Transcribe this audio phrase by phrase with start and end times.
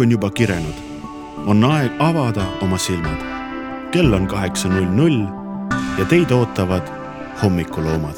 [0.00, 0.74] hommik on juba kirenud.
[1.46, 3.20] on aeg avada oma silmad.
[3.92, 5.26] kell on kaheksa null null
[5.98, 6.88] ja teid ootavad
[7.42, 8.16] hommikuloomad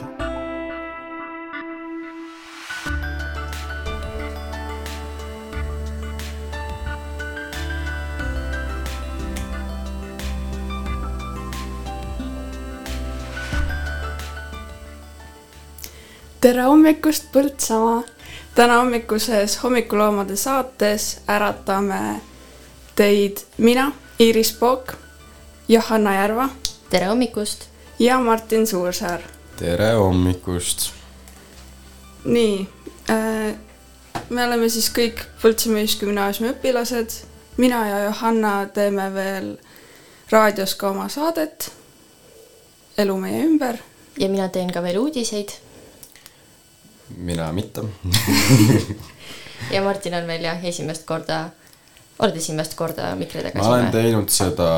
[16.41, 18.22] tere hommikust, Põltsamaa!
[18.55, 22.21] Täna hommikuses Hommikuloomade saates äratame
[22.97, 24.93] teid mina, Iiris Pook,
[25.69, 26.49] Johanna Järva.
[26.91, 27.65] tere hommikust!
[27.99, 29.21] ja Martin Suursaar.
[29.57, 30.91] tere hommikust!
[32.25, 32.69] nii
[33.11, 33.57] äh,,
[34.29, 37.11] me oleme siis kõik Põltsamaa Ühisgümnaasiumi õpilased.
[37.57, 39.57] mina ja Johanna teeme veel
[40.31, 41.73] raadios ka oma saadet
[42.99, 43.77] Elu meie ümber.
[44.19, 45.62] ja mina teen ka veel uudiseid
[47.17, 47.83] mina mitte
[49.75, 51.45] ja Martin on meil jah, esimest korda,
[52.19, 53.63] oled esimest korda mikri taga?
[53.63, 54.71] ma olen teinud seda,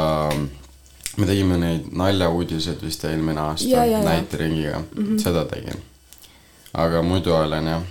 [1.17, 5.19] me tegime neid naljauudiseid vist eelmine aasta näiteringiga mm, -hmm.
[5.23, 5.83] seda tegin.
[6.75, 7.83] aga muidu olen jah,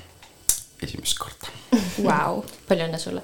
[0.83, 1.51] esimest korda
[2.03, 2.43] wow..
[2.67, 3.23] palju õnne sulle!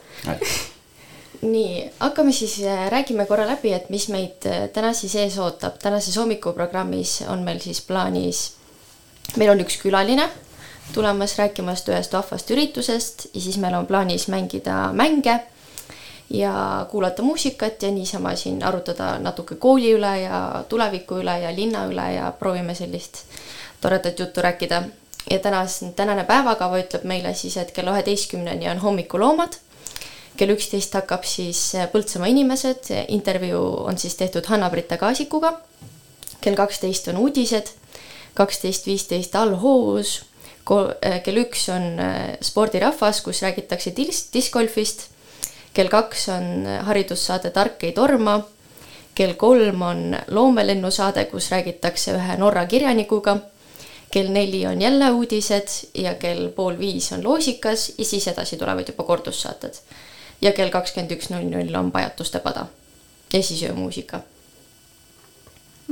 [1.42, 5.80] nii, hakkame siis, äh, räägime korra läbi, et mis meid äh, täna siis ees ootab.
[5.80, 8.54] tänases hommikuprogrammis on meil siis plaanis,
[9.38, 10.28] meil on üks külaline
[10.94, 15.40] tulemas rääkimas ühest vahvast üritusest ja siis meil on plaanis mängida mänge
[16.30, 21.86] ja kuulata muusikat ja niisama siin arutada natuke kooli üle ja tuleviku üle ja linna
[21.90, 23.24] üle ja proovime sellist
[23.82, 24.84] toredat juttu rääkida.
[25.32, 29.58] ja tänas, tänane päevakava ütleb meile siis, et kella üheteistkümneni on hommikuloomad.
[30.38, 35.54] kell üksteist hakkab siis Põltsamaa inimesed, intervjuu on siis tehtud Hanna-Britta Kaasikuga.
[36.42, 37.68] kell kaksteist on uudised,
[38.34, 40.29] kaksteist viisteist allhoovus
[40.66, 45.10] kell üks on äh, spordirahvas, kus räägitakse dis-, discgolfist.
[45.74, 48.42] kell kaks on äh, haridussaade Tark ei torma.
[49.16, 53.38] kell kolm on loomelennusaade, kus räägitakse ühe Norra kirjanikuga.
[54.12, 58.88] kell neli on jälle uudised ja kell pool viis on loosikas ja siis edasi tulevad
[58.88, 59.74] juba kordussaated.
[60.42, 62.68] ja kell kakskümmend üks null null on Pajatuste pada
[63.34, 64.20] ja siis öömuusika.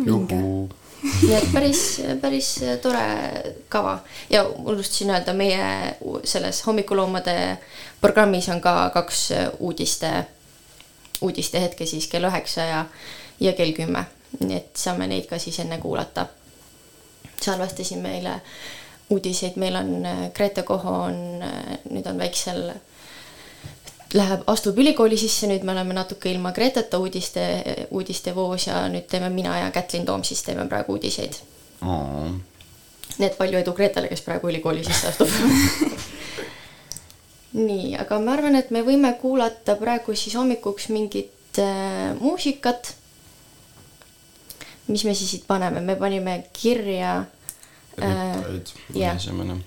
[0.05, 0.69] juhuu
[1.28, 1.81] nii et päris,
[2.22, 2.50] päris
[2.81, 3.03] tore
[3.69, 4.00] kava
[4.30, 7.58] ja unustasin öelda, meie selles hommikuloomade
[8.02, 10.12] programmis on ka kaks uudiste,
[11.22, 12.85] uudiste hetke siis kell üheksa ja,
[13.40, 14.06] ja kell kümme.
[14.40, 16.25] nii et saame neid ka siis enne kuulata.
[17.41, 18.41] salvestasin meile
[19.09, 21.44] uudiseid, meil on Grete Koho on,
[21.90, 22.72] nüüd on väiksel
[24.13, 27.44] läheb, astub ülikooli sisse, nüüd me oleme natuke ilma Greteta uudiste,
[27.91, 31.35] uudistevoos ja nüüd teeme mina ja Kätlin Toom siis teeme praegu uudiseid
[31.81, 32.31] oh..
[33.17, 35.31] nii et palju edu Gretele, kes praegu ülikooli sisse astub
[37.67, 42.94] nii, aga ma arvan, et me võime kuulata praegu siis hommikuks mingit äh, muusikat.
[44.88, 47.25] mis me siis siit paneme, me panime kirja
[48.00, 48.38] äh,.
[49.16, 49.63] esimene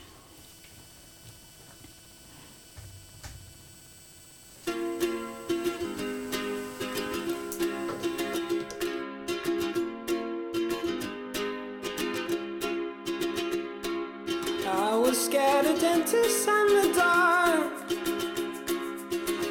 [15.81, 17.73] dentists and the dark.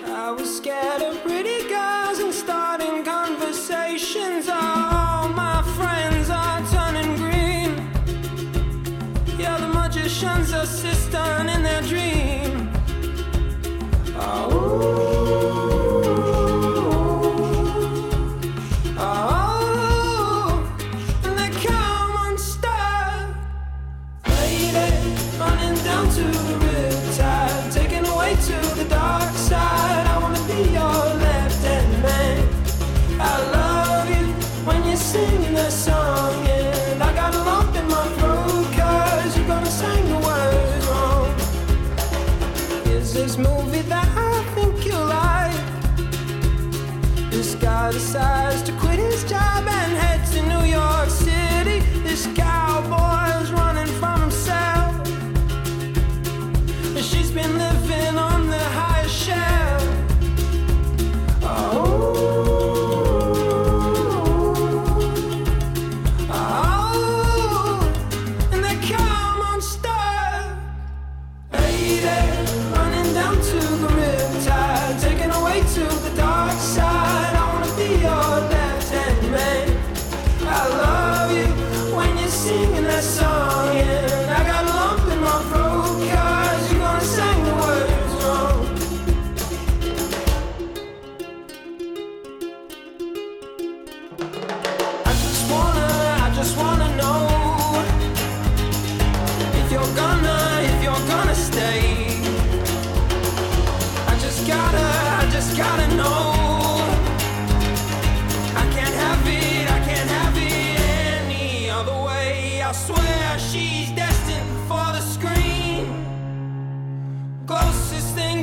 [0.06, 4.48] I was scared of pretty girls and starting conversations.
[4.48, 7.72] All my friends are turning green.
[9.40, 12.70] Yeah, the magician's assistant in their dream.
[14.16, 15.19] Oh.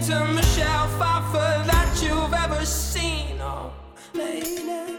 [0.06, 3.40] To Michelle Pfeiffer that you've ever seen.
[3.40, 3.72] Oh,
[4.14, 4.95] lady,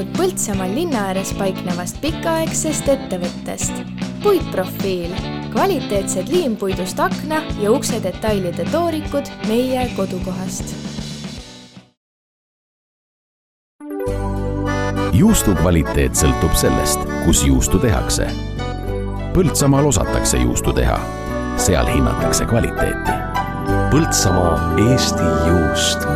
[0.00, 3.72] oled kuulnud Põltsamaa linna ääres paiknevast pikaaegsest ettevõttest?
[4.22, 5.12] puitprofiil,
[5.52, 10.74] kvaliteetsed liimpuidust akna ja ukse detailide toorikud meie kodukohast
[15.12, 18.24] juustu kvaliteet sõltub sellest, kus juustu tehakse.
[19.34, 20.96] Põltsamaal osatakse juustu teha,
[21.60, 23.18] seal hinnatakse kvaliteeti.
[23.92, 26.08] Põltsamaa Eesti juust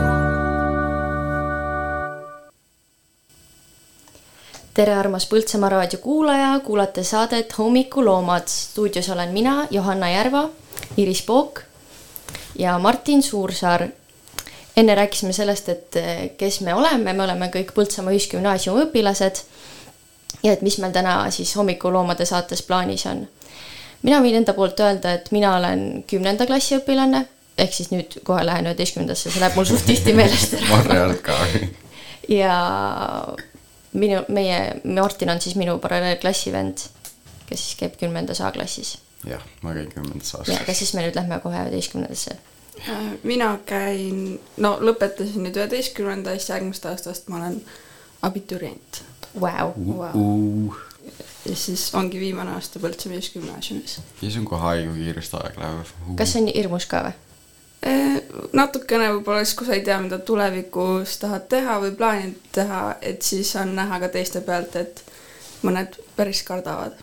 [4.74, 8.48] tere, armas Põltsamaa raadio kuulaja, kuulate saadet Hommikuloomad.
[8.48, 10.48] stuudios olen mina, Johanna Järva,
[10.96, 11.60] Iris Pook
[12.58, 13.88] ja Martin Suursaar.
[14.76, 19.44] enne rääkisime sellest, et eh, kes me oleme, me oleme kõik Põltsamaa Ühisgümnaasiumi õpilased.
[20.42, 23.28] ja et mis meil täna siis Hommikuloomade saates plaanis on.
[24.02, 27.26] mina võin enda poolt öelda, et mina olen kümnenda klassi õpilane,
[27.58, 30.66] ehk siis nüüd kohe lähen üheteistkümnendasse, see läheb mul suht tihti meelest ära.
[30.70, 31.38] ma arvan ka.
[32.28, 32.58] ja
[33.94, 36.86] minu, meie, Martin on siis minu paralleelklassivend,
[37.48, 38.98] kes siis käib kümnendas A-klassis.
[39.24, 40.60] jah, ma käin kümnendas ja aastas.
[40.60, 42.36] aga siis me nüüd lähme kohe üheteistkümnendasse.
[42.88, 47.60] Äh, mina käin, no lõpetasin nüüd üheteistkümnendast, järgmisest aastast ma olen
[48.22, 49.04] abiturient
[49.40, 50.74] Vau, wow..
[51.46, 53.98] ja siis ongi viimane aasta Põltsamaa Ühisgümnaasiumis.
[54.22, 55.94] issand, kui haige, kui kiiresti aeg läheb.
[56.18, 57.16] kas see on hirmus ka või?
[57.84, 58.20] Eh,
[58.56, 63.20] natukene võib-olla siis, kui sa ei tea, mida tulevikus tahad teha või plaanid teha, et
[63.26, 65.02] siis on näha ka teiste pealt, et
[65.66, 66.96] mõned päris kardavad.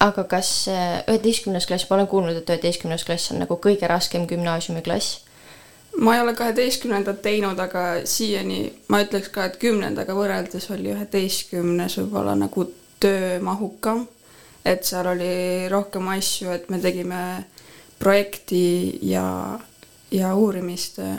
[0.00, 4.24] aga kas äh, üheteistkümnes klass, ma olen kuulnud, et üheteistkümnes klass on nagu kõige raskem
[4.26, 5.20] gümnaasiumiklass.
[6.00, 11.98] ma ei ole kaheteistkümnendat teinud, aga siiani ma ütleks ka, et kümnendaga võrreldes oli üheteistkümnes
[12.00, 14.06] võib-olla nagu töömahukam.
[14.64, 17.22] et seal oli rohkem asju, et me tegime
[17.98, 19.58] projekti ja,
[20.10, 21.16] ja uurimistöö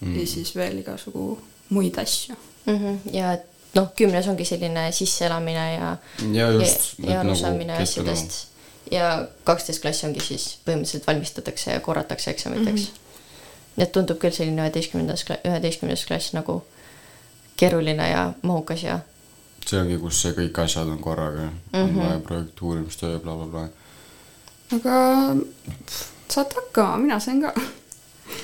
[0.00, 0.20] mm.
[0.20, 2.36] ja siis veel igasugu muid asju.
[2.66, 5.96] Mhm, ja et noh, kümnes ongi selline sisseelamine ja,
[6.32, 6.94] ja ja, just.
[6.98, 8.46] ja arusaamine asjadest.
[8.90, 12.86] ja kaksteist klass ongi siis põhimõtteliselt valmistatakse ja korratakse eksamiteks mm.
[12.86, 13.82] -hmm.
[13.82, 16.62] et tundub küll selline üheteistkümnendas, üheteistkümnes klass nagu
[17.56, 19.00] keeruline ja mahukas ja
[19.66, 21.82] see ongi, kus see kõik asjad on korraga mm, -hmm.
[21.82, 23.68] on vaja projekt, uurimistöö ja blablabla.
[24.76, 24.94] aga
[26.30, 27.52] saate hakkama, mina sain ka.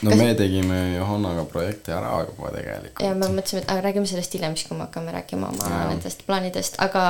[0.03, 3.03] no me tegime Johannaga projekti ära juba tegelikult.
[3.07, 5.88] ja me mõtlesime, et aga räägime sellest hiljem, siis kui me hakkame rääkima oma Jaa.
[5.91, 7.05] nendest plaanidest, aga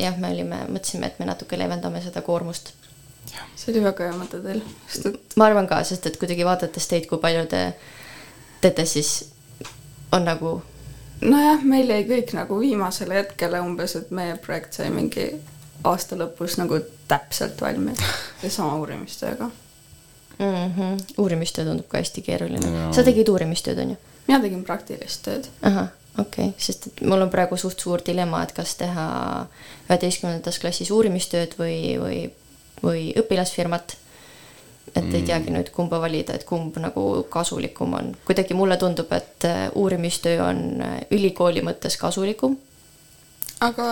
[0.00, 2.72] jah, me olime, mõtlesime, et me natuke leevendame seda koormust.
[3.56, 6.88] see oli väga hea mõte teil, sest et ma arvan ka, sest et kuidagi vaadates
[6.88, 7.66] teid, kui palju te
[8.60, 9.18] teete, siis
[10.12, 10.62] on nagu
[11.20, 15.30] nojah, meil jäi kõik nagu viimasele hetkele umbes, et meie projekt sai mingi
[15.86, 18.02] aasta lõpus nagu täpselt valmis
[18.42, 19.50] ja sama uurimistööga.
[20.38, 20.72] mm.
[20.76, 21.04] -hmm.
[21.18, 22.92] uurimistöö tundub ka hästi keeruline Jaa..
[22.92, 23.96] sa tegid uurimistööd, on ju?
[24.28, 25.48] mina tegin praktilist tööd.
[25.62, 25.88] ahah,
[26.18, 29.06] okei okay., sest et mul on praegu suht suur dilemma, et kas teha
[29.88, 32.18] üheteistkümnendas klassis uurimistööd või, või,
[32.82, 33.96] või õpilasfirmat.
[34.96, 38.14] et ei teagi nüüd, kumba valida, et kumb nagu kasulikum on.
[38.24, 42.56] kuidagi mulle tundub, et äh, uurimistöö on äh, ülikooli mõttes kasulikum.
[43.60, 43.90] aga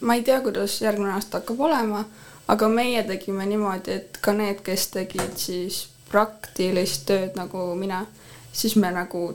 [0.00, 2.04] ma ei tea, kuidas järgmine aasta hakkab olema,
[2.48, 8.04] aga meie tegime niimoodi, et ka need, kes tegid siis praktilist tööd nagu mina,
[8.52, 9.28] siis me nagu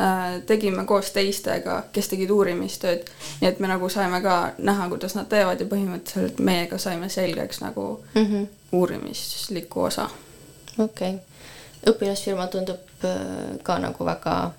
[0.00, 5.14] äh, tegime koos teistega, kes tegid uurimistööd, nii et me nagu saime ka näha, kuidas
[5.18, 8.24] nad teevad ja põhimõtteliselt meiega saime selgeks nagu mm.
[8.24, 8.48] -hmm.
[8.72, 10.08] uurimisliku osa.
[10.78, 11.20] okei okay.,
[11.86, 14.52] õpilasfirma tundub äh, ka nagu väga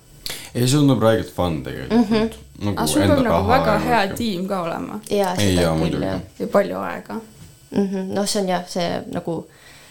[0.54, 2.16] ei, see tundub räigelt fun tegelikult mm.
[2.16, 2.64] -hmm.
[2.64, 6.02] nagu aga sul enda peab nagu väga hea tiim ka olema jaa, ei, seda küll
[6.02, 6.20] jah.
[6.38, 7.20] ja palju aega.
[7.76, 7.88] mm.
[7.88, 8.14] -hmm.
[8.14, 9.50] noh, see on jah, see nagu,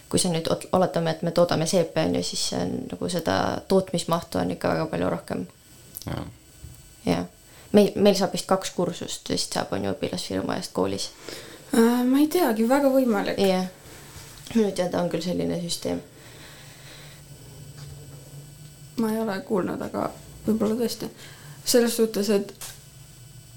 [0.10, 3.62] kui sa nüüd oletame, et me toodame seepe on ju, siis see on nagu seda
[3.68, 5.48] tootmismahtu on ikka väga palju rohkem.
[6.06, 6.26] jah,
[7.06, 7.26] jah,
[7.72, 11.10] meil, meil saab vist kaks kursust vist saab, on ju õpilasfirma eest koolis.
[11.74, 13.40] Äh, ma ei teagi, väga võimalik.
[13.40, 13.68] jah,
[14.56, 16.02] minu teada on küll selline süsteem.
[18.98, 20.12] ma ei ole kuulnud, aga
[20.48, 21.10] võib-olla tõesti.
[21.66, 22.73] selles suhtes, et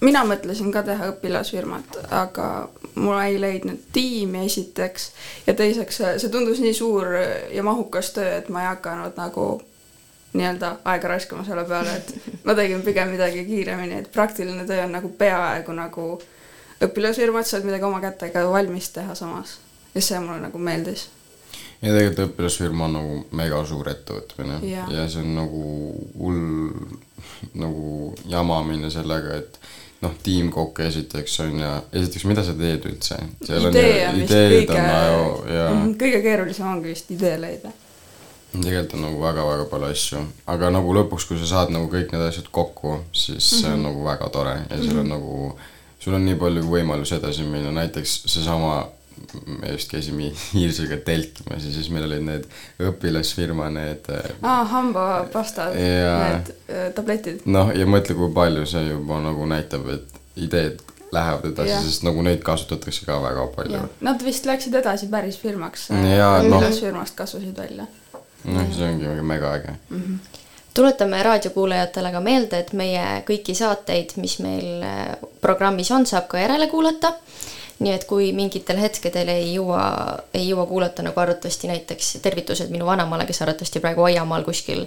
[0.01, 5.11] mina mõtlesin ka teha õpilasfirmat, aga mul ei leidnud tiimi esiteks
[5.47, 7.17] ja teiseks see tundus nii suur
[7.53, 9.49] ja mahukas töö, et ma ei hakanud nagu
[10.37, 14.93] nii-öelda aega raiskama selle peale, et ma tegin pigem midagi kiiremini, et praktiline töö on
[14.99, 16.09] nagu peaaegu nagu
[16.85, 19.59] õpilasfirmat, saad midagi oma kätega valmis teha samas
[19.95, 21.09] ja see mulle nagu meeldis.
[21.83, 24.93] ja tegelikult õpilasfirma on nagu mega suur ettevõtmine Jah.
[24.93, 25.65] ja see on nagu
[26.21, 26.45] hull
[27.57, 29.61] nagu jama minna sellega, et
[30.03, 33.17] noh, tiimkokk esiteks on ja esiteks, mida sa teed üldse?
[33.41, 34.77] idee on vist kõige
[35.55, 37.73] ja Mhm, kõige keerulisem ongi vist idee leida.
[38.57, 42.23] tegelikult on nagu väga-väga palju asju, aga nagu lõpuks, kui sa saad nagu kõik need
[42.29, 44.55] asjad kokku, siis see on nagu väga tore.
[44.71, 45.59] Ja sul on nagu,
[46.01, 48.87] sul on nii palju võimalusi edasi minna, näiteks seesama,
[49.47, 52.49] me just käisime Hiirsega telkimas ja siis meil olid need
[52.91, 56.19] õpilasfirma need aa, hambapastad, Jaa.
[56.25, 57.47] need äh, tabletid.
[57.47, 60.83] noh, ja mõtle, kui palju see juba nagu näitab, et ideed
[61.13, 63.83] lähevad edasi sest nagu neid kasutatakse ka väga palju.
[64.05, 65.89] Nad vist läksid edasi päris firmaks.
[65.91, 66.59] Jaa, noh.
[66.59, 67.87] õpilasfirmast kasvasid välja.
[68.47, 69.77] noh, see ongi mega äge.
[70.77, 76.43] tuletame raadiokuulajatele ka meelde, et meie kõiki saateid, mis meil äh, programmis on, saab ka
[76.43, 77.15] järele kuulata.
[77.79, 79.83] Nii et kui mingitel hetkedel ei jõua,
[80.35, 84.87] ei jõua kuulata nagu arvatavasti näiteks tervitused minu vanaemale, kes arvatavasti praegu aiamaal kuskil,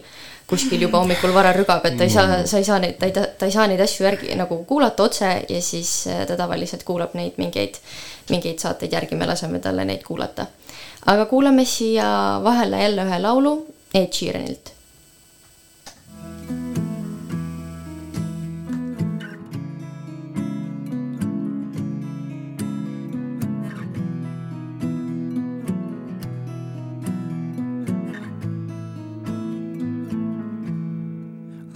[0.49, 3.13] kuskil juba hommikul vara rügab, et ta ei saa, sa ei saa neid, ta ei,
[3.13, 7.13] ta ei saa neid asju järgi nagu kuulata otse ja siis äh, ta tavaliselt kuulab
[7.19, 7.77] neid mingeid,
[8.33, 10.47] mingeid saateid järgi, me laseme talle neid kuulata.
[11.05, 12.09] aga kuulame siia
[12.43, 13.55] vahele jälle ühe laulu
[13.93, 14.78] Ed Sheeranilt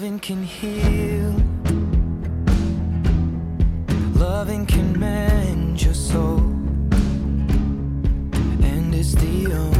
[0.00, 1.34] Loving can heal.
[4.14, 6.38] Loving can mend your soul.
[8.64, 9.79] And it's the only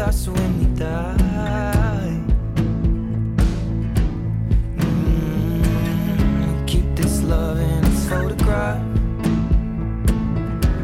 [0.00, 2.20] us when we die.
[4.76, 8.82] Mm, keep this love in its photograph.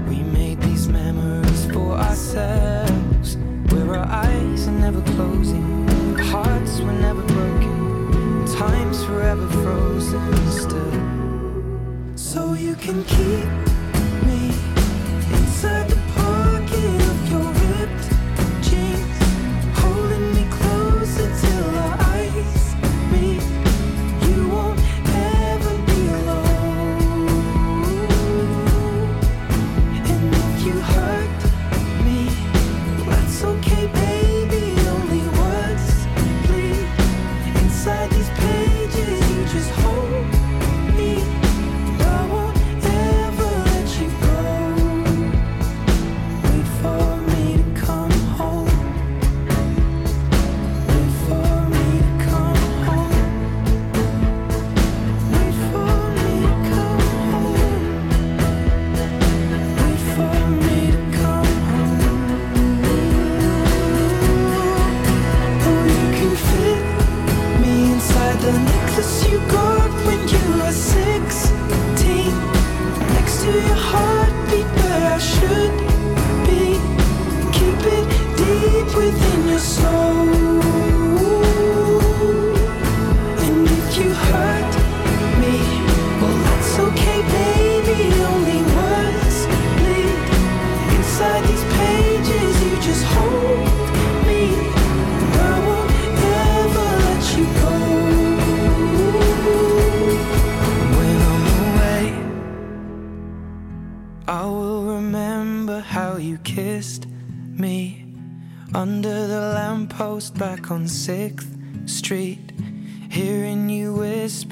[0.09, 3.37] We made these memories for ourselves,
[3.71, 11.01] where our eyes are never closing, hearts were never broken, time's forever frozen still.
[12.17, 13.49] So you can keep
[14.27, 14.53] me
[15.33, 15.96] inside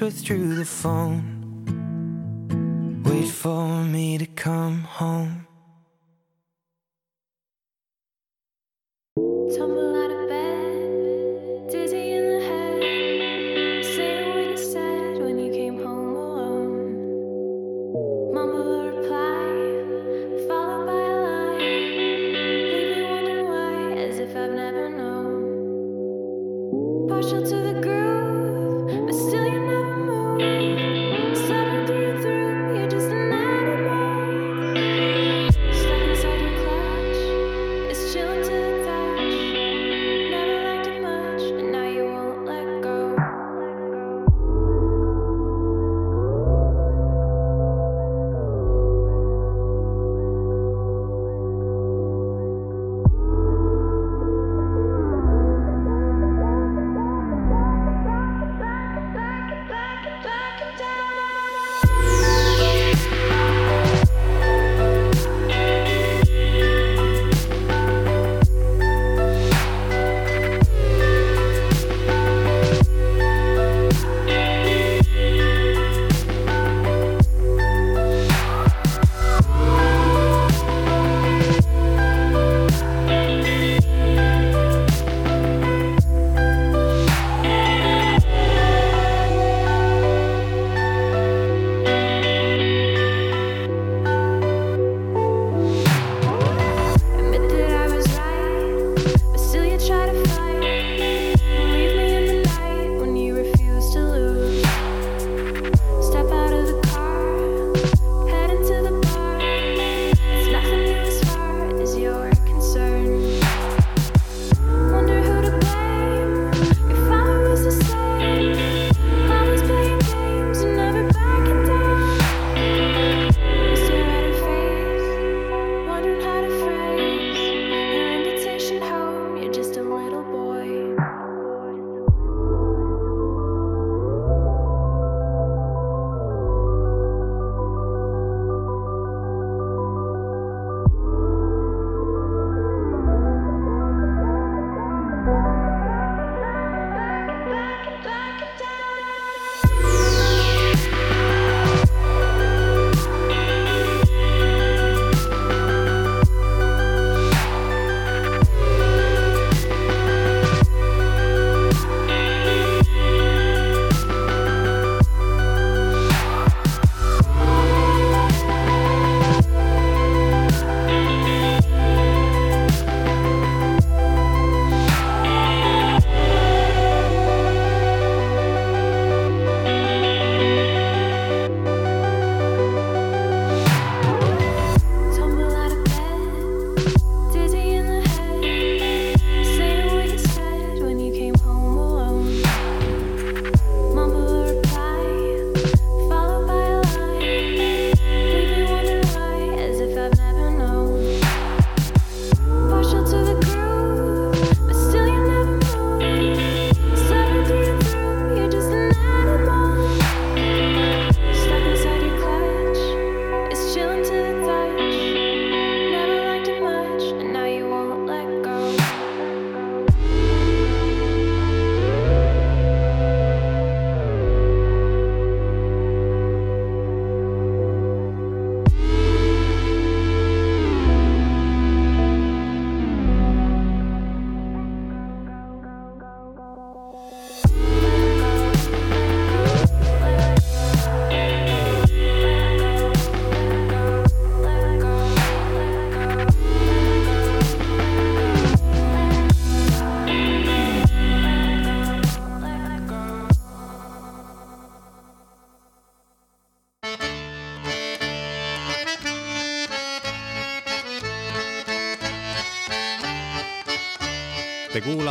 [0.05, 1.23] whisper through the phone.
[3.05, 5.47] Wait for me to come home.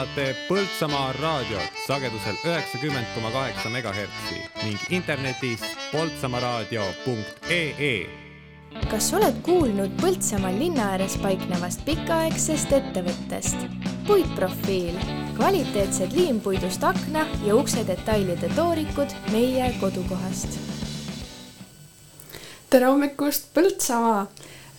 [0.05, 5.61] kuulate Põltsamaa raadiot sagedusel üheksakümmend koma kaheksa megahertsi ning internetis
[5.93, 8.07] poltsamaaraadio.ee.
[8.90, 13.57] kas oled kuulnud Põltsamaal linna ääres paiknevast pikaaegsest ettevõttest?
[14.07, 14.99] puitprofiil,
[15.38, 20.49] kvaliteetsed liimpuidust akna ja ukse detailide toorikud meie kodukohast.
[22.71, 24.27] tere hommikust, Põltsamaa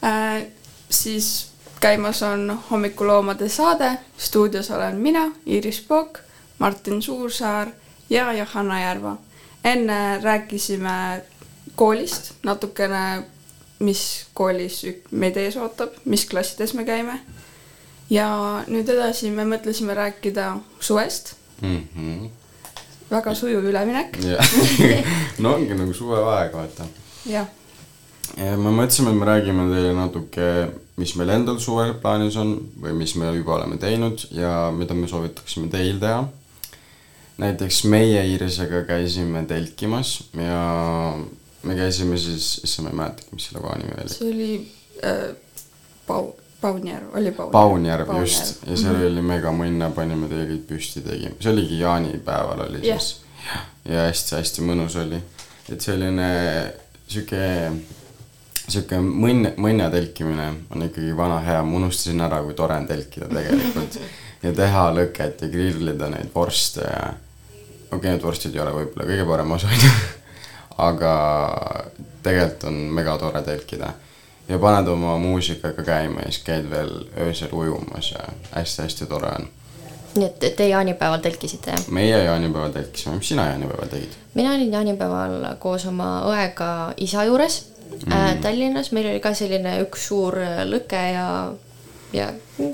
[0.04, 0.44] äh,!
[0.90, 3.92] siis käimas on hommikuloomade saade
[4.36, 6.20] stuudios olen mina, Iiris Pook,
[6.60, 7.68] Martin Suursaar
[8.10, 9.18] ja Johanna Järva.
[9.64, 11.22] enne rääkisime
[11.76, 13.24] koolist natukene,
[13.80, 17.20] mis koolis meid ees ootab, mis klassides me käime.
[18.10, 18.28] ja
[18.68, 21.88] nüüd edasi me mõtlesime rääkida suvest, mm.
[21.96, 22.30] -hmm.
[23.12, 24.18] väga sujuv üleminek,
[25.40, 26.86] no ongi nagu suvevaeg, vaata.
[27.26, 27.48] jah
[28.38, 30.68] ja me mõtlesime, et me räägime teile natuke,
[31.00, 35.10] mis meil endal suvel plaanis on või mis me juba oleme teinud ja mida me
[35.12, 36.24] soovitaksime teil teha.
[37.38, 40.62] näiteks meie Iirisega käisime telkimas ja
[41.64, 44.14] me käisime siis, issand, ma ei mäletagi, mis selle koha nimi oli.
[44.14, 44.50] see oli
[45.04, 45.36] äh,
[46.08, 46.32] Pau-,
[46.62, 47.52] Paunjärv, oli Paunjärv.
[47.52, 52.86] Paunjärv just ja seal oli mega mõnna, panime kõik püsti, tegime, see oligi jaanipäeval oli
[52.88, 53.02] Jah.
[53.02, 53.22] siis.
[53.86, 55.20] ja hästi-hästi mõnus oli,
[55.70, 56.30] et selline
[57.08, 57.44] sihuke,
[58.68, 63.30] sihuke mõnn, mõnna telkimine on ikkagi vana hea, ma unustasin ära, kui tore on telkida
[63.32, 64.00] tegelikult.
[64.44, 69.10] ja teha lõket ja grillida neid vorste ja okei okay,, need vorstid ei ole võib-olla
[69.10, 69.92] kõige parem osa, onju.
[70.90, 71.14] aga
[72.26, 73.94] tegelikult on mega tore telkida
[74.50, 79.48] ja paned oma muusikaga käima ja siis käid veel öösel ujumas ja hästi-hästi tore on.
[80.16, 81.88] nii et te jaanipäeval telkisite jah?
[81.90, 84.18] meie jaanipäeval telkisime, mis sina jaanipäeval tegid?
[84.34, 87.62] mina olin jaanipäeval koos oma õega isa juures
[88.04, 88.42] mm.
[88.44, 91.28] Tallinnas, meil oli ka selline üks suur äh, lõke ja,
[92.14, 92.30] ja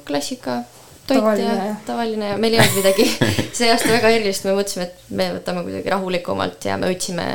[0.08, 0.62] klassika
[1.08, 3.08] toit Tavaline, ja tavaline ja meil ei olnud midagi
[3.58, 7.28] see aasta väga erilist, me mõtlesime, et me võtame kuidagi rahulikumalt ja me hoidsime,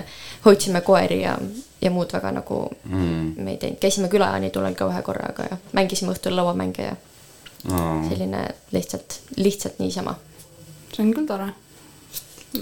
[0.46, 1.36] hoidsime koeri ja,
[1.82, 3.34] ja muud väga nagu mm.
[3.36, 6.96] me ei teinud, käisime külajaanitunnel ka ühe korraga ja mängisime õhtul lauamänge ja
[7.70, 7.84] no,.
[8.08, 10.16] selline lihtsalt, lihtsalt niisama.
[10.94, 11.52] see on küll tore.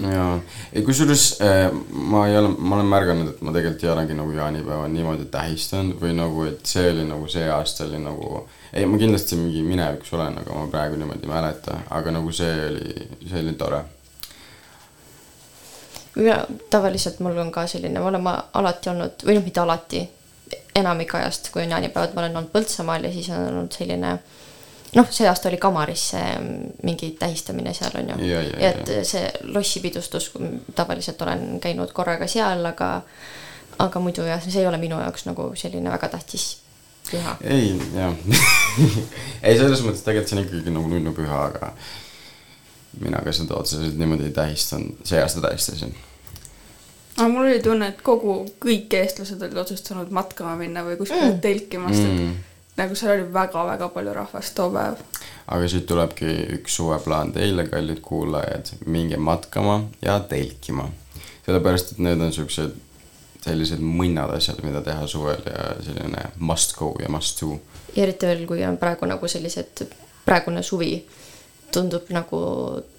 [0.01, 0.39] jaa,
[0.85, 4.87] kusjuures äh, ma ei ole, ma olen märganud, et ma tegelikult ei olegi nagu jaanipäeva
[4.91, 9.39] niimoodi tähistanud või nagu, et see oli nagu see aasta oli nagu ei, ma kindlasti
[9.39, 13.53] mingi minevikus olen, aga ma praegu niimoodi ei mäleta, aga nagu see oli, see oli
[13.59, 13.83] tore.
[16.15, 16.37] mina
[16.71, 20.05] tavaliselt mul on ka selline, me oleme alati olnud või noh, mitte alati,
[20.75, 24.17] enamik ajast, kui on jaanipäevad, ma olen olnud Põltsamaal ja siis on olnud selline
[24.95, 26.27] noh, see aasta oli Kamaris see
[26.83, 28.19] mingi tähistamine seal on ju.
[28.29, 30.31] Ja, ja, et see lossipidustus,
[30.75, 32.91] tavaliselt olen käinud korraga seal, aga
[33.79, 36.47] aga muidu jah, see ei ole minu jaoks nagu selline väga tähtis
[37.09, 37.35] püha.
[37.43, 38.15] ei, jah.
[39.45, 41.71] ei, selles mõttes tegelikult see on ikkagi nagu nunnupüha, aga
[43.03, 45.95] mina ka seda otseselt niimoodi ei tähistanud, see aasta tähistasin.
[47.17, 51.41] aga mul oli tunne, et kogu, kõik eestlased olid otsustanud matkama minna või kuskile mm.
[51.43, 52.35] telkima, sest et Mm.
[52.77, 55.01] Nagu seal oli väga-väga palju rahvast too päev.
[55.47, 60.89] aga siit tulebki üks suveplaan teile, kallid kuulajad, minge matkama ja telkima.
[61.45, 62.73] sellepärast, et need on siuksed,
[63.45, 67.59] sellised mõnnad asjad, mida teha suvel ja selline must go ja must do.
[67.95, 69.87] ja eriti veel, kui on praegu nagu sellised,
[70.25, 70.97] praegune suvi
[71.75, 72.39] tundub nagu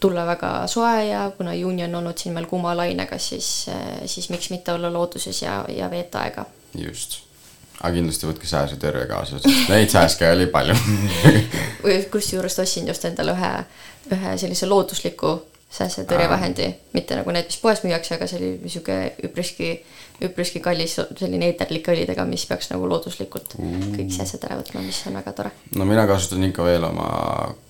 [0.01, 3.71] tulla väga soe ja kuna juuni on olnud siin meil kuuma lainega, siis,
[4.07, 6.45] siis miks mitte olla looduses ja, ja veeta aega.
[6.75, 7.26] just.
[7.81, 10.77] Aga kindlasti võtke sääsetõrje kaasa, sest neid sääske oli palju.
[11.85, 13.53] või kusjuures ostsin just endale ühe,
[14.17, 15.37] ühe sellise loodusliku
[15.77, 19.71] sääsetõrjevahendi, mitte nagu need, mis poes müüakse, aga see oli niisugune üpriski,
[20.25, 25.19] üpriski kallis selline eeterlike õlidega, mis peaks nagu looduslikult kõik sääsed ära võtma, mis on
[25.19, 25.51] väga tore.
[25.77, 27.09] no mina kasutan ikka veel oma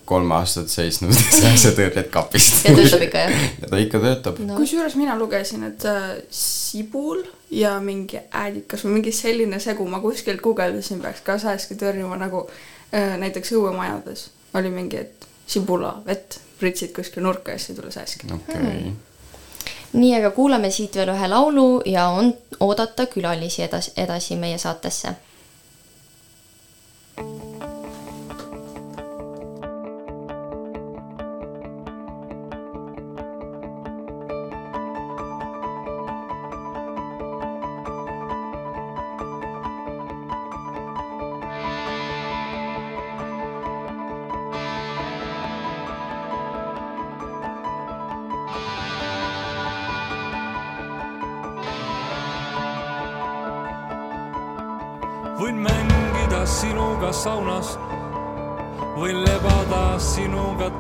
[0.07, 2.69] kolme aastat seisnud sääsetõrjet kapist.
[2.69, 3.49] ja töötab ikka jah?
[3.65, 4.61] ja ta ikka töötab No.
[4.61, 10.41] kusjuures mina lugesin, et äh, sibul ja mingi äädikas või mingi selline segu, ma kuskilt
[10.43, 12.47] guugeldasin, peaks ka sääske tõrjuma nagu
[12.95, 17.93] äh, näiteks õuemajades oli mingi, et sibula, vett, pritsid kuskil nurka ja siis ei tule
[17.93, 18.27] sääske.
[18.35, 18.93] okei okay..
[19.93, 25.15] nii, aga kuulame siit veel ühe laulu ja on oodata külalisi edasi, edasi meie saatesse.
[27.17, 27.46] võin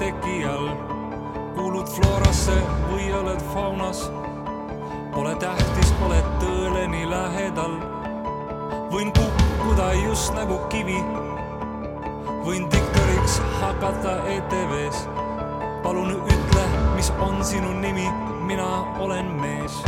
[0.06, 0.68] sinuga teki all.
[1.56, 2.56] kuulud floorasse
[2.90, 4.10] või oled faunas.
[5.14, 7.78] Pole tähtis, oled tõele nii lähedal.
[8.90, 11.02] võin kukkuda just nagu kivi.
[12.44, 15.08] võin diktariks hakata ETV-s.
[15.82, 16.66] palun ütle,
[16.96, 18.08] mis on sinu nimi,
[18.46, 19.82] mina olen mees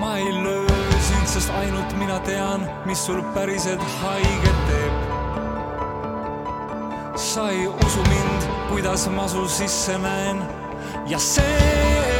[0.00, 0.66] ma ei löö
[1.00, 4.51] sind, sest ainult mina tean, mis sul päriselt haiget
[7.32, 10.36] sa ei usu mind, kuidas ma su sisse näen.
[11.08, 11.60] Ja see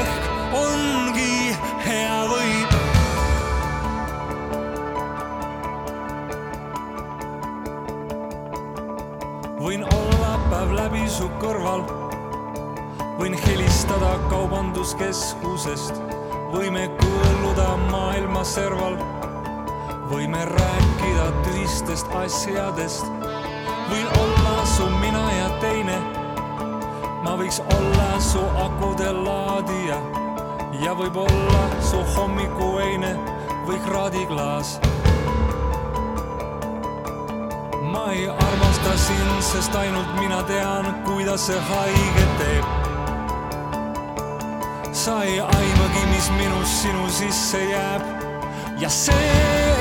[0.00, 0.24] ehk
[0.56, 1.52] ongi
[1.84, 2.72] hea võit.
[9.60, 11.84] võin olla päev läbi su kõrval,
[13.20, 16.00] võin helistada kaubanduskeskusest,
[16.56, 18.96] võime kõõluda maailma serval,
[20.08, 23.04] võime rääkida tühistest asjadest,
[23.92, 24.41] võin olla
[24.76, 25.98] su mina ja teine.
[27.24, 29.98] ma võiks olla su akude laadija
[30.80, 33.12] ja võib-olla su hommikueine
[33.66, 34.78] või kraadiklaas.
[37.92, 42.64] ma ei armasta sind, sest ainult mina tean, kuidas see haiget teeb
[45.04, 48.02] sa ei aimagi, mis minus sinu sisse jääb
[48.80, 49.71] ja see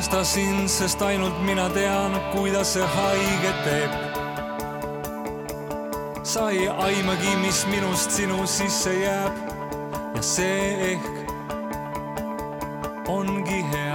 [0.00, 3.90] avastasin, sest ainult mina tean, kuidas see haige teeb.
[6.24, 9.32] sa ei aimagi, mis minust sinu sisse jääb
[10.14, 11.04] ja see ehk
[13.08, 13.89] ongi hea.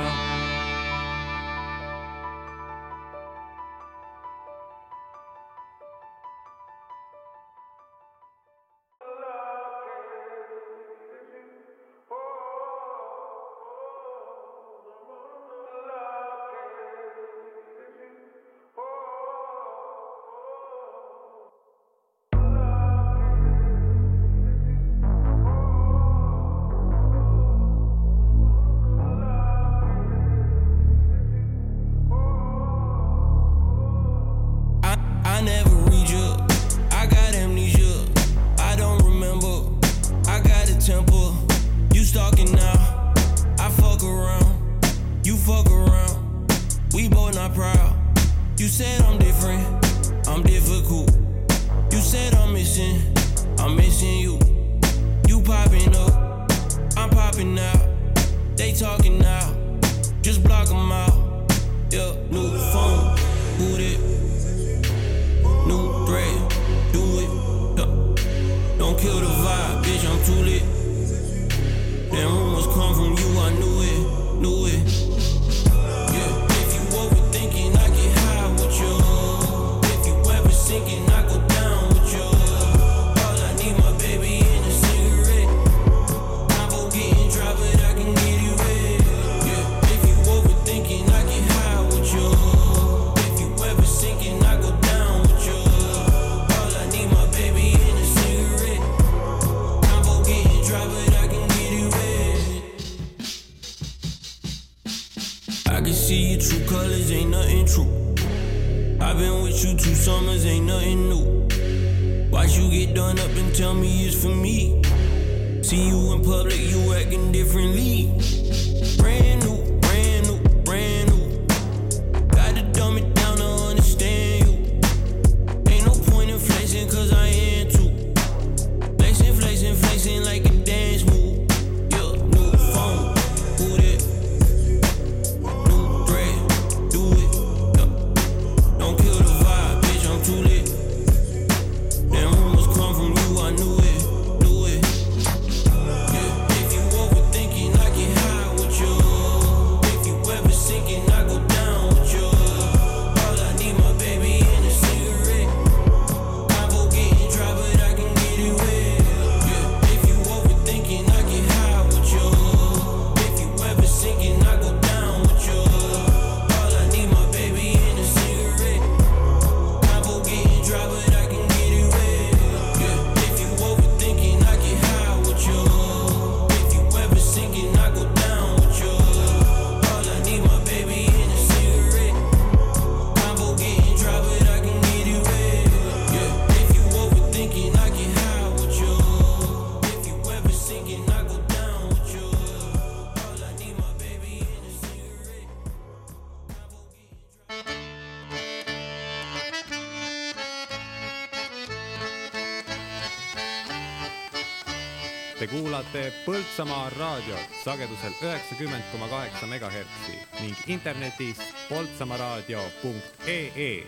[205.95, 211.37] Kuulate Põltsamaa raadiot sagedusel üheksakümmend koma kaheksa megahertsi ning internetis
[211.69, 213.83] poltsamaaraadio.ee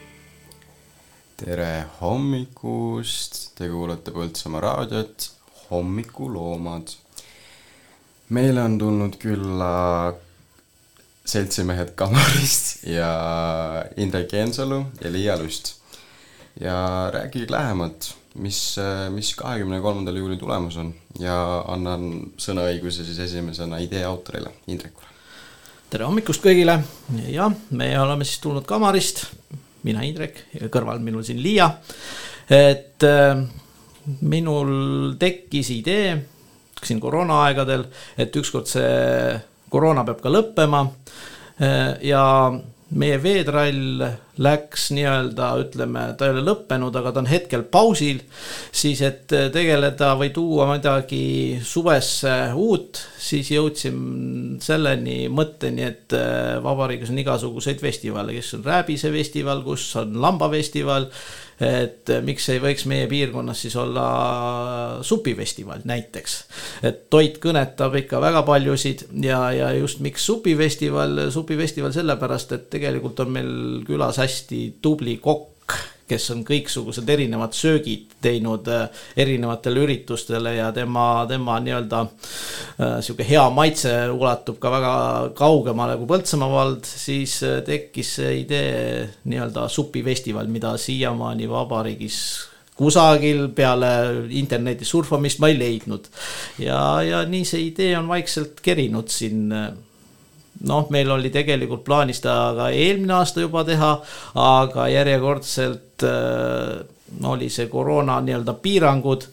[1.37, 5.31] tere hommikust, te kuulate Põltsamaa raadiot
[5.69, 6.87] Hommikuloomad.
[8.29, 10.13] meile on tulnud külla
[11.25, 15.75] seltsimehed Kamarist ja Indrek Jeensalu ja Liia Lust.
[16.61, 18.75] Ja rääkige lähemalt, mis,
[19.09, 25.07] mis kahekümne kolmandal juulil tulemas on ja annan sõnaõiguse siis esimesena idee autorile, Indrekule.
[25.89, 26.79] tere hommikust kõigile,
[27.29, 29.25] jah, me oleme siis tulnud Kamarist,
[29.87, 31.69] mina Indrek ja kõrval minul siin Liia.
[32.49, 33.43] et äh,
[34.21, 36.17] minul tekkis idee
[36.83, 37.85] siin koroonaaegadel,
[38.17, 39.37] et ükskord see
[39.69, 40.85] koroona peab ka lõppema.
[42.05, 42.23] ja
[42.93, 44.05] meie veetrall
[44.43, 48.21] läks nii-öelda, ütleme, ta ei ole lõppenud, aga ta on hetkel pausil.
[48.71, 53.97] siis, et tegeleda või tuua midagi suvesse uut, siis jõudsin
[54.63, 56.15] selleni mõtteni, et
[56.63, 61.09] vabariigis on igasuguseid festivale, kes on Rääbise festival, kus on lambafestival
[61.63, 64.07] et miks ei võiks meie piirkonnas siis olla
[65.01, 66.37] supifestival näiteks.
[66.85, 73.19] et toit kõnetab ikka väga paljusid ja, ja just miks supifestival, supifestival sellepärast, et tegelikult
[73.25, 73.53] on meil
[73.87, 75.56] külas hästi tubli kokk
[76.07, 78.87] kes on kõiksugused erinevad söögid teinud äh,
[79.19, 84.93] erinevatele üritustele ja tema, tema nii-öelda äh, sihuke hea maitse ulatub ka väga
[85.37, 92.21] kaugemale kui Põltsamaa vald, siis äh, tekkis see idee nii-öelda supifestival, mida siiamaani vabariigis
[92.77, 93.89] kusagil peale
[94.37, 96.07] interneti surfamist ma ei leidnud.
[96.61, 99.49] ja, ja nii see idee on vaikselt kerinud siin
[100.65, 103.93] noh, meil oli tegelikult plaanis ta ka eelmine aasta juba teha,
[104.41, 109.27] aga järjekordselt äh, oli see koroona nii-öelda piirangud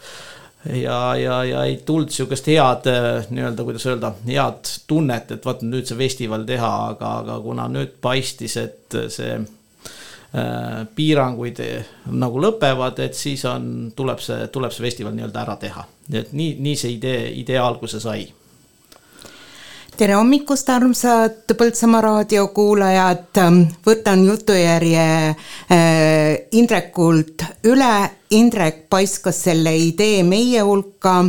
[0.72, 5.64] ja, ja, ja ei tulnud sihukest head äh, nii-öelda, kuidas öelda, head tunnet, et vaat
[5.66, 11.60] nüüd see festival teha, aga, aga kuna nüüd paistis, et see äh, piiranguid
[12.12, 15.88] nagu lõpevad, et siis on, tuleb see, tuleb see festival nii-öelda ära teha.
[16.12, 18.26] et nii, nii see idee, idee alguse sai
[19.94, 23.38] tere hommikust, armsad Põltsamaa raadio kuulajad.
[23.86, 28.10] võtan jutujärje äh, Indrekult üle.
[28.34, 31.24] Indrek paiskas selle idee meie hulka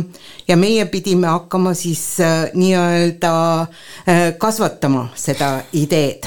[0.48, 6.26] ja meie pidime hakkama siis äh, nii-öelda äh, kasvatama seda ideed.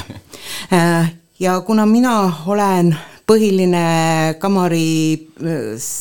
[1.40, 2.96] ja kuna mina olen
[3.30, 5.92] põhiline Kamaris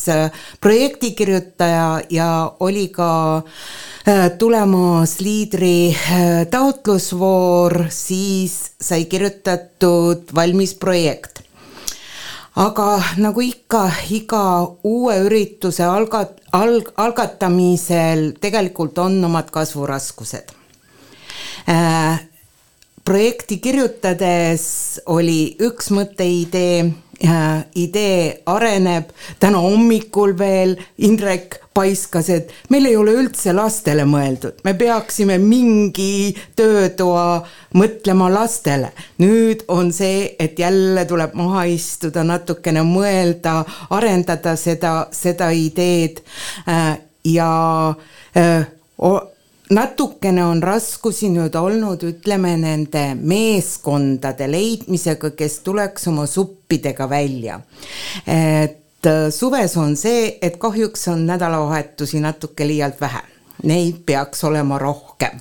[0.61, 11.43] projektikirjutaja ja oli ka äh, tulemas liidri äh, taotlusvoor, siis sai kirjutatud valmis projekt.
[12.59, 12.85] aga
[13.21, 14.45] nagu ikka, iga
[14.83, 20.51] uue ürituse algat-, alg-, algatamisel tegelikult on omad kasvuraskused
[21.69, 22.19] äh,
[23.05, 24.65] projekti kirjutades
[25.05, 27.08] oli üks mõtteidee äh,,
[27.75, 29.09] idee areneb,
[29.39, 36.35] täna hommikul veel Indrek paiskas, et meil ei ole üldse lastele mõeldud, me peaksime mingi
[36.59, 37.41] töötoa
[37.79, 38.91] mõtlema lastele.
[39.19, 46.23] nüüd on see, et jälle tuleb maha istuda, natukene mõelda, arendada seda, seda ideed.
[46.67, 47.95] Äh, ja
[48.37, 48.65] äh,
[49.69, 57.59] natukene on raskusi nüüd olnud, ütleme nende meeskondade leidmisega, kes tuleks oma suppidega välja.
[58.25, 63.21] et äh, suves on see, et kahjuks on nädalavahetusi natuke liialt vähe,
[63.63, 65.39] neid peaks olema rohkem.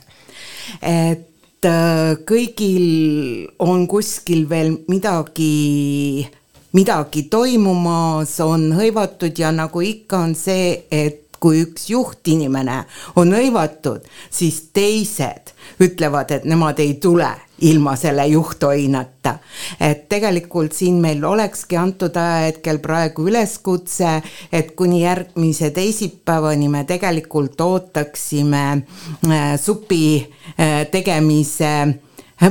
[0.82, 6.28] et äh, kõigil on kuskil veel midagi
[6.76, 12.82] midagi toimumas, on hõivatud ja nagu ikka on see, et kui üks juhtinimene
[13.16, 17.30] on hõivatud, siis teised ütlevad, et nemad ei tule
[17.60, 19.38] ilma selle juhtoinata.
[19.80, 24.22] et tegelikult siin meil olekski antud ajahetkel praegu üleskutse,
[24.52, 31.98] et kuni järgmise teisipäevani me tegelikult ootaksime äh, supi äh, tegemise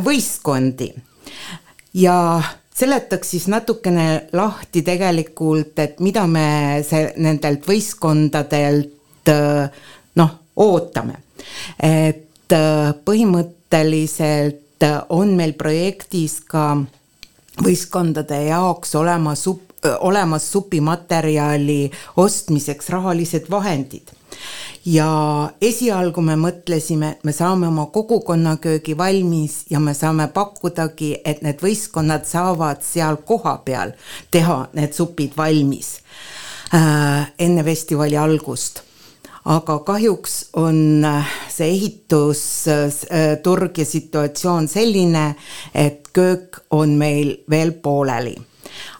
[0.03, 0.93] võistkondi
[1.93, 2.41] ja
[2.78, 9.32] seletaks siis natukene lahti tegelikult, et mida me see, nendelt võistkondadelt
[10.21, 11.17] noh, ootame.
[11.84, 12.53] et
[13.05, 16.78] põhimõtteliselt on meil projektis ka
[17.63, 21.82] võistkondade jaoks olema sup-, olemas supimaterjali
[22.23, 24.16] ostmiseks rahalised vahendid
[24.88, 25.09] ja
[25.61, 31.61] esialgu me mõtlesime, et me saame oma kogukonnaköögi valmis ja me saame pakkudagi, et need
[31.63, 33.95] võistkonnad saavad seal kohapeal
[34.31, 35.97] teha need supid valmis
[36.73, 38.83] äh, enne festivali algust.
[39.45, 45.35] aga kahjuks on äh, see ehitusturg ja situatsioon selline,
[45.75, 48.35] et köök on meil veel pooleli.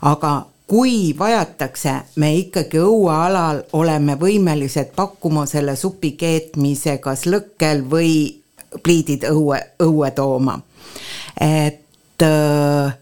[0.02, 8.12] aga kui vajatakse, me ikkagi õuealal oleme võimelised pakkuma selle supi keetmise kas lõkkel või
[8.84, 10.60] pliidid õue, õue tooma.
[11.40, 12.96] et äh,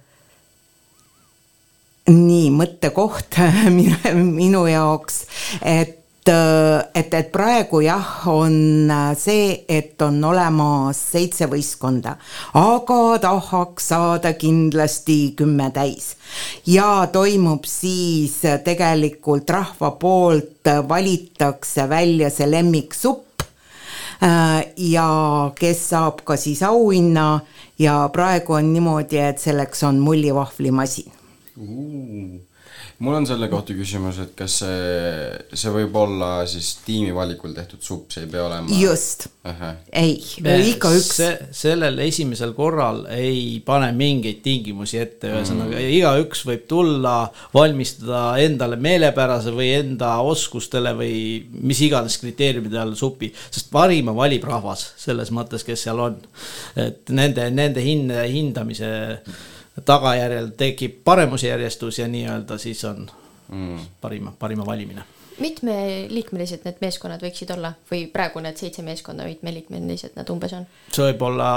[2.12, 3.40] nii mõttekoht
[3.78, 5.24] minu, minu jaoks,
[5.62, 12.16] et et, et praegu jah, on see, et on olemas seitse võistkonda,
[12.60, 16.16] aga tahaks saada kindlasti kümme täis.
[16.66, 23.46] ja toimub siis tegelikult rahva poolt valitakse välja see lemmiksupp
[24.78, 25.10] ja
[25.56, 27.40] kes saab ka siis auhinna
[27.80, 31.12] ja praegu on niimoodi, et selleks on mullivahvlimasin
[33.04, 37.84] mul on selle kohta küsimus, et kas see, see võib olla siis tiimi valikul tehtud
[37.84, 38.78] supp, see ei pea olema.
[38.80, 39.28] just,
[39.92, 40.14] ei,
[40.72, 41.20] igaüks.
[41.56, 45.96] sellel esimesel korral ei pane mingeid tingimusi ette, ühesõnaga mm.
[45.98, 47.16] igaüks võib tulla,
[47.56, 51.18] valmistada endale meelepärase või enda oskustele või
[51.68, 56.16] mis iganes kriteeriumide all supi, sest parima valib rahvas selles mõttes, kes seal on.
[56.80, 58.94] et nende, nende hin-, hindamise
[59.86, 63.10] tagajärjel tekib paremusjärjestus ja nii-öelda siis on
[63.52, 63.80] mm.
[64.02, 65.04] parima, parima valimine.
[65.40, 70.68] mitmeliikmelised need meeskonnad võiksid olla või praegu need seitse meeskonda, mitmeliikmelised nad umbes on?
[70.92, 71.50] see võib olla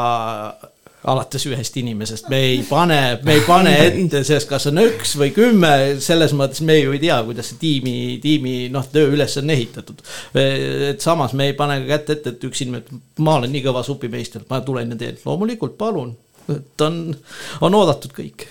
[1.07, 5.31] alates ühest inimesest, me ei pane, me ei pane ette sellest, kas on üks või
[5.37, 5.71] kümme,
[6.03, 10.03] selles mõttes me ju ei tea, kuidas see tiimi, tiimi noh, töö üles on ehitatud.
[10.35, 13.63] et samas me ei pane ka kätt ette, et üks inimene, et ma olen nii
[13.69, 16.17] kõva supimeister, ma tulen ja teen, loomulikult palun
[16.57, 17.01] et on,
[17.61, 18.47] on oodatud kõik.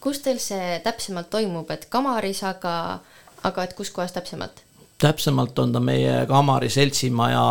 [0.00, 2.74] kus teil see täpsemalt toimub, et kamaris, aga,
[3.42, 4.62] aga et kus kohas täpsemalt?
[5.02, 7.42] täpsemalt on ta meie kamari seltsimaja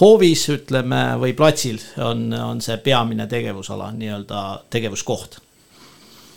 [0.00, 5.38] hoovis, ütleme, või platsil on, on see peamine tegevusala, nii-öelda tegevuskoht.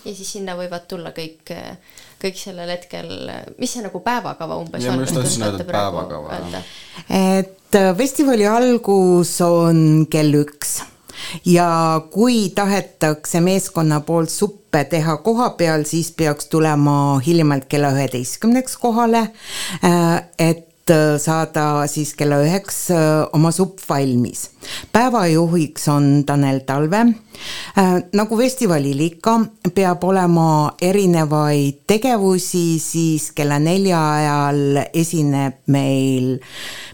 [0.05, 1.51] ja siis sinna võivad tulla kõik,
[2.21, 3.11] kõik sellel hetkel,
[3.61, 5.05] mis see nagu päevakava umbes ja, on?
[5.05, 6.63] just tahtsin öelda, et päevakava.
[7.19, 10.79] et festivali algus on kell üks
[11.45, 18.77] ja kui tahetakse meeskonna poolt suppe teha koha peal, siis peaks tulema hiljemalt kella üheteistkümneks
[18.77, 19.27] kohale,
[19.83, 20.67] äh, et
[21.21, 24.49] saada siis kella üheks äh, oma supp valmis.
[24.91, 27.01] Päevajuhiks on Tanel Talve.
[27.77, 29.37] Äh, nagu festivalil ikka,
[29.75, 36.37] peab olema erinevaid tegevusi, siis kella nelja ajal esineb meil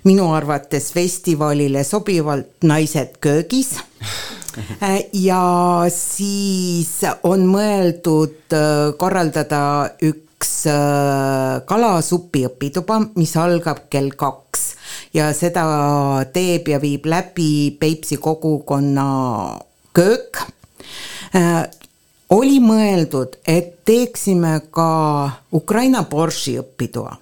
[0.07, 3.75] minu arvates festivalile sobivalt Naised köögis
[5.13, 5.41] ja
[5.93, 9.61] siis on mõeldud äh, korraldada
[10.03, 14.66] üks äh, kalasupi õpituba, mis algab kell kaks
[15.13, 15.65] ja seda
[16.33, 19.07] teeb ja viib läbi Peipsi kogukonna
[19.93, 20.41] köök.
[21.35, 21.63] Äh,
[22.29, 24.89] oli mõeldud, et teeksime ka
[25.53, 27.15] Ukraina borši õpitoa,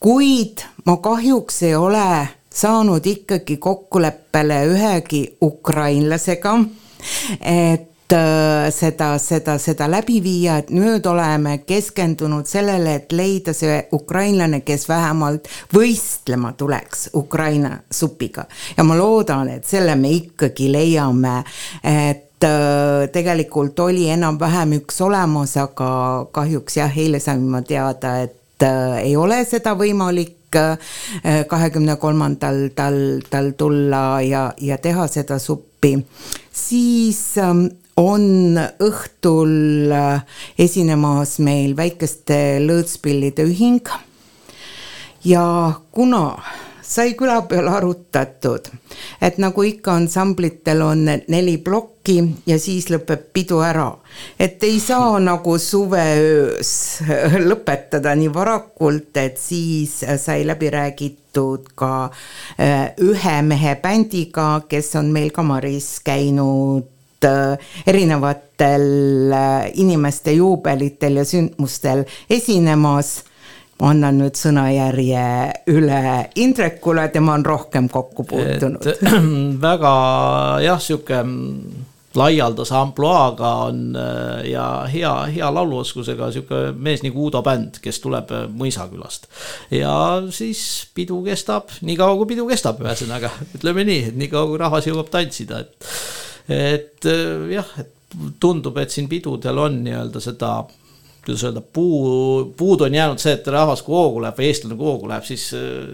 [0.00, 6.58] kuid ma kahjuks ei ole saanud ikkagi kokkuleppele ühegi ukrainlasega,
[7.40, 14.60] et seda, seda, seda läbi viia, et nüüd oleme keskendunud sellele, et leida see ukrainlane,
[14.66, 18.46] kes vähemalt võistlema tuleks Ukraina supiga.
[18.76, 21.42] ja ma loodan, et selle me ikkagi leiame,
[21.82, 28.62] et äh, tegelikult oli enam-vähem üks olemas, aga kahjuks jah, eile sain ma teada, et
[28.62, 30.40] äh, ei ole seda võimalik
[31.48, 32.96] kahekümne kolmandal tal,
[33.26, 35.96] tal tulla ja, ja teha seda suppi,
[36.54, 37.64] siis ähm,
[37.96, 40.24] on õhtul äh,
[40.58, 43.88] esinemas meil väikeste lõõtspillide ühing.
[45.24, 46.24] ja kuna
[46.84, 48.66] sai küla peal arutatud,
[49.22, 53.92] et nagu ikka ansamblitel on neli plokki ja siis lõpeb pidu ära.
[54.38, 56.72] et ei saa nagu suveöös
[57.50, 62.10] lõpetada nii varakult, et siis sai läbi räägitud ka
[62.58, 66.93] äh, ühe mehe bändiga, kes on meil kamaris käinud
[67.86, 68.88] erinevatel
[69.32, 73.16] äh, inimeste juubelitel ja sündmustel esinemas
[73.80, 75.24] ma annan nüüd sõnajärje
[75.74, 76.02] üle
[76.40, 78.86] Indrekule, tema on rohkem kokku puutunud.
[79.66, 79.94] väga
[80.62, 81.24] jah, sihuke
[82.14, 88.30] laialdase ampluaaga on äh, ja hea, hea lauluoskusega sihuke mees nagu Uudo Bänd, kes tuleb
[88.34, 89.26] äh, Mõisakülast.
[89.74, 89.94] ja
[90.30, 94.62] siis pidu kestab nii kaua, kui pidu kestab, ühesõnaga ütleme nii, et nii kaua, kui
[94.62, 95.90] rahvas jõuab tantsida, et.
[96.48, 97.92] Et äh, jah, et
[98.40, 100.56] tundub, et siin pidudel on nii-öelda seda
[101.24, 104.86] kuidas öelda, puu, puudu on jäänud see, et rahvas kui hoogu läheb või eestlane kui
[104.86, 105.46] hoogu läheb, siis,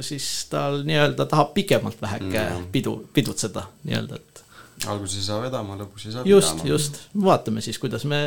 [0.02, 2.66] siis tal nii-öelda tahab pikemalt väheke Mm.
[2.72, 4.42] pidu, pidutseda nii-öelda, et
[4.88, 6.68] alguses ei saa vedama, lõpuks ei saa just, pidama.
[6.68, 8.20] just, vaatame siis, kuidas me,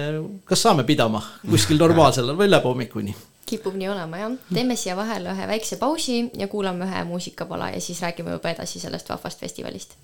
[0.45, 3.15] kas saame pidama kuskil normaalsel ajal või läheb hommikuni.
[3.45, 7.81] kipub nii olema jah, teeme siia vahele ühe väikse pausi ja kuulame ühe muusikapala ja
[7.81, 9.97] siis räägime juba edasi sellest vahvast festivalist.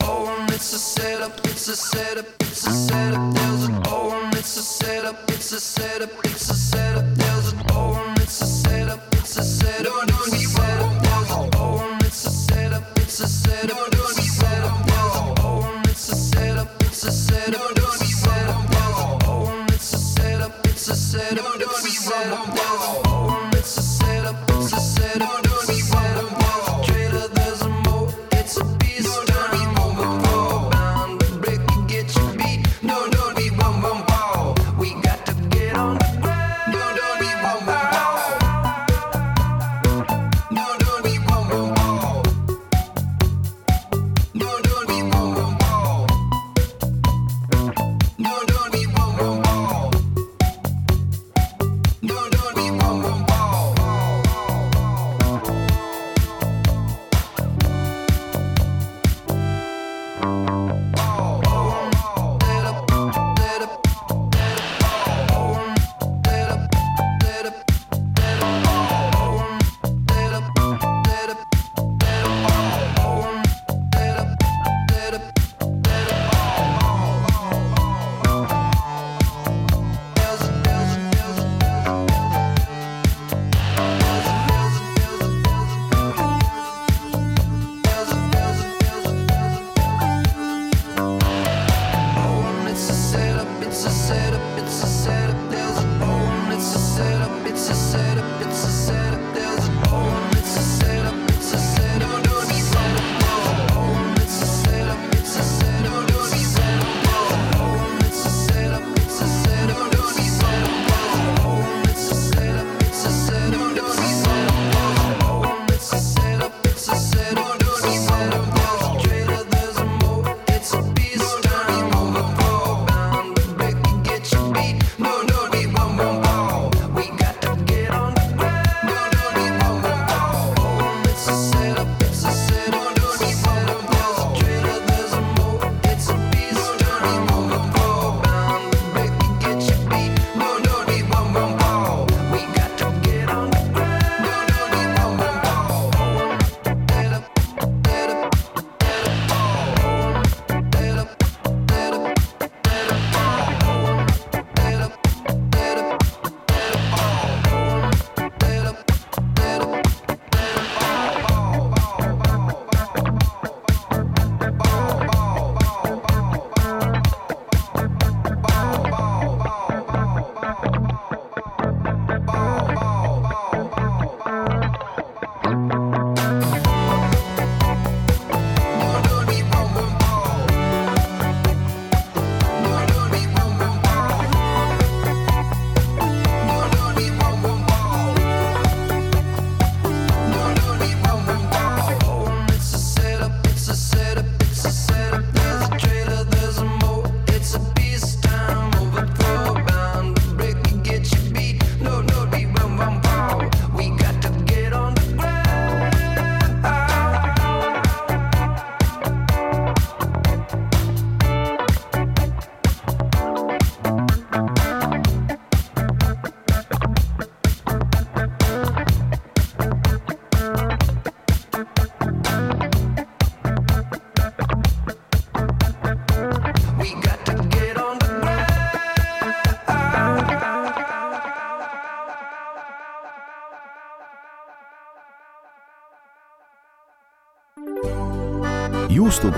[0.00, 3.34] Oh, it's a setup, it's a setup, it's a setup.
[3.34, 7.04] There's an oh, it's a setup, it's a setup, it's a setup.
[7.16, 11.02] There's an oh, it's a setup, it's a setup, it's a setup.
[11.02, 14.86] There's an oh, it's a setup, it's a setup, it's a setup.
[14.86, 18.70] There's an oh, it's a setup, it's a setup, it's a setup.
[18.70, 22.63] There's an oh, it's a setup, it's a setup, it's a setup.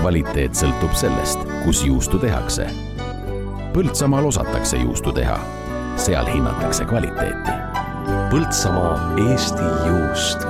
[0.07, 2.63] Kvaliteet sõltub sellest, kus juustu tehakse.
[3.73, 5.35] Põltsamaal osatakse juustu teha,
[5.99, 7.55] seal hinnatakse kvaliteeti.
[8.31, 10.45] Põltsamaa Eesti juust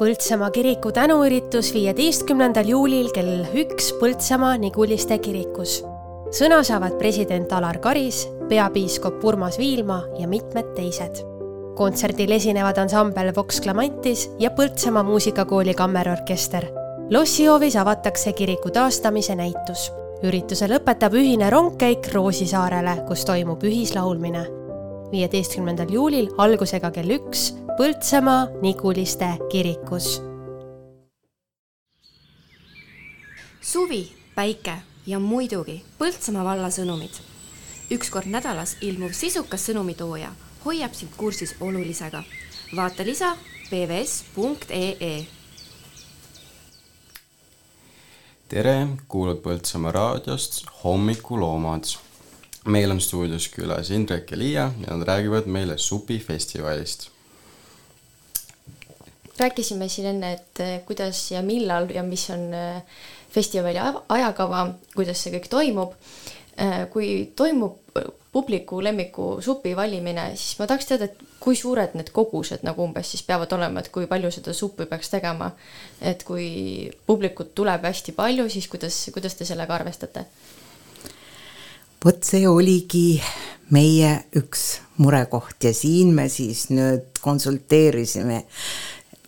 [0.00, 5.84] Põltsamaa kiriku tänuüritus viieteistkümnendal juulil kell üks Põltsamaa Niguliste kirikus.
[6.34, 11.25] sõna saavad president Alar Karis, peapiiskop Urmas Viilma ja mitmed teised.
[11.76, 16.64] Kontserdil esinevad ansambel Vox Clamantis ja Põltsamaa muusikakooli kammerorkester.
[17.10, 19.92] lossihoovis avatakse kiriku taastamise näitus.
[20.22, 24.46] ürituse lõpetab ühine rongkäik Roosisaarele, kus toimub ühislaulmine.
[25.12, 30.22] viieteistkümnendal juulil algusega kell üks Põltsamaa Niguliste kirikus.
[33.60, 37.20] suvi, päike ja muidugi Põltsamaa valla sõnumid.
[37.90, 42.22] üks kord nädalas ilmuv sisukas sõnumitooja hoiab sind kursis olulisega.
[42.76, 43.36] vaata lisa
[43.70, 45.26] pvs.ee
[48.48, 48.74] tere,
[49.08, 51.84] kuulad Põltsamaa raadiost Hommikuloomad.
[52.66, 57.08] meil on stuudios külas Indrek ja Liia ja nad räägivad meile supifestivalist.
[59.38, 62.82] rääkisime siin enne, et eh, kuidas ja millal ja mis on eh,
[63.30, 65.94] festivali ajakava, kuidas see kõik toimub.
[66.90, 67.76] kui toimub
[68.36, 73.08] publiku lemmiku supi valimine, siis ma tahaks teada, et kui suured need kogused nagu umbes
[73.14, 75.50] siis peavad olema, et kui palju seda suppi peaks tegema.
[76.00, 76.48] et kui
[77.06, 80.26] publikut tuleb hästi palju, siis kuidas, kuidas te sellega arvestate?
[82.04, 83.22] vot see oligi
[83.72, 84.66] meie üks
[85.00, 88.42] murekoht ja siin me siis nüüd konsulteerisime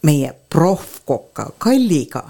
[0.05, 2.27] meie proffkoka Kalliga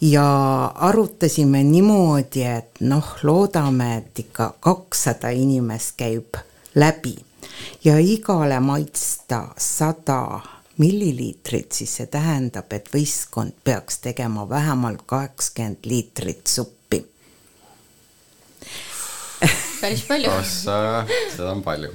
[0.00, 0.26] ja
[0.74, 6.36] arutasime niimoodi, et noh, loodame, et ikka kakssada inimest käib
[6.74, 7.16] läbi
[7.84, 10.40] ja igale maitsta sada
[10.78, 17.06] milliliitrit, siis see tähendab, et võistkond peaks tegema vähemalt kaheksakümmend liitrit suppi.
[19.80, 20.30] päris palju.
[20.52, 21.92] seda on palju.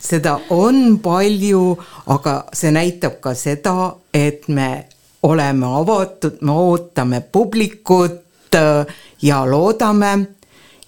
[0.00, 4.86] seda on palju, aga see näitab ka seda, et me
[5.24, 8.86] oleme avatud, me ootame publikut äh,
[9.22, 10.18] ja loodame.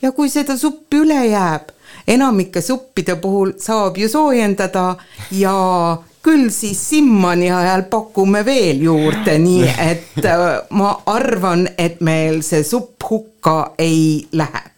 [0.03, 1.72] ja kui seda suppi üle jääb,
[2.09, 4.97] enamike suppide puhul saab ju soojendada
[5.30, 5.57] ja
[6.26, 12.64] küll siis Simmani ajal pakume veel juurde, nii et äh, ma arvan, et meil see
[12.66, 14.76] supp hukka ei lähe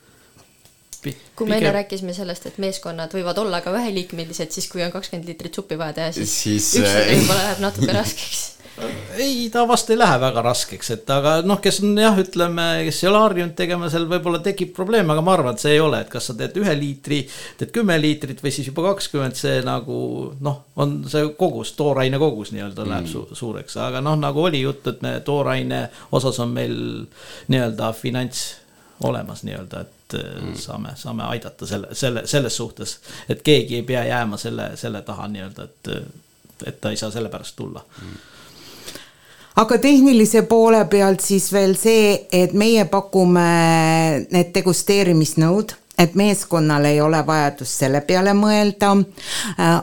[1.39, 5.29] kui me enne rääkisime sellest, et meeskonnad võivad olla ka väheliikmelised, siis kui on kakskümmend
[5.31, 8.41] liitrit suppi vaja teha, siis, Siis, siis äh, võib-olla läheb natuke raskeks.
[9.19, 13.01] Ei, ta vast ei lähe väga raskeks, et aga noh, kes on jah, ütleme, kes
[13.03, 16.03] ei ole harjunud tegema, seal võib-olla tekib probleem, aga ma arvan, et see ei ole,
[16.05, 17.21] et kas sa teed ühe liitri,
[17.59, 19.99] teed kümme liitrit või siis juba kakskümmend, see nagu
[20.45, 23.11] noh, on see kogus, tooraine kogus nii-öelda läheb Mm.
[23.13, 26.75] su suureks, aga noh, nagu oli jutt, et me tooraine osas on meil
[27.49, 28.57] nii-öelda finants
[29.07, 30.57] olemas nii-öelda, et mm.
[30.59, 32.99] saame, saame aidata selle, selle, selles suhtes,
[33.29, 35.93] et keegi ei pea jääma selle, selle taha nii-öelda, et,
[36.67, 38.27] et ta ei saa selle pärast tulla mm
[39.59, 43.45] aga tehnilise poole pealt siis veel see, et meie pakume
[44.31, 48.93] need degusteerimisnõud, et meeskonnal ei ole vajadust selle peale mõelda.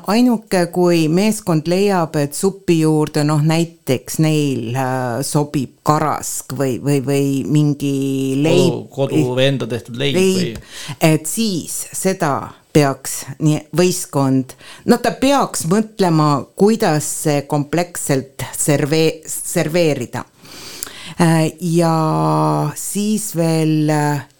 [0.07, 7.01] ainuke, kui meeskond leiab, et supi juurde noh, näiteks neil äh, sobib karask või, või,
[7.05, 7.95] või mingi
[8.39, 8.85] leib.
[8.95, 11.09] kodu või enda tehtud leib, leib või.
[11.11, 12.37] et siis seda
[12.75, 14.55] peaks nii võistkond,
[14.91, 20.25] no ta peaks mõtlema, kuidas see kompleksselt servee-, serveerida.
[21.61, 21.95] ja
[22.75, 23.91] siis veel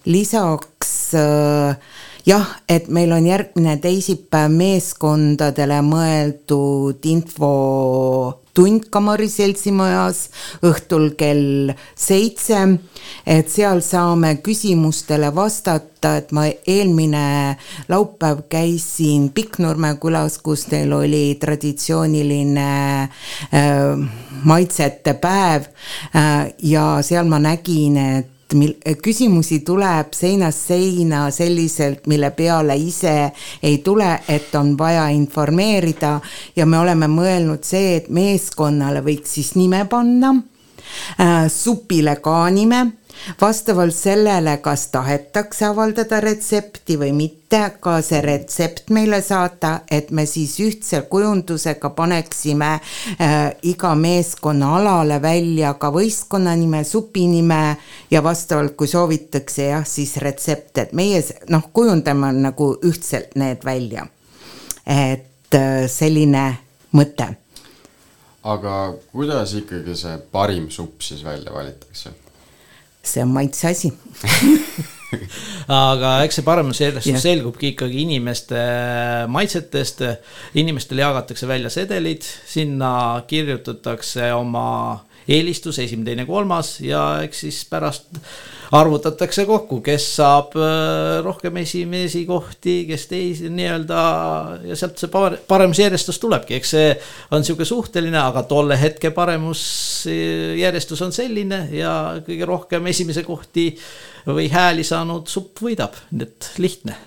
[0.06, 1.16] lisaks
[2.26, 8.44] jah, et meil on järgmine teisipäev meeskondadele mõeldud infotund
[8.90, 10.22] Kamari seltsimajas
[10.64, 12.62] õhtul kell seitse.
[13.26, 17.58] et seal saame küsimustele vastata, et ma eelmine
[17.90, 22.70] laupäev käisin Pikknurme külas, kus neil oli traditsiooniline
[23.04, 24.08] äh,
[24.44, 25.68] maitsete päev
[26.16, 33.32] äh, ja seal ma nägin, et mil-, küsimusi tuleb seinast seina selliselt, mille peale ise
[33.64, 36.20] ei tule, et on vaja informeerida.
[36.56, 40.36] Ja me oleme mõelnud see, et meeskonnale võiks siis nime panna
[41.20, 42.86] äh,, supile ka nime
[43.42, 50.26] vastavalt sellele, kas tahetakse avaldada retsepti või mitte, ka see retsept meile saata, et me
[50.30, 57.78] siis ühtse kujundusega paneksime äh, iga meeskonna alale välja ka võistkonna nime, supi nime
[58.12, 64.08] ja vastavalt, kui soovitakse jah, siis retsept, et meie noh, kujundame nagu ühtselt need välja.
[64.86, 66.58] et äh, selline
[66.94, 67.28] mõte.
[68.44, 68.76] aga
[69.12, 72.25] kuidas ikkagi see parim supp siis välja valitakse?
[73.06, 73.92] See on maitse asi
[75.72, 77.24] aga eks see paremusjärjestus Jah.
[77.24, 78.62] selgubki ikkagi inimeste
[79.32, 80.04] maitsetest.
[80.60, 88.20] inimestele jagatakse välja sedelid, sinna kirjutatakse oma eelistus, esimene, teine, kolmas ja eks siis pärast
[88.72, 94.02] arvutatakse kokku, kes saab äh, rohkem esimesi kohti, kes teisi nii-öelda
[94.70, 96.92] ja sealt see pare- paremusjärjestus tulebki, eks see
[97.32, 101.96] on niisugune suhteline, aga tolle hetke paremusjärjestus on selline ja
[102.26, 103.72] kõige rohkem esimese kohti
[104.26, 106.98] või hääli saanud supp võidab, nii et lihtne.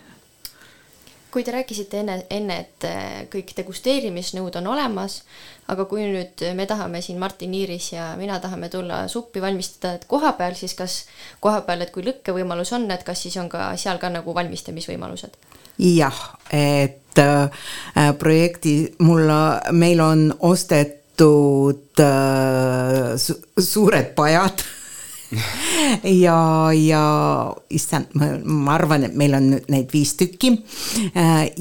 [1.28, 5.20] Kui te rääkisite enne, enne, et äh, kõik degusteerimisnõud on olemas,
[5.68, 10.06] aga kui nüüd me tahame siin Martin Iiris ja mina tahame tulla suppi valmistada, et
[10.08, 11.02] koha peal, siis kas
[11.44, 15.36] koha peal, et kui lõkkevõimalus on, et kas siis on ka seal ka nagu valmistamisvõimalused?
[15.78, 16.16] jah,
[16.50, 17.68] et äh,
[18.18, 19.30] projekti mul,
[19.72, 24.64] meil on ostetud äh, su suured pajad
[26.24, 27.02] ja, ja
[27.70, 28.14] issand,
[28.44, 30.54] ma arvan, et meil on nüüd neid viis tükki.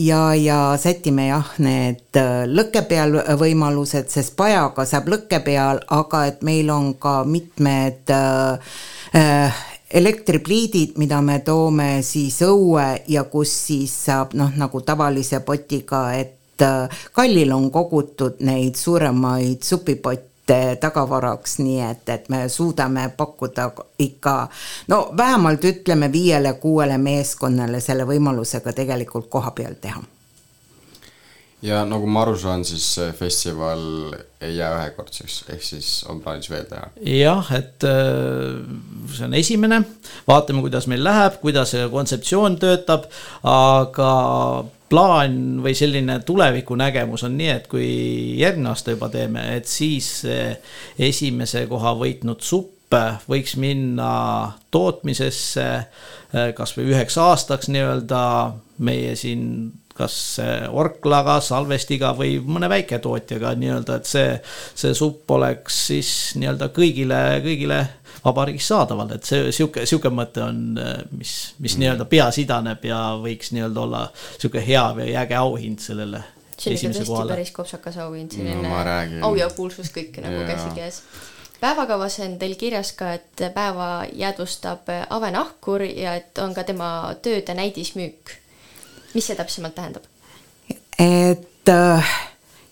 [0.07, 6.45] ja, ja sätime jah, need lõkke peal võimalused, sest pajaga saab lõkke peal, aga et
[6.47, 14.35] meil on ka mitmed äh, elektripliidid, mida me toome siis õue ja kus siis saab
[14.37, 20.26] noh, nagu tavalise potiga, et äh, kallil on kogutud neid suuremaid supipotte
[20.81, 24.35] tagavaraks, nii et, et me suudame pakkuda ikka
[24.87, 30.03] no vähemalt ütleme viiele-kuuele meeskonnale selle võimalusega tegelikult koha peal teha
[31.65, 33.81] ja nagu ma aru saan, siis see festival
[34.43, 36.91] ei jää ühekordseks, ehk siis on plaanis veel teha?
[37.01, 38.61] jah, et äh,
[39.13, 39.81] see on esimene,
[40.27, 43.09] vaatame, kuidas meil läheb, kuidas see kontseptsioon töötab,
[43.41, 44.11] aga
[44.89, 47.87] plaan või selline tulevikunägemus on nii, et kui
[48.39, 50.21] järgmine aasta juba teeme, et siis
[50.99, 52.75] esimese koha võitnud supp
[53.27, 54.11] võiks minna
[54.71, 58.21] tootmisesse äh, kasvõi üheks aastaks nii-öelda
[58.79, 60.37] meie siin kas
[60.69, 64.35] Orklaga, Salvestiga või mõne väiketootjaga nii-öelda, et see,
[64.77, 67.79] see supp oleks siis nii-öelda kõigile, kõigile
[68.23, 70.79] vabariigis saadaval, et see sihuke, sihuke mõte on,
[71.11, 71.83] mis, mis mm.
[71.83, 74.03] nii-öelda peas idaneb ja võiks nii-öelda olla
[74.37, 76.23] sihuke hea või äge auhind sellele.
[76.57, 81.03] see ikka tõesti päris kopsakas auhind, selline no, au ja kuulsus kõik nagu käsikäes
[81.61, 86.89] päevakavas on teil kirjas ka, et päeva jäädvustab Ave Nahkur ja et on ka tema
[87.21, 88.37] tööde näidismüük
[89.17, 90.05] mis see täpsemalt tähendab?
[90.99, 92.15] et äh,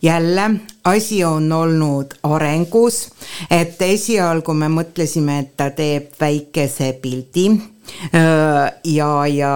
[0.06, 0.51] jälle
[0.86, 3.10] asi on olnud arengus,
[3.49, 7.47] et esialgu me mõtlesime, et ta teeb väikese pildi.
[8.84, 9.56] Ja, ja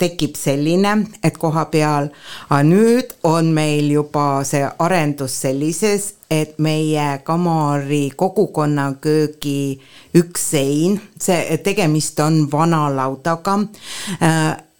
[0.00, 0.94] tekib selline,
[1.24, 2.08] et koha peal,
[2.48, 9.76] aga nüüd on meil juba see arendus sellises, et meie Kamari kogukonna köögi
[10.16, 13.58] üks sein, see tegemist on vana laudaga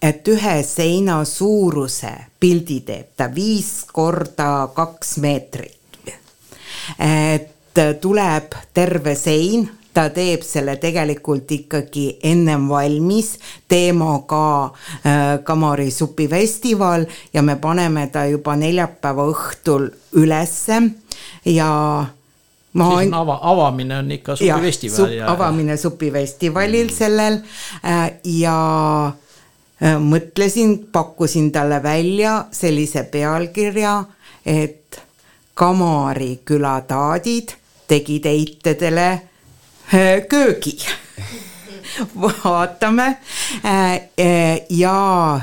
[0.01, 5.73] et ühe seina suuruse pildi teeb ta viis korda kaks meetrit.
[6.99, 7.53] et
[8.01, 9.67] tuleb terve sein,
[9.97, 13.33] ta teeb selle tegelikult ikkagi ennem valmis,
[13.67, 19.89] teema ka äh, Kamari supifestival ja me paneme ta juba neljapäeva õhtul
[20.21, 20.81] ülesse
[21.45, 21.71] ja
[22.77, 25.13] ma siis on ava, avamine on ikka supifestival.
[25.17, 26.93] Ja, avamine supifestivalil mm.
[26.93, 27.39] sellel
[27.81, 28.57] äh, ja
[29.81, 34.03] mõtlesin, pakkusin talle välja sellise pealkirja,
[34.45, 35.01] et
[35.57, 37.53] Kamari küla taadid
[37.87, 39.07] tegid eitedele
[39.93, 40.77] äh, köögi.
[42.21, 43.17] Vaatame.
[43.65, 45.39] Äh, ja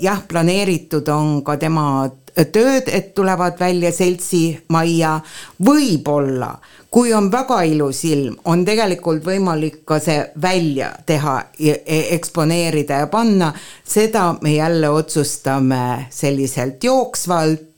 [0.00, 5.18] jah, planeeritud on ka tema tööd, et tulevad välja seltsimajja,
[5.66, 6.54] võib-olla
[6.90, 11.82] kui on väga ilus ilm, on tegelikult võimalik ka see välja teha, e-,
[12.16, 13.52] eksponeerida ja panna,
[13.86, 17.68] seda me jälle otsustame selliselt jooksvalt,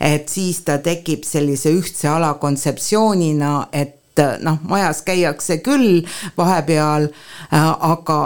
[0.00, 6.02] et siis ta tekib sellise ühtse ala kontseptsioonina, et noh, majas käiakse küll
[6.36, 7.06] vahepeal,
[7.52, 8.18] aga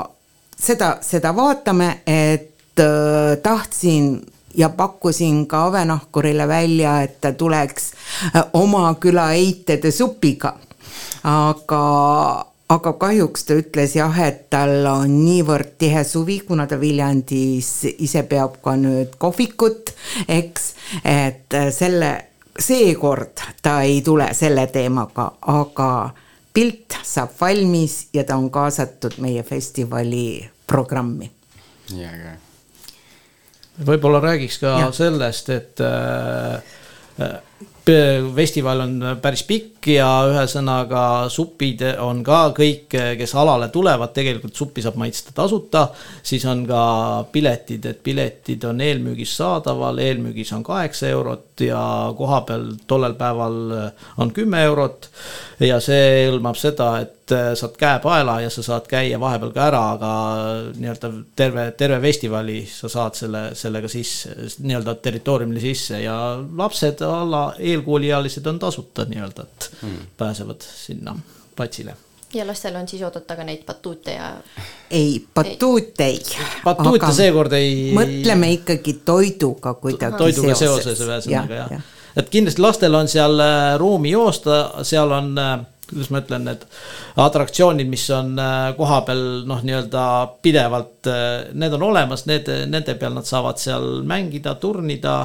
[0.56, 2.80] seda, seda vaatame, et
[3.42, 4.16] tahtsin
[4.56, 7.92] ja pakkusin ka Avenahkurile välja, et ta tuleks
[8.36, 10.56] äh, oma küla eitede supiga.
[11.24, 17.72] aga, aga kahjuks ta ütles jah, et tal on niivõrd tihe suvi, kuna ta Viljandis
[17.98, 19.92] ise peab ka nüüd kohvikut,
[20.28, 20.72] eks,
[21.04, 22.12] et äh, selle,
[22.58, 25.90] seekord ta ei tule selle teemaga, aga
[26.56, 31.30] pilt saab valmis ja ta on kaasatud meie festivali programmi.
[31.92, 32.45] ja, ja
[33.84, 34.90] võib-olla räägiks ka ja.
[34.94, 36.62] sellest, et äh,
[38.34, 44.82] festival on päris pikk ja ühesõnaga supid on ka kõik, kes alale tulevad, tegelikult suppi
[44.82, 45.88] saab maitsta tasuta.
[46.22, 52.72] siis on ka piletid, et piletid on eelmüügis saadaval, eelmüügis on kaheksa eurot ja kohapeal
[52.86, 53.58] tollel päeval
[54.18, 55.08] on kümme eurot.
[55.60, 59.80] ja see hõlmab seda, et saad käe paela ja sa saad käia vahepeal ka ära,
[59.94, 60.10] aga
[60.76, 67.46] nii-öelda terve, terve festivali sa saad selle, sellega sisse, nii-öelda territooriumile sisse ja lapsed alla
[67.58, 69.98] eel eelkooliealised on tasuta nii-öelda, et mm.
[70.16, 71.16] pääsevad sinna
[71.56, 71.96] platsile
[72.34, 74.30] ja lastel on siis oodata ka neid batuute ja
[74.90, 76.18] ei, batuut ei.
[76.64, 81.86] Batuute seekord ei- mõtleme ikkagi toiduga kuidagi toiduga seoses ühesõnaga jah.
[82.16, 85.32] et kindlasti lastel on seal äh, ruumi joosta, seal on,
[85.86, 86.64] kuidas ma ütlen, need
[87.22, 90.02] atraktsioonid, mis on äh, kohapeal noh, nii-öelda
[90.42, 91.10] pidevalt,
[91.54, 95.20] need on olemas, need, nende peal nad saavad seal mängida, turnida.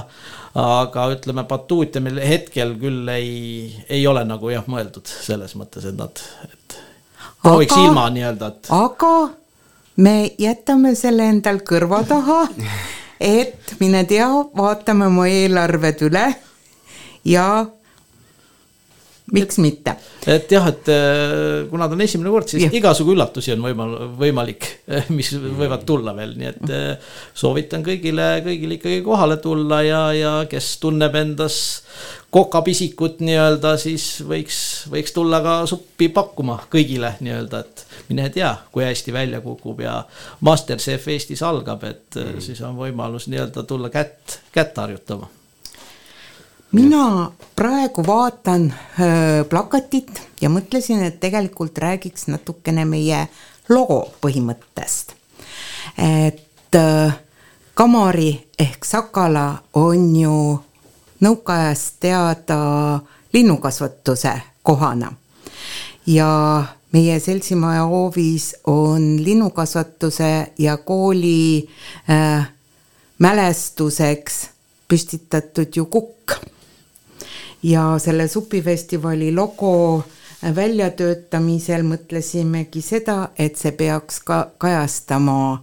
[0.52, 5.96] aga ütleme, batuute meil hetkel küll ei, ei ole nagu jah mõeldud selles mõttes, et
[5.96, 6.76] nad, et
[7.44, 9.14] prooviks ilma nii-öelda, et aga
[9.98, 12.46] me jätame selle endal kõrva taha,
[13.20, 16.26] et mine tea, vaatame oma eelarved üle
[17.26, 17.48] ja
[19.32, 19.96] miks mitte.
[20.28, 24.68] et jah, et äh, kuna ta on esimene kord, siis igasugu üllatusi on võimal-, võimalik,
[25.18, 30.34] mis võivad tulla veel, nii et äh, soovitan kõigile, kõigile ikkagi kohale tulla ja, ja
[30.52, 31.62] kes tunneb endas
[32.32, 34.62] kokapisikut nii-öelda, siis võiks,
[34.92, 40.00] võiks tulla ka suppi pakkuma kõigile nii-öelda, et mine tea, kui hästi välja kukub ja
[40.48, 45.32] Masterchef Eestis algab, et äh, siis on võimalus nii-öelda tulla kätt, kätt harjutama
[46.72, 53.28] mina praegu vaatan öö, plakatit ja mõtlesin, et tegelikult räägiks natukene meie
[53.70, 55.16] logo põhimõttest.
[55.98, 57.10] et öö,
[57.74, 60.60] kamari ehk sakala on ju
[61.22, 63.00] nõukaajast teada
[63.34, 65.14] linnukasvatuse kohana
[66.08, 71.70] ja meie seltsimaja hoovis on linnukasvatuse ja kooli
[72.10, 72.50] äh,
[73.20, 74.50] mälestuseks
[74.88, 76.36] püstitatud ju kukk
[77.64, 80.04] ja selle supifestivali logo
[80.56, 85.62] väljatöötamisel mõtlesimegi seda, et see peaks ka kajastama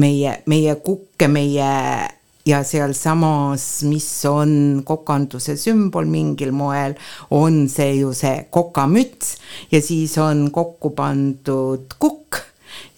[0.00, 1.68] meie, meie kukke, meie
[2.48, 6.96] ja sealsamas, mis on kokanduse sümbol mingil moel,
[7.30, 9.36] on see ju see kokamüts
[9.72, 12.40] ja siis on kokku pandud kukk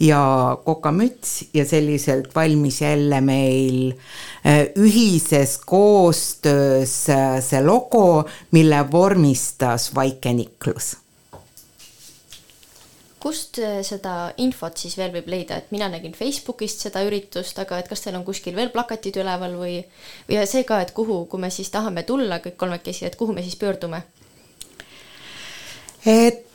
[0.02, 0.22] ja
[0.64, 3.92] kokamüts ja selliselt valmis jälle meil
[4.46, 10.96] äh, ühises koostöös äh, see logo, mille vormistas Vaike Niklus
[13.22, 17.78] kust äh, seda infot siis veel võib leida, et mina nägin Facebookist seda üritust, aga
[17.78, 19.76] et kas teil on kuskil veel plakatid üleval või,
[20.32, 23.44] ja see ka, et kuhu, kui me siis tahame tulla kõik kolmekesi, et kuhu me
[23.46, 24.02] siis pöördume?
[26.02, 26.48] et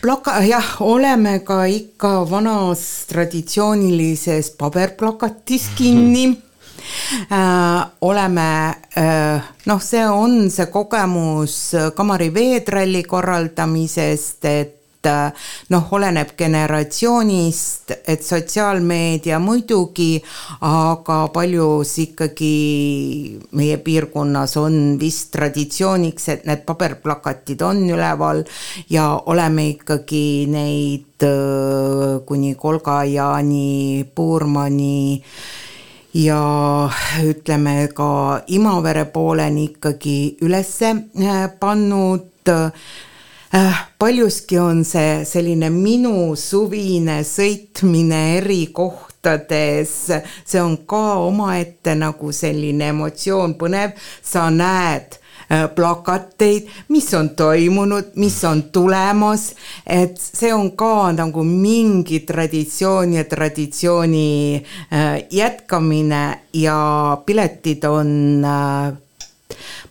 [0.00, 6.42] plaka-, jah, oleme ka ikka vanas traditsioonilises paberplakatis kinni
[7.30, 7.86] äh,.
[8.00, 17.94] oleme äh,, noh, see on see kogemus Kamari veetralli korraldamisest, et äh, noh, oleneb generatsioonist,
[18.08, 20.22] et sotsiaalmeedia muidugi,
[20.64, 22.52] aga paljus ikkagi
[23.58, 28.44] meie piirkonnas on vist traditsiooniks, et need paberplakatid on üleval
[28.90, 35.20] ja oleme ikkagi neid äh, kuni Kolga-Jaani, Puurmani
[36.14, 36.40] ja
[37.24, 42.52] ütleme ka Imavere pooleni ikkagi ülesse äh, pannud
[43.98, 49.92] paljuski on see selline minu suvine sõitmine eri kohtades,
[50.44, 53.92] see on ka omaette nagu selline emotsioon, põnev,
[54.22, 59.52] sa näed äh, plakateid, mis on toimunud, mis on tulemas,
[59.86, 66.24] et see on ka nagu mingi traditsioon ja traditsiooni äh, jätkamine
[66.58, 66.80] ja
[67.26, 68.10] piletid on
[68.42, 68.98] äh,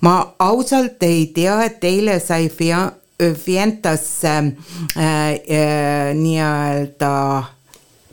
[0.04, 4.32] ma ausalt ei tea, et eile sai Fia-, Fientasse
[4.98, 7.12] äh, äh, nii-öelda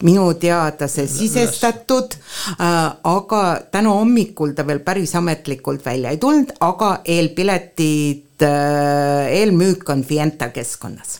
[0.02, 2.66] minu teada see sisestatud äh,,
[3.14, 3.42] aga
[3.72, 10.48] täna hommikul ta veel päris ametlikult välja ei tulnud, aga eelpiletid äh,, eelmüük on Fienta
[10.54, 11.18] keskkonnas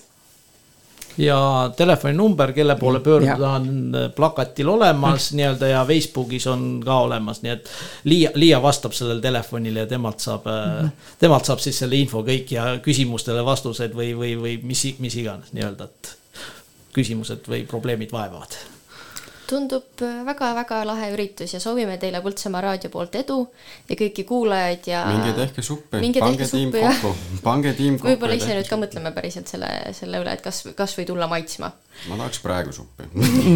[1.19, 7.53] ja telefoninumber, kelle poole pöörduda on plakatil olemas nii-öelda ja Facebookis on ka olemas, nii
[7.53, 7.71] et
[8.05, 10.91] Liia, Liia vastab sellele telefonile ja temalt saab mm, -hmm.
[11.19, 15.53] temalt saab siis selle info kõik ja küsimustele vastused või, või, või mis, mis iganes
[15.53, 16.17] nii-öelda, et
[16.95, 18.80] küsimused või probleemid vaevavad
[19.51, 23.39] tundub väga-väga lahe üritus ja soovime teile Põltsamaa raadio poolt edu
[23.89, 28.13] ja kõiki kuulajaid ja minge tehke suppi, pange tiim kokku, pange tiim kokku.
[28.13, 31.73] võib-olla ise nüüd ka mõtleme päriselt selle, selle üle, et kas, kas või tulla maitsma.
[32.09, 33.09] ma tahaks praegu suppi.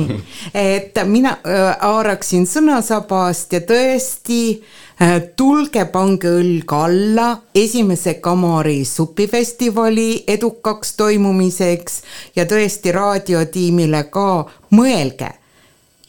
[0.78, 10.24] et mina äh, haaraksin sõnasabast ja tõesti äh, tulge, pange õlg alla esimese Kamari supifestivali
[10.36, 12.02] edukaks toimumiseks
[12.36, 14.28] ja tõesti raadiotiimile ka
[14.74, 15.30] mõelge,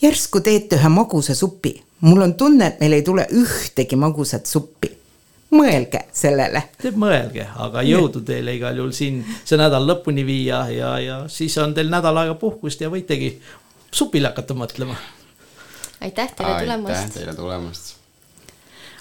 [0.06, 1.74] järsku teete ühe magusa supi,
[2.06, 4.92] mul on tunne, et meil ei tule ühtegi magusat suppi.
[5.56, 6.62] mõelge sellele.
[7.00, 11.72] Mõelge, aga jõudu teile igal juhul siin see nädal lõpuni viia ja, ja siis on
[11.78, 13.30] teil nädal aega puhkust ja võitegi
[13.92, 14.98] supile hakata mõtlema.
[16.02, 16.92] aitäh teile tulemast.
[16.98, 17.96] aitäh teile tulemast.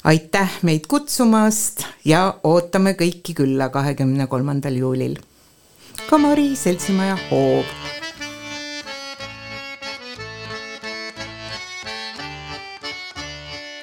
[0.04, 5.18] aitäh meid kutsumast ja ootame kõiki külla kahekümne kolmandal juulil.
[6.10, 8.03] Kamari seltsimaja hoov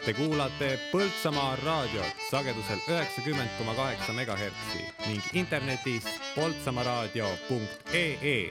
[0.01, 8.49] Te kuulate Põltsamaa raadiot sagedusel üheksakümmend koma kaheksa megahertsi ning internetis poltsamaaraadio.ee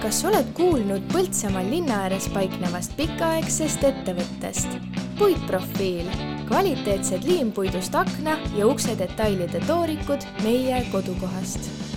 [0.00, 4.80] kas oled kuulnud Põltsamaal linna ääres paiknevast pikaaegsest ettevõttest?
[5.18, 6.06] puitprofiil,
[6.48, 11.87] kvaliteetsed liimpuidust akna ja ukse detailide toorikud meie kodukohast.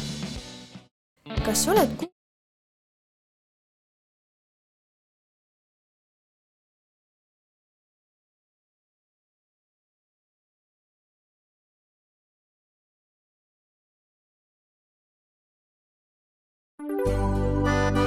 [1.45, 2.11] Kas oled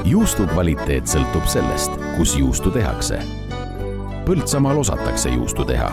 [0.04, 3.18] juustu kvaliteet sõltub sellest, kus juustu tehakse.
[4.24, 5.90] Põltsamaal osatakse juustu teha,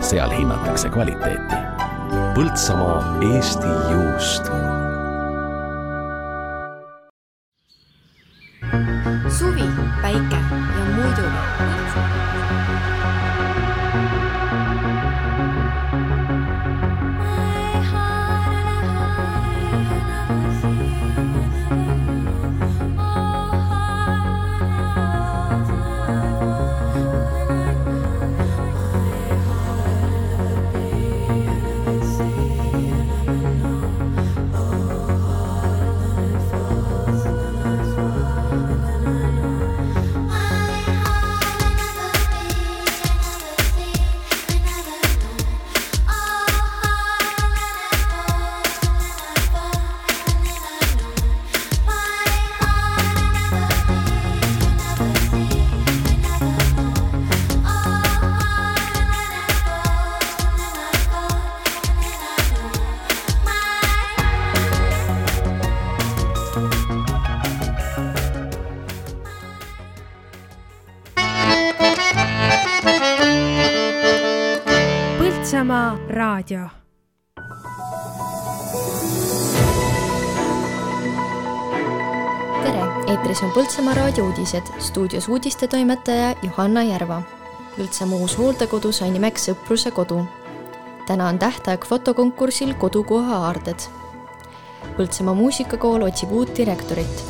[0.00, 1.60] seal hinnatakse kvaliteeti.
[2.36, 4.65] Põltsamaa Eesti juust.
[10.02, 10.36] Päike
[10.78, 12.25] ja muidugi
[76.46, 76.68] raadio
[82.62, 87.22] tere, eetris on Põltsamaa raadio uudised, stuudios uudistetoimetaja Johanna Järva.
[87.76, 90.22] Põltsamaa uus hooldekodu sai nimeks Sõpruse kodu.
[91.06, 93.88] täna on tähtaeg fotokonkursil Kodukoha aarded.
[94.96, 97.24] Põltsamaa muusikakool otsib uut direktorit.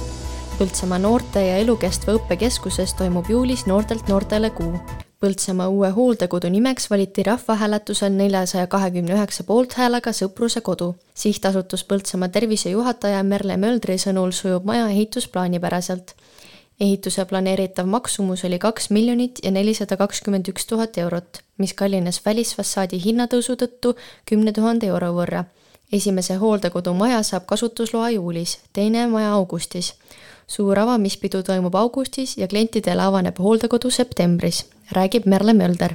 [0.58, 4.80] Põltsamaa noorte ja elukestva õppe keskuses toimub juulis Noortelt noortele kuu.
[5.16, 10.88] Põltsamaa uue hooldekodu nimeks valiti rahvahääletusel neljasaja kahekümne üheksa poolthäälega Sõpruse kodu.
[11.14, 16.14] sihtasutus Põltsamaa tervisejuhataja Merle Möldri sõnul sujub maja ehitus plaanipäraselt.
[16.80, 23.00] ehituse planeeritav maksumus oli kaks miljonit ja nelisada kakskümmend üks tuhat eurot, mis kallines välisfassaadi
[23.04, 23.96] hinnatõusu tõttu
[24.26, 25.44] kümne tuhande euro võrra.
[25.92, 29.94] esimese hooldekodu maja saab kasutusloa juulis, teine maja augustis
[30.55, 34.59] suur avamispidu toimub augustis ja klientidele avaneb hooldekodu septembris,
[34.97, 35.92] räägib Merle Mölder.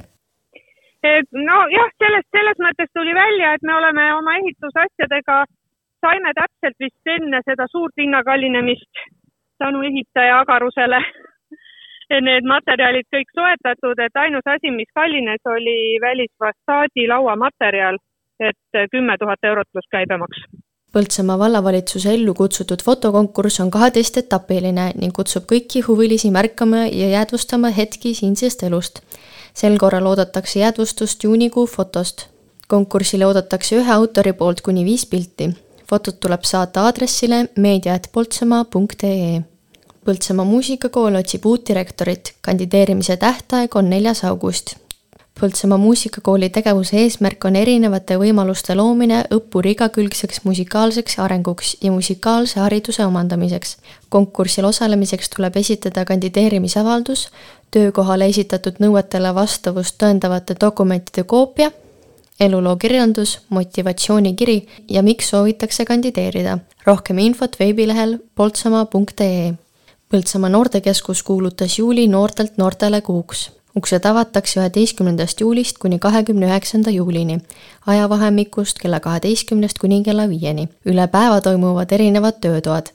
[1.48, 5.44] nojah, sellest, selles mõttes tuli välja, et me oleme oma ehitusasjadega,
[6.04, 9.04] saime täpselt vist enne seda suurt hinnakallinemist
[9.58, 11.00] tänu ehitaja agarusele
[12.28, 15.78] need materjalid kõik soetatud, et ainus asi, mis kallines, oli
[16.08, 17.96] välisfassaadi lauamaterjal,
[18.40, 20.44] et kümme tuhat eurot pluss käibemaks
[20.92, 28.12] Põltsamaa vallavalitsuse ellu kutsutud fotokonkurss on kaheteistetapiline ning kutsub kõiki huvilisi märkama ja jäädvustama hetki
[28.14, 29.00] siinsest elust.
[29.54, 32.26] sel korral oodatakse jäädvustust juunikuu fotost.
[32.68, 35.50] konkursile oodatakse ühe autori poolt kuni viis pilti.
[35.88, 39.42] fotod tuleb saata aadressile meedia.poltsamaa.ee.
[40.04, 44.81] Põltsamaa muusikakool otsib uut direktorit, kandideerimise tähtaeg on neljas august
[45.40, 53.06] Põltsamaa muusikakooli tegevuse eesmärk on erinevate võimaluste loomine õppuri igakülgseks musikaalseks arenguks ja musikaalse hariduse
[53.06, 53.76] omandamiseks.
[54.08, 57.28] konkursil osalemiseks tuleb esitada kandideerimisavaldus,
[57.70, 61.70] töökohale esitatud nõuetele vastavust tõendavate dokumentide koopia,
[62.40, 66.58] eluloo kirjeldus, motivatsioonikiri ja miks soovitakse kandideerida.
[66.86, 69.54] rohkem infot veebilehel poltsamaa.ee.
[70.12, 77.38] Põltsamaa noortekeskus kuulutas juuli noortelt noortele kuuks uksed avatakse üheteistkümnendast juulist kuni kahekümne üheksanda juulini,
[77.86, 80.68] ajavahemikust kella kaheteistkümnest kuni kella viieni.
[80.86, 82.86] üle päeva toimuvad erinevad töötoad.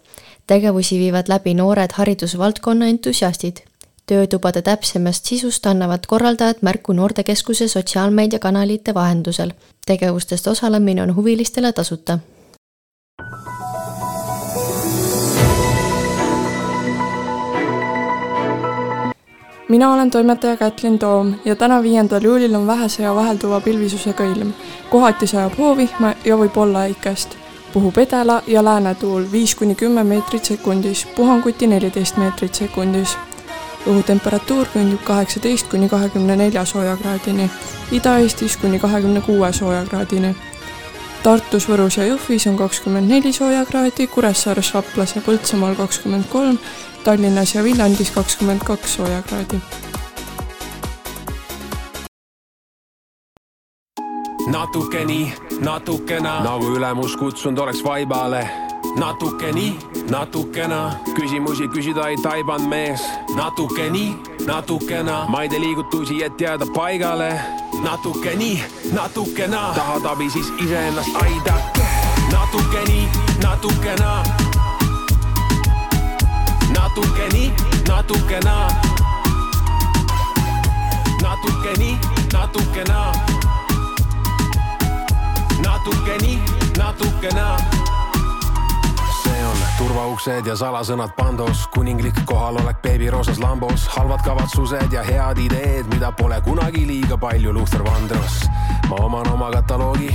[0.48, 3.58] tegevusi viivad läbi noored haridusvaldkonna entusiastid.
[4.06, 9.52] töötubade täpsemast sisust annavad korraldajad märku noortekeskuse sotsiaalmeediakanalite vahendusel.
[9.86, 12.20] tegevustest osalemine on huvilistele tasuta
[19.68, 24.54] mina olen toimetaja Kätlin Toom ja täna, viiendal juulil on vähese ja vahelduva pilvisusega ilm.
[24.90, 27.38] kohati sajab hoovihma ja võib olla äikest.
[27.74, 33.18] puhub edela- ja läänetuul viis kuni kümme meetrit sekundis, puhanguti neliteist meetrit sekundis.
[33.88, 37.50] õhutemperatuur kõndib kaheksateist kuni kahekümne nelja soojakraadini,
[37.92, 40.36] Ida-Eestis kuni kahekümne kuue soojakraadini.
[41.24, 46.58] Tartus, Võrus ja Jõhvis on kakskümmend neli soojakraadi, Kuressaares, Raplas ja Põltsamaal kakskümmend kolm
[47.08, 49.60] Tallinnas ja Viljandis kakskümmend kaks soojakraadi.
[54.52, 58.50] natuke nii, natukena nagu ülemus kutsunud oleks vaibale.
[59.00, 59.80] natuke nii,
[60.10, 63.02] natukena küsimusi küsida ei taibanud mees.
[63.36, 67.40] natuke nii, natukena ma ei tee liigutusi, et jääda paigale.
[67.84, 71.88] natuke nii, natukena tahad abi, siis iseennast aidake.
[72.32, 73.08] natuke nii,
[73.44, 74.24] natukena
[76.78, 77.54] natuke nii,
[77.88, 78.70] natuke naa.
[81.22, 81.98] natuke nii,
[82.34, 83.12] natuke naa.
[85.66, 86.40] natuke nii,
[86.78, 87.58] natuke naa.
[89.48, 96.12] on turvauksed ja salasõnad pandos, kuninglik kohalolek beebiroosas lambos, halvad kavatsused ja head ideed, mida
[96.12, 98.46] pole kunagi liiga palju Luther Vandross.
[98.90, 100.12] Ma oman oma kataloogi,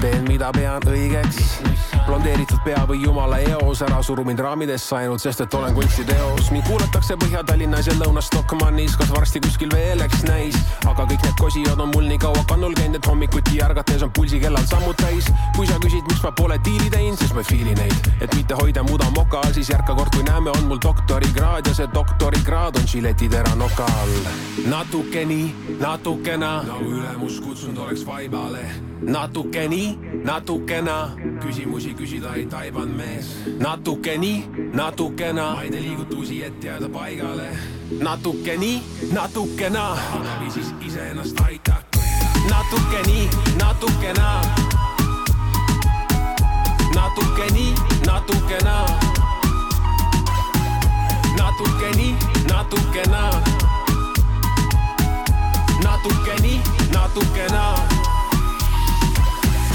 [0.00, 5.40] teen, mida pean õigeks blondeeritud pea või jumala eos, ära suru mind raamidesse ainult, sest
[5.40, 6.50] et olen kunstiteos.
[6.52, 10.56] mind kuulatakse Põhja-Tallinnas ja Lõuna-Stockmannis, kas varsti kuskil veel eks näis.
[10.84, 14.66] aga kõik need kosijad on mul nii kaua kannul käinud, et hommikuti ärgates on pulsikellad
[14.68, 15.30] sammud täis.
[15.56, 18.54] kui sa küsid, miks ma pole diili teinud, siis ma ei fiili neid, et mitte
[18.54, 22.76] hoida muda moka all, siis järka kord, kui näeme, on mul doktorikraad ja see doktorikraad
[22.76, 24.28] on žiletitera noka all.
[24.68, 28.64] natuke nii, natukena nagu ülemus kutsunud oleks vaibale.
[29.02, 31.10] natuke nii, natukena
[31.42, 33.26] küsimusi küsida ei taibanud mees.
[33.58, 37.48] natuke nii, natukena ma ei tee liigutusi, et jääda paigale.
[38.00, 38.82] natuke nii,
[39.12, 42.00] natukena abi siis iseennast aidake.
[42.50, 43.28] natuke nii,
[43.58, 44.40] natukena
[46.94, 47.74] natuke nii,
[48.06, 48.76] natukena
[51.36, 52.16] natuke nii,
[52.48, 53.30] natukena
[55.84, 56.60] natuke nii,
[56.94, 57.74] natukena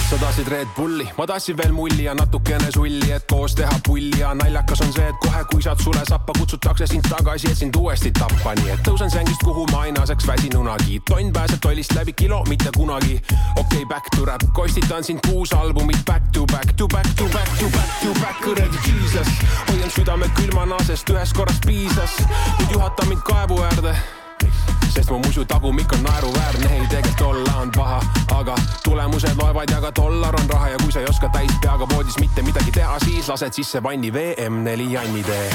[0.09, 4.19] sa tahtsid Red Bulli, ma tahtsin veel mulli ja natukene sulli, et koos teha pulli
[4.19, 8.09] ja naljakas on see, et kohe, kui saad sulesappa, kutsutakse sind tagasi, et sind uuesti
[8.17, 10.97] tappa, nii et tõusen sängist, kuhu ma ainaseks väsinunagi.
[11.05, 13.21] tonn pääseb tollist läbi kilo, mitte kunagi.
[13.21, 17.29] okei okay,, back to rap, kostitan sind kuus albumit back to back to back to
[17.29, 19.27] back to back to back, kuradi Jesus.
[19.67, 22.17] hoian südame külmana, sest ühest korrast piisas.
[22.57, 24.18] nüüd juhata mind kaevu äärde
[24.93, 28.01] sest mu musu tagumik on naeruväärne, ei tegelikult olla on paha,
[28.35, 31.87] aga tulemused loevad ja ka dollar on raha ja kui sa ei oska täis peaga
[31.89, 35.49] voodis mitte midagi teha, siis lased sisse vanni VM4 Janni tee.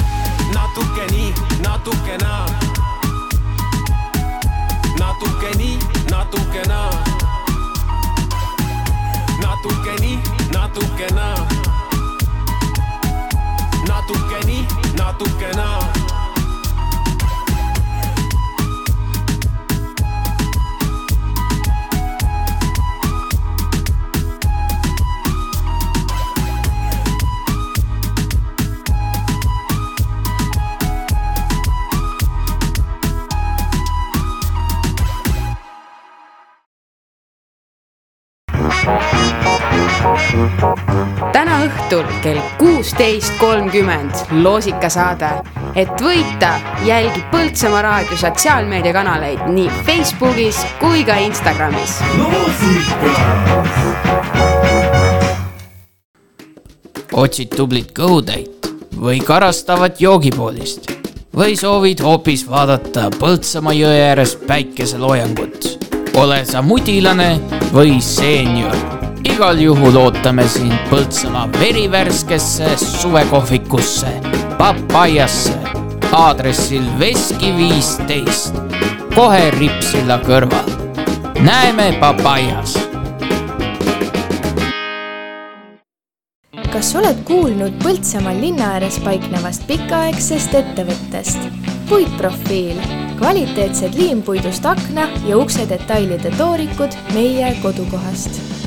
[0.53, 1.33] natuke nii,
[1.63, 2.45] natuke naa.
[4.99, 5.79] natuke nii,
[6.11, 6.91] natuke naa.
[9.41, 10.19] natuke nii,
[10.53, 11.47] natuke naa.
[13.87, 14.67] natuke nii,
[14.97, 16.04] natuke naa
[41.33, 45.29] täna õhtul kell kuusteist kolmkümmend loosikasaade.
[45.75, 46.55] et võita,
[46.85, 51.99] jälgi Põltsamaa raadio sotsiaalmeediakanaleid nii Facebookis kui ka Instagramis.
[57.13, 58.69] otsid tublit kõhutäit
[58.99, 60.91] või karastavat joogipoodist
[61.35, 65.87] või soovid hoopis vaadata Põltsamaa jõe ääres päikeseloojangut.
[66.15, 67.39] ole sa mudilane
[67.73, 74.07] või seenior igal juhul ootame sind Põltsamaa verivärskesse suvekohvikusse,
[74.57, 75.57] Papajasse,
[76.11, 78.55] aadressil Veski viisteist,
[79.15, 80.69] kohe Ripsilla kõrval.
[81.41, 82.77] näeme Papajas.
[86.75, 91.39] kas oled kuulnud Põltsamaal linna ääres paiknevast pikaaegsest ettevõttest?
[91.89, 92.81] puitprofiil,
[93.17, 98.64] kvaliteetsed liimpuidust akna ja ukse detailide toorikud meie kodukohast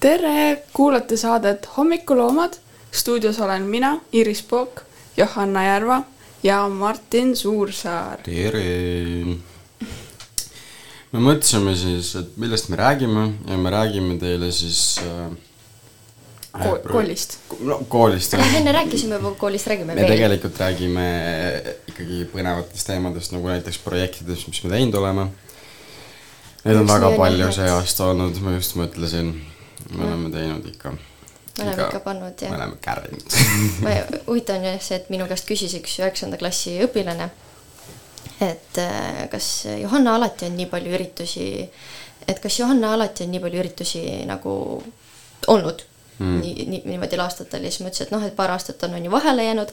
[0.00, 2.52] tere, kuulate saadet Hommikuloomad.
[2.92, 4.80] stuudios olen mina, Iris Pook,
[5.16, 6.02] Johanna Järva
[6.42, 8.18] ja Martin Suursaar.
[8.22, 8.64] tere.
[11.12, 15.30] me mõtlesime siis, et millest me räägime ja me räägime teile siis äh,
[16.50, 17.38] Ko- koolist..
[17.60, 18.54] no koolist jah.
[18.58, 20.12] enne rääkisime juba koolist, räägime me veel.
[20.14, 21.06] tegelikult räägime
[21.92, 25.28] ikkagi põnevatest teemadest nagu näiteks projektidest, mis me teinud oleme.
[26.64, 29.34] Neid on väga palju see aasta olnud, ma just mõtlesin,
[29.90, 30.92] me oleme teinud ikka.
[30.92, 32.56] me oleme ikka pannud jah me.
[32.56, 33.38] oleme kärrinud.
[34.28, 37.30] huvitav on jah see, et minu käest küsis üks üheksanda klassi õpilane,
[38.40, 41.50] et äh, kas Johanna alati on nii palju üritusi,
[42.28, 44.56] et kas Johanna alati on nii palju üritusi nagu
[45.50, 45.86] olnud
[46.20, 46.40] Mm.
[46.40, 49.04] nii, nii, niimoodi aastatel ja siis ma ütlesin, et noh, et paar aastat on, on
[49.06, 49.70] ju vahele jäänud,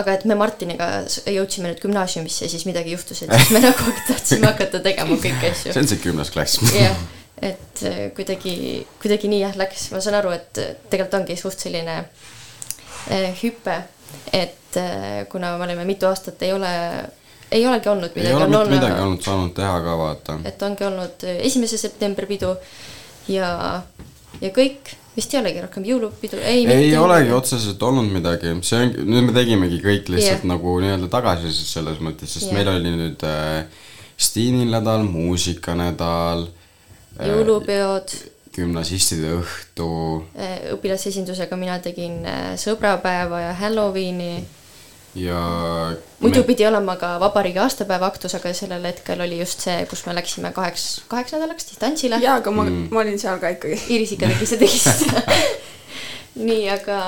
[0.00, 0.86] aga et me Martiniga
[1.28, 5.50] jõudsime nüüd gümnaasiumisse ja siis midagi juhtus, et siis me nagu tahtsime hakata tegema kõiki
[5.50, 6.56] asju see on see kümnes klass.
[6.72, 6.96] jah,
[7.42, 8.54] et äh, kuidagi,
[9.02, 11.98] kuidagi nii jah läks, ma saan aru, et äh, tegelikult ongi suht selline
[13.10, 13.80] äh, hüpe,
[14.32, 16.70] et äh, kuna me oleme mitu aastat ei ole,
[17.50, 20.38] ei olegi olnud ei midagi, ole on mitte midagi olnud, saanud teha ka vaata.
[20.48, 22.54] et ongi olnud äh, esimese septembri pidu
[23.32, 23.50] ja,
[24.40, 26.64] ja kõik, vist ei olegi rohkem jõulupidu, ei.
[26.70, 30.50] ei olegi otseselt olnud midagi, see on, nüüd me tegimegi kõik lihtsalt Jah.
[30.54, 32.56] nagu nii-öelda tagasi siis selles mõttes, sest Jah.
[32.56, 33.88] meil oli nüüd äh,
[34.22, 36.46] stiilinädal, muusikanädal,
[37.20, 38.14] jõulupeod,
[38.52, 39.90] gümnasistide õhtu,
[40.36, 44.44] äh, õpilasesindusega mina tegin äh, sõbrapäeva ja Halloweeni
[45.14, 45.38] ja
[46.20, 50.14] muidu pidi olema ka vabariigi aastapäeva aktus, aga sellel hetkel oli just see, kus me
[50.16, 52.20] läksime kaheks, kaheks nädalaks distantsile.
[52.22, 53.80] jaa, aga ma mm., ma olin seal ka ikkagi.
[53.92, 55.22] Iiris ikka tegi, sa tegid seda.
[56.48, 56.98] nii, aga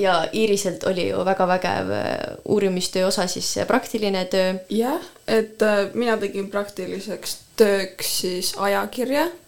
[0.00, 2.16] ja Iiriselt oli ju väga vägev äh,
[2.48, 4.54] uurimistöö osa siis see praktiline töö.
[4.72, 9.41] jah, et äh, mina tegin praktiliseks tööks siis ajakirja äh,.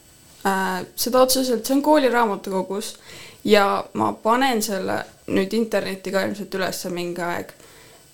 [0.45, 2.95] Seda otseselt, see on kooliraamatukogus
[3.45, 5.03] ja ma panen selle
[5.33, 7.53] nüüd internetti ka ilmselt ülesse mingi aeg,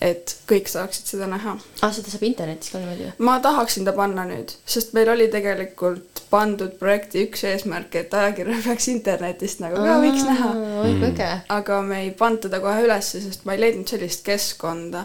[0.00, 1.56] et kõik saaksid seda näha.
[1.82, 6.22] ah, seda saab internetis ka niimoodi ma tahaksin ta panna nüüd, sest meil oli tegelikult
[6.30, 10.50] pandud projekti üks eesmärk, et ajakirja peaks internetist nagu ka võiks näha.
[10.84, 11.30] oi kui äge.
[11.56, 15.04] aga me ei pannud teda kohe ülesse, sest ma ei leidnud sellist keskkonda.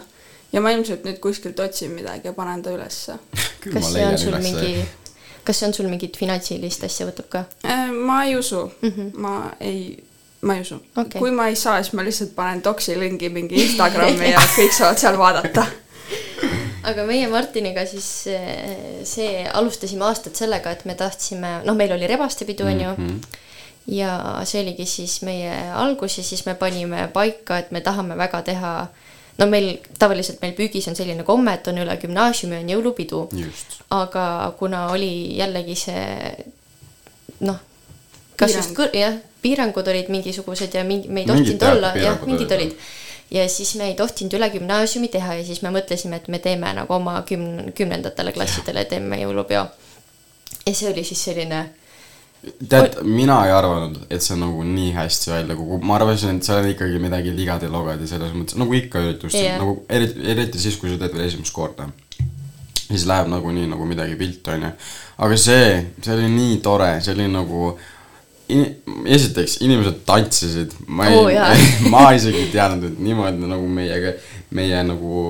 [0.52, 3.18] ja ma ilmselt nüüd kuskilt otsin midagi ja panen ta ülesse.
[3.72, 4.86] kas see on sul mingi,
[5.46, 7.44] kas see on sul mingit finantsilist asja võtab ka?
[7.64, 8.92] Äh, ma ei usu mm.
[8.92, 9.10] -hmm.
[9.22, 9.96] ma ei,
[10.42, 11.18] ma ei usu Okei.
[11.20, 14.98] kui ma ei saa, siis ma lihtsalt panen doksi lingi mingi Instagrami ja kõik saavad
[15.02, 15.66] seal vaadata.
[16.90, 22.06] aga meie Martiniga siis eh, see, alustasime aastat sellega, et me tahtsime, noh, meil oli
[22.06, 22.94] rebastepidu, on ju.
[22.96, 23.18] Mhm.
[23.86, 28.42] ja see oligi siis meie algus ja siis me panime paika, et me tahame väga
[28.42, 28.72] teha
[29.38, 33.80] no meil tavaliselt meil püügis on selline komme, et on üle gümnaasiumi on jõulupidu, just,
[33.94, 34.26] aga
[34.58, 36.04] kuna oli jällegi see
[37.46, 37.58] noh,
[38.36, 38.78] kas just Piirang.
[38.80, 42.92] kõr-, jah, piirangud olid mingisugused ja mingi, me ei tohtinud olla, jah, mingid olid, olid.
[43.30, 46.72] ja siis me ei tohtinud üle gümnaasiumi teha ja siis me mõtlesime, et me teeme
[46.80, 49.66] nagu oma kümn-, kümnendatele klassidele teeme jõulupeo.
[50.66, 51.66] ja see oli siis selline
[52.68, 56.62] tead, mina ei arvanud, et see nagu nii hästi välja kukub, ma arvasin, et seal
[56.62, 60.92] on ikkagi midagi ligadi-logadi selles mõttes, nagu ikka üritustel yeah., nagu eriti, eriti siis, kui
[60.92, 61.88] sa teed veel esimest korda.
[62.86, 64.72] siis läheb nagu nii nagu midagi viltu, onju.
[65.26, 65.68] aga see,
[66.00, 67.74] see oli nii tore, see oli nagu
[68.48, 68.66] in,,
[69.16, 71.50] esiteks inimesed tantsisid, ma ei jaa.
[71.92, 74.14] ma isegi ei teadnud, et niimoodi nagu meiega,
[74.56, 75.24] meie nagu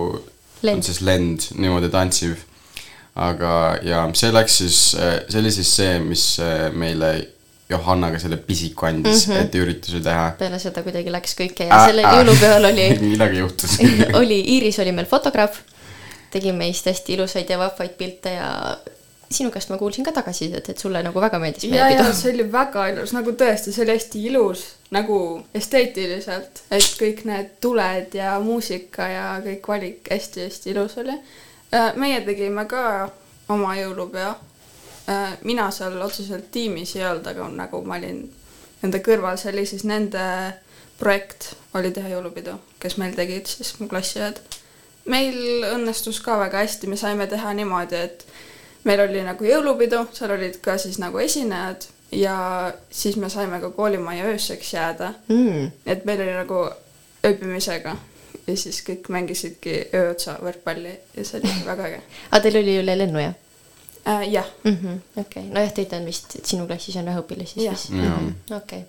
[0.67, 0.85] Lend.
[0.87, 2.37] siis lend niimoodi tantsib.
[3.17, 3.53] aga,
[3.87, 7.15] ja see läks siis, see oli siis see, mis äh, meile
[7.71, 9.33] Johannaga selle pisiku andis mm.
[9.33, 9.45] -hmm.
[9.45, 10.27] et üritusi teha.
[10.39, 13.79] peale seda kuidagi läks kõike ja sellel jõulupeol oli midagi juhtus
[14.21, 15.59] oli, Iiris oli meil fotograaf,
[16.31, 18.53] tegi meist hästi ilusaid ja vahvaid pilte ja
[19.31, 22.13] sinu käest ma kuulsin ka tagasisidet, et sulle nagu väga meeldis meie ja pidu.
[22.15, 24.63] see oli väga ilus, nagu tõesti, see oli hästi ilus
[24.95, 25.19] nagu
[25.55, 31.17] esteetiliselt, et kõik need tuled ja muusika ja kõik valik hästi-hästi ilus oli.
[31.97, 33.11] Meie tegime ka
[33.49, 34.35] oma jõulupeo.
[35.43, 38.25] mina seal otseselt tiimis ei olnud, aga nagu ma olin
[38.83, 40.23] nende kõrval, see oli siis nende
[40.99, 44.41] projekt oli teha jõulupidu, kes meil tegid siis mu klassiõed.
[45.07, 48.27] meil õnnestus ka väga hästi, me saime teha niimoodi, et
[48.85, 53.71] meil oli nagu jõulupidu, seal olid ka siis nagu esinejad ja siis me saime ka
[53.71, 55.71] koolimajja ööseks jääda mm..
[55.87, 56.61] et meil oli nagu
[57.27, 57.97] ööbimisega
[58.47, 62.77] ja siis kõik mängisidki öö otsa võrkpalli ja see oli väga äge aga teil oli
[62.83, 63.35] üle lennu, jah
[64.07, 64.29] äh,?
[64.33, 67.89] jah mm -hmm., okei okay., nojah, teid on vist, sinu klassis on vähe õpilasi siis
[67.91, 68.83] mm -hmm., okei okay..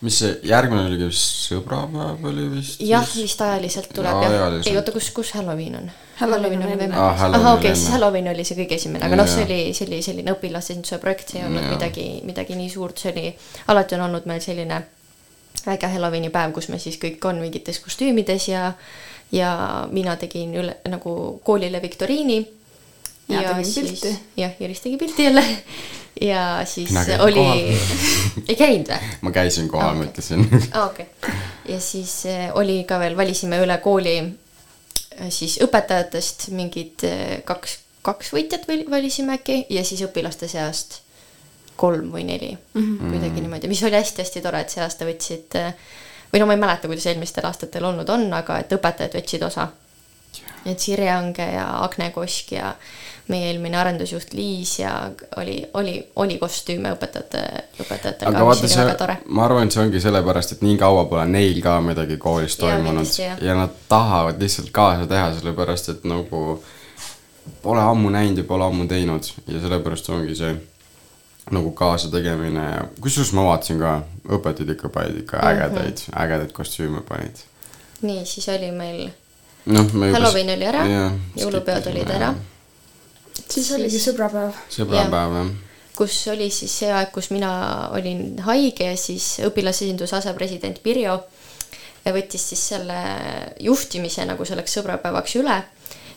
[0.00, 2.80] mis see järgmine oligi sõbrapäev oli vist?
[2.80, 5.90] jah, vist ajaliselt tuleb Jaa, jah, ei oota, kus, kus Halloween on?
[6.18, 6.96] Halloween on enne.
[6.98, 7.92] Ah, ahah, okei, siis.
[7.94, 11.38] Halloween oli see kõige esimene, aga noh, see oli, see oli selline õpilasesinduse projekt, see
[11.38, 11.76] ei olnud Jaa.
[11.76, 13.28] midagi, midagi nii suurt, see oli,
[13.70, 14.80] alati on olnud meil selline
[15.66, 18.72] äge Halloweeni päev, kus me siis kõik on mingites kostüümides ja
[19.32, 19.50] ja
[19.92, 21.14] mina tegin üle nagu
[21.44, 22.38] koolile viktoriini.
[23.28, 24.18] Mina tegin pilti.
[24.40, 25.44] jah, Iris tegi pilti jälle
[26.20, 26.90] ja siis
[27.20, 27.44] oli
[28.48, 29.10] ei käinud või?
[29.20, 30.46] ma käisin kohal, ütlesin.
[30.72, 31.34] aa, okei okay..
[31.68, 37.78] ja siis eh, oli ka veel, valisime üle kooli eh, siis õpetajatest mingid eh, kaks,
[38.02, 41.02] kaks võitjat või- valisime äkki ja siis õpilaste seast
[41.78, 42.94] kolm või neli mm, Mhm.
[42.98, 43.10] -hmm.
[43.14, 45.74] kuidagi niimoodi, mis oli hästi-hästi tore, et see aasta võtsid eh,
[46.32, 49.68] või no ma ei mäleta, kuidas eelmistel aastatel olnud on, aga et õpetajad võtsid osa.
[50.66, 52.74] et Sirje Ange ja Agne Kosk ja
[53.28, 57.42] meie eelmine arendusjuht Liis ja oli, oli, oli kostüüme õpetajate,
[57.76, 60.78] ka, mis vaata oli see väga tore., ma arvan, et see ongi sellepärast, et nii
[60.80, 63.38] kaua pole neil ka midagi koolis toimunud jah.
[63.44, 66.42] ja nad tahavad lihtsalt kaasa teha, sellepärast et nagu
[67.62, 70.56] pole ammu näinud ja pole ammu teinud ja sellepärast ongi see
[71.50, 73.94] nagu kaasategemine ja kusjuures ma vaatasin ka,
[74.36, 75.48] õpetajad ikka panid ikka Mhm.
[75.52, 77.36] ägedaid, ägedaid kostüüme panid.
[78.02, 79.10] nii, siis oli meil
[79.66, 80.84] noh, me Halloween oli ära
[81.36, 82.34] jõulupeod olid ära.
[83.48, 84.52] siis oligi sõbrapäev.
[84.70, 85.50] sõbrapäev jah.
[85.96, 91.22] kus oli siis see aeg, kus mina olin haige ja siis õpilasesinduse asepresident Pirjo
[92.14, 92.98] võttis siis selle
[93.60, 95.56] juhtimise nagu selleks sõbrapäevaks üle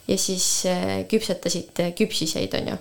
[0.07, 2.77] ja siis eh, küpsetasite küpsiseid, onju.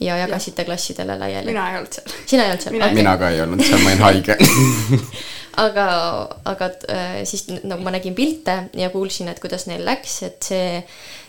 [0.00, 1.46] Ja jagasite klassidele laiali.
[1.46, 2.18] mina ei olnud seal.
[2.26, 2.74] sina ei olnud seal?
[2.74, 4.36] Mina- mina ka ei olnud seal, ma olin haige.
[5.66, 5.88] aga,
[6.44, 10.48] aga äh, siis n- nagu ma nägin pilte ja kuulsin, et kuidas neil läks, et
[10.50, 10.80] see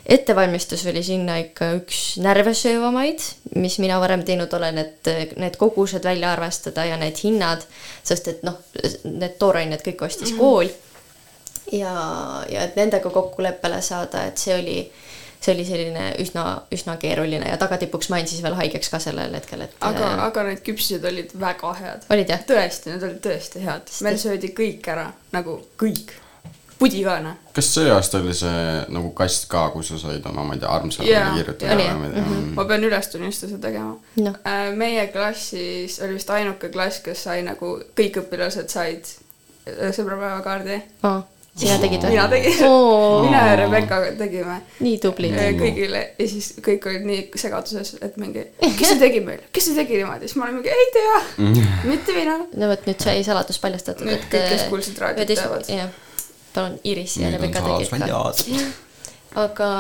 [0.06, 3.22] ettevalmistus oli sinna ikka üks närvesöövamaid,
[3.56, 7.66] mis mina varem teinud olen, et äh, need kogused välja arvestada ja need hinnad,
[8.04, 8.58] sest et noh,
[9.06, 10.36] need toorained kõik ostis mm.
[10.36, 10.42] -hmm.
[10.42, 10.74] kool
[11.72, 11.94] ja,
[12.50, 14.80] ja et nendega kokkuleppele saada, et see oli,
[15.46, 19.34] see oli selline üsna, üsna keeruline ja tagatipuks ma jäin siis veel haigeks ka sellel
[19.38, 22.06] hetkel, et aga, äh, aga need küpsised olid väga head.
[22.14, 22.46] olid jah?
[22.50, 23.98] tõesti, need olid tõesti head.
[24.08, 26.16] meil söödi kõik ära, nagu kõik.
[26.80, 27.38] pudi ka, noh.
[27.56, 28.64] kas see aasta oli see
[28.96, 32.00] nagu kast ka, kus sa said oma, ma ei tea, armsale Jaa, kirjutada jaa.
[32.00, 32.42] või midagi?
[32.58, 33.94] ma pean ülestunnistuse tegema
[34.26, 34.42] Noh..
[34.80, 39.14] meie klassis oli vist ainuke klass, kes sai nagu, kõik õpilased said
[39.70, 40.82] äh, sõbrapäevakaardi.
[41.06, 41.22] Aa,
[41.56, 42.12] sina tegid või?
[42.12, 43.22] mina tegin Oo.
[43.24, 44.58] mina ja Rebecca tegime.
[44.84, 45.38] nii tublid.
[45.60, 49.78] kõigile ja siis kõik olid nii segaduses, et mingi, kes see tegi meile, kes see
[49.78, 51.22] tegi niimoodi, siis ma olin mingi, ei tea,
[51.88, 52.40] mitte mina.
[52.52, 55.72] no vot, nüüd sai saladus paljastatud, Nüüd et kõik, kes äh, kuulsid raadiot, teavad.
[55.72, 55.96] jah,
[56.56, 58.22] palun Iris ja Rebecca tegid ka.
[59.46, 59.72] aga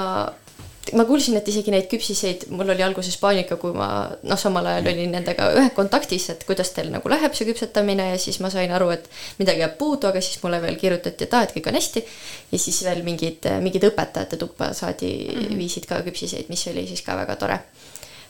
[0.93, 3.87] ma kuulsin, et isegi neid küpsiseid, mul oli alguses paanika, kui ma
[4.21, 8.37] noh, samal ajal olin nendega ühendkontaktis, et kuidas teil nagu läheb see küpsetamine ja siis
[8.43, 9.09] ma sain aru, et
[9.39, 12.05] midagi jääb puudu, aga siis mulle veel kirjutati, et aa, et kõik on hästi.
[12.51, 15.41] ja siis veel mingid, mingid õpetajate tuppa saadi mm.
[15.41, 15.57] -hmm.
[15.57, 17.59] viisid ka küpsiseid, mis oli siis ka väga tore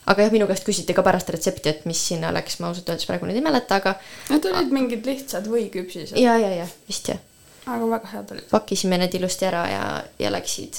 [0.06, 3.08] aga jah, minu käest küsiti ka pärast retsepti, et mis sinna läks, ma ausalt öeldes
[3.08, 3.96] praegu nüüd ei mäleta, aga
[4.30, 6.18] Need olid mingid lihtsad võiküpsised.
[6.22, 7.18] ja, ja, ja vist jah.
[7.66, 8.48] aga väga head olid.
[8.50, 9.86] pakkisime need ilusti ära ja,
[10.22, 10.78] ja läksid,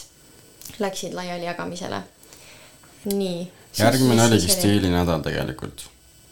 [0.79, 2.01] läksid laiali jagamisele.
[3.05, 3.51] nii.
[3.79, 4.47] järgmine oligi.
[4.51, 5.85] stiilinädal tegelikult,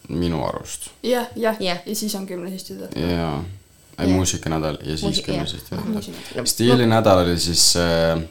[0.10, 0.90] minu arust.
[1.04, 2.90] jah, jah Jah., ja siis on gümnasistide.
[3.16, 3.44] jaa,
[4.00, 5.46] ei muusikanädal ja siis Muusika- jah.
[5.84, 6.46] gümnasist No,.
[6.46, 8.22] stiilinädal oli siis äh,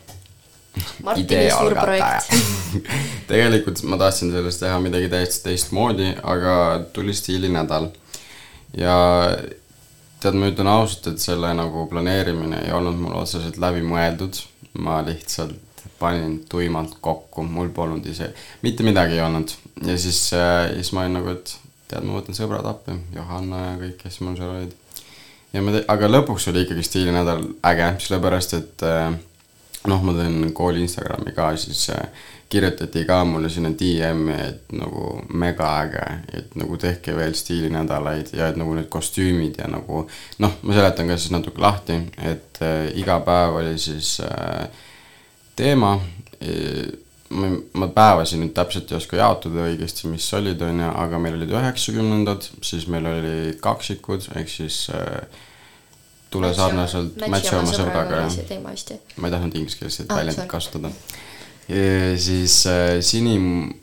[1.03, 2.89] Martini idee suur algataja projekt.
[3.31, 7.89] tegelikult ma tahtsin sellest teha midagi täiesti teistmoodi, aga tuli stiilinädal.
[8.77, 8.97] ja
[10.21, 14.41] tead, ma ütlen ausalt, et selle nagu planeerimine ei olnud mul otseselt läbimõeldud.
[14.79, 18.31] ma lihtsalt panin tuimalt kokku, mul polnud ise,
[18.63, 19.53] mitte midagi ei olnud.
[19.87, 21.57] ja siis äh,, siis ma olin nagu, et
[21.89, 24.75] tead, ma võtan sõbrad appi, Johanna ja kõik, kes mul seal olid.
[25.53, 29.15] ja me, aga lõpuks oli ikkagi stiilinädal äge, sellepärast et äh,
[29.91, 35.19] noh, ma teen kooli Instagrami ka, siis äh, kirjutati ka mulle sinna DM-i, et nagu
[35.35, 36.05] mega äge,
[36.39, 40.05] et nagu tehke veel stiilinädalaid ja et nagu need kostüümid ja nagu
[40.43, 44.69] noh, ma seletan ka siis natuke lahti, et äh, iga päev oli siis äh,
[45.57, 45.97] teema
[47.35, 47.51] ma,
[47.81, 51.55] ma päevasid nüüd täpselt ei oska jaotada õigesti, mis olid, on ju, aga meil olid
[51.55, 55.25] üheksakümnendad, siis meil oli kaksikud, ehk siis äh,
[56.35, 58.59] tule Match sarnaselt match'i oma sõbraga see
[58.97, 58.99] ju.
[59.23, 60.91] ma ei tahtnud ingliskeelset Ah, väljendit kasutada.
[62.21, 63.75] siis äh, sinine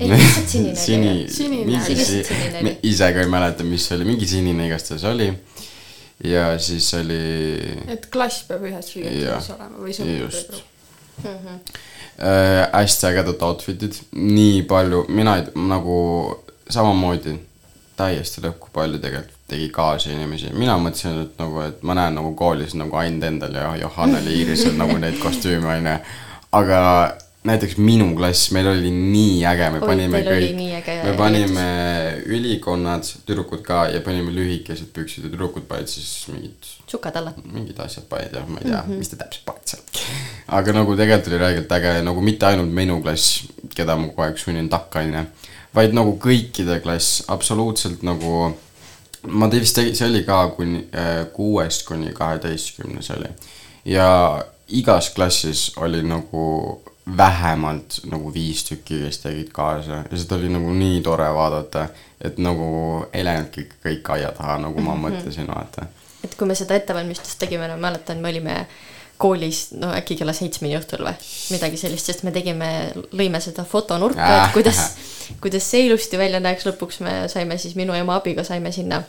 [0.06, 1.64] oli, sini jah., Sinine.
[1.68, 5.30] mingi ise ka ei mäleta, mis oli, mingi sinine igastahes oli.
[6.24, 7.20] Ja siis oli
[7.92, 10.52] et klass peab ühes riietuses olema või sõnum just.
[10.52, 10.74] võib
[11.24, 11.60] Mhm.
[12.20, 15.96] äh, hästi ägedad outfit'id, nii palju, mina ei, nagu
[16.68, 17.38] samamoodi
[17.96, 22.32] täiesti lõhku palju tegelikult tegi kaasa inimesi, mina mõtlesin, et nagu, et ma näen nagu
[22.34, 25.94] koolis nagu ainult endal ja Johannel ja Iirisel nagu neid kostüüme onju,
[26.60, 26.80] aga
[27.46, 31.66] näiteks minu klass, meil oli nii äge, me Oi, panime kõik me panime
[32.26, 37.34] ülikonnad, tüdrukud ka ja panime lühikesed püksid ja tüdrukud panid siis mingid sukad alla.
[37.44, 38.90] mingid asjad panid jah, ma ei tea mm.
[38.90, 38.98] -hmm.
[38.98, 39.82] mis ta täpselt panid seal.
[40.58, 43.44] aga nagu tegelikult oli räigelt äge, nagu mitte ainult minu klass,
[43.74, 45.24] keda ma kogu aeg sunnin takka, onju,
[45.74, 48.54] vaid nagu kõikide klass, absoluutselt nagu
[49.26, 53.30] ma te- vist tegin, see oli ka kuni äh, kuuest kuni kaheteistkümnes oli.
[53.84, 56.82] ja igas klassis oli nagu
[57.16, 60.02] vähemalt nagu viis tükki, kes tegid kaasa.
[60.10, 61.88] Ja seda oli nagu nii tore vaadata,
[62.20, 65.04] et nagu elenudki kõik aia taha, nagu ma Mhm.
[65.06, 65.86] mõtlesin, vaata.
[66.24, 68.66] Et kui me seda ettevalmistust tegime, no mäletan, me olime
[69.18, 71.14] koolis no äkki kella seitsmeni õhtul või?
[71.50, 74.80] Midagi sellist, sest me tegime, lõime seda fotonurka, et kuidas,
[75.40, 79.02] kuidas see ilusti välja näeks, lõpuks me saime siis minu ema abiga saime sinna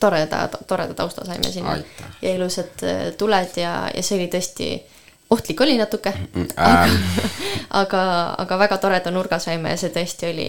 [0.00, 1.70] toreda, toreda tausta saime sinna.
[1.70, 2.06] Aitäh.
[2.22, 4.70] ja ilusad äh, tuled ja, ja see oli tõesti,
[5.30, 6.12] ohtlik oli natuke,
[6.58, 6.94] ähm,
[7.82, 10.48] aga, aga väga toreda nurga saime ja see tõesti oli,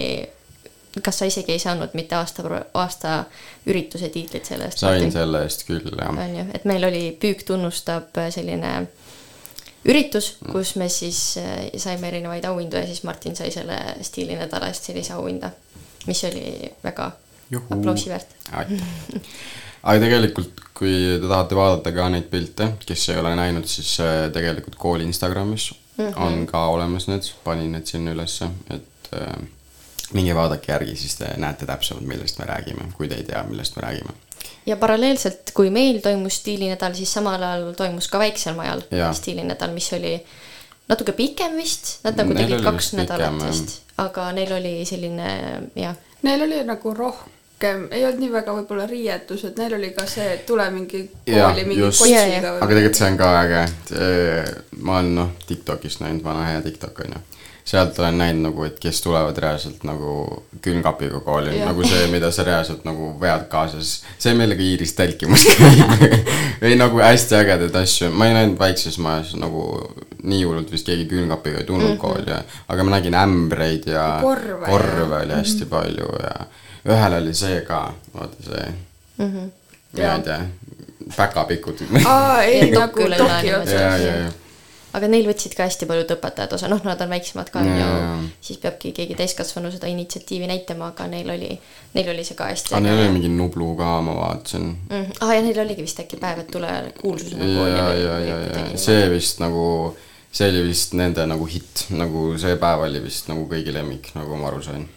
[1.03, 2.43] kas sa isegi ei saanud mitte aasta,
[2.73, 3.13] aasta
[3.69, 4.81] ürituse tiitlit selle eest?
[4.81, 6.09] sain selle eest küll jah.
[6.09, 8.73] on ju, et meil oli Püük tunnustab äh, selline
[9.85, 14.89] üritus, kus me siis äh, saime erinevaid auhindu ja siis Martin sai selle stiilinädala eest
[14.89, 15.53] sellise auhinda,
[16.09, 17.11] mis oli väga
[17.69, 18.37] aplausi väärt.
[18.51, 19.21] aitäh.
[19.83, 24.27] Aga tegelikult, kui te tahate vaadata ka neid pilte, kes ei ole näinud, siis äh,
[24.33, 26.07] tegelikult kooli Instagramis mm.
[26.07, 26.21] -hmm.
[26.21, 29.47] on ka olemas need, panin need sinna ülesse, et äh,
[30.13, 33.75] minge vaadake järgi, siis te näete täpsemalt, millest me räägime, kui te ei tea, millest
[33.75, 34.13] me räägime.
[34.65, 38.81] ja paralleelselt, kui meil toimus stiilinädal, siis samal ajal toimus ka Väiksel Majal
[39.13, 40.15] stiilinädal, mis oli
[40.89, 43.49] natuke pikem vist, nad nagu tegid kaks pikem, nädalat jah.
[43.49, 45.27] vist, aga neil oli selline
[45.75, 47.33] jah, Neil oli nagu rohkem,
[47.91, 51.81] ei olnud nii väga võib-olla riietused, neil oli ka see, et tule mingi kooli, mingi
[51.83, 53.65] just, kotsiga aga tegelikult see on ka äge,
[54.81, 57.21] ma olen noh, Tiktokist näinud, vana hea Tiktok on ju.
[57.71, 60.13] sealt olen näinud nagu, et kes tulevad reaalselt nagu
[60.65, 63.91] külmkapiga kooli, nagu see, mida sa reaalselt nagu vead kaasas.
[64.19, 66.07] see, millega Iiris telkimas käib.
[66.67, 69.67] ei nagu hästi ägedaid asju, ma ei näinud väikses majas nagu
[70.23, 71.93] nii hullult vist keegi külmkapiga ei tulnud mm.
[71.93, 72.01] -hmm.
[72.01, 75.69] kooli ja, aga ma nägin ämbreid ja Korve ja- korve oli hästi Mhm.
[75.69, 76.35] palju ja
[76.87, 78.73] ühel oli see ka, vaata see
[79.17, 79.49] Mhm.
[79.93, 80.39] mina ei tea,
[81.17, 81.81] päkapikud.
[82.05, 83.73] Aa, ei, Ja nagu dokk üle doki üle otsas.
[83.73, 84.29] ja, ja, ja,
[84.93, 88.29] aga neil võtsid ka hästi paljud õpetajad osa, noh, nad on väiksemad ka on ju
[88.41, 91.51] siis peabki keegi täiskasvanu seda initsiatiivi näitama, aga neil oli,
[91.93, 94.65] neil oli see ka hästi aga neil oli mingi Nublu ka, ma vaatasin.
[94.89, 95.05] mm,.
[95.21, 96.71] ah ja neil oligi vist äkki päev, et tule
[97.01, 99.65] kuulsusena ja, kooli ja, või ja, ja, kuidagi ja see vist nagu,
[100.31, 104.35] see oli vist nende nagu hitt, nagu see päev oli vist nagu kõigi lemmik, nagu
[104.39, 104.87] ma aru sain.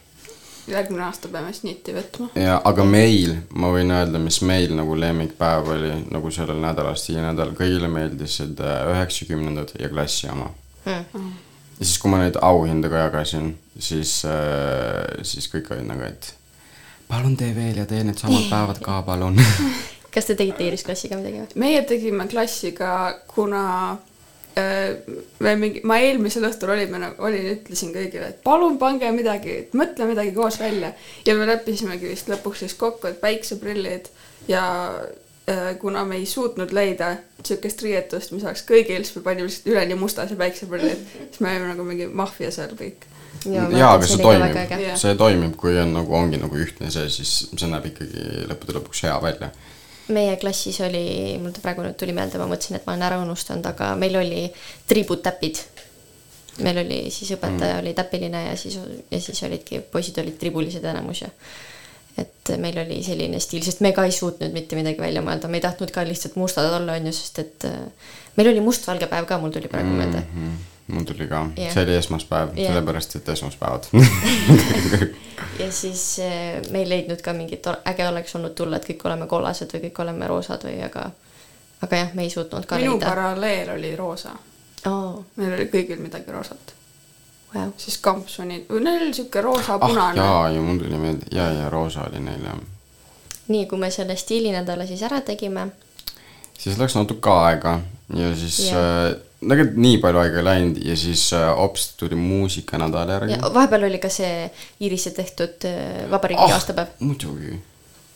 [0.70, 2.28] Järgmine aasta peame snitti võtma.
[2.38, 7.52] ja, aga meil, ma võin öelda, mis meil nagu lemmikpäev oli nagu sellel nädalal, stiilinädal,
[7.58, 10.50] kõigile meeldisid äh, üheksakümnendad ja klassi oma.
[10.86, 11.34] mm..
[11.78, 16.32] ja siis, kui ma neid auhindu ka jagasin, siis äh,, siis kõik olid nagu, et
[17.08, 19.38] palun tee veel ja tee needsamad päevad ka, palun.
[20.14, 21.62] kas te tegite Iiris klassiga midagi või?
[21.66, 22.94] meie tegime klassiga,
[23.34, 23.64] kuna
[24.58, 24.94] äh,
[25.44, 29.76] me mingi, ma eelmisel õhtul olime nagu, olin, ütlesin kõigile, et palun pange midagi, et
[29.78, 30.92] mõtle midagi koos välja.
[31.26, 34.10] ja me leppisimegi vist lõpuks siis kokku, et päikseprillid
[34.48, 34.64] ja
[35.50, 39.72] äh, kuna me ei suutnud leida sihukest riietust, mis oleks kõigil, siis me panime lihtsalt
[39.72, 41.02] üleni mustas ja päikseprillid.
[41.24, 43.06] siis me olime nagu mingi maffia seal kõik.
[43.44, 47.70] jaa, aga see toimib, see toimib, kui on nagu, ongi nagu ühtne see, siis see
[47.70, 49.50] näeb ikkagi lõppude lõpuks hea välja.
[50.12, 51.04] Meie klassis oli,
[51.40, 54.18] mul ta praegu nüüd tuli meelde, ma mõtlesin, et ma olen ära unustanud, aga meil
[54.20, 54.42] oli
[54.90, 55.62] tributäpid.
[56.62, 57.80] meil oli siis õpetaja mm.
[57.82, 58.76] oli täpiline ja siis,
[59.10, 61.30] ja siis olidki, poisid olid tribulised enamus ja
[62.18, 65.58] et meil oli selline stiil, sest me ka ei suutnud mitte midagi välja mõelda, me
[65.58, 69.26] ei tahtnud ka lihtsalt mustad olla, on ju, sest et äh, meil oli mustvalge päev
[69.26, 70.36] ka, mul tuli praegu meelde mm.
[70.36, 70.73] -hmm.
[70.86, 71.72] Mul tuli ka Jah.
[71.72, 72.66] see oli esmaspäev Jah.
[72.66, 73.84] sellepärast, et esmaspäevad
[75.62, 79.26] ja siis äh, me ei leidnud ka mingit, äge oleks olnud tulla, et kõik oleme
[79.26, 81.08] kollased või kõik oleme roosad või aga,
[81.82, 83.08] aga jah, me ei suutnud ka minu leida.
[83.08, 84.34] paralleel oli roosa
[84.86, 85.24] oh..
[85.36, 86.74] meil oli kõigil midagi roosat
[87.54, 87.72] wow..
[87.76, 91.70] siis kampsunid, või neil oli sihuke ah roosa-punane jaa, ju mul tuli meelde ja, ja
[91.72, 92.60] roosa oli neil jah.
[93.48, 95.70] nii, kui me selle stiilinädala siis ära tegime,
[96.58, 97.78] siis läks natuke aega
[98.16, 99.08] ja siis Jah.
[99.08, 99.16] äh,
[99.50, 103.52] tegelikult nii palju aega ei läinud ja siis äh, hops tuli muusikanädal järgi ja.
[103.54, 104.48] vahepeal oli ka see
[104.80, 106.56] Iirise tehtud äh, vabariigi oh.
[106.56, 106.96] aastapäev.
[107.00, 107.58] muidugi.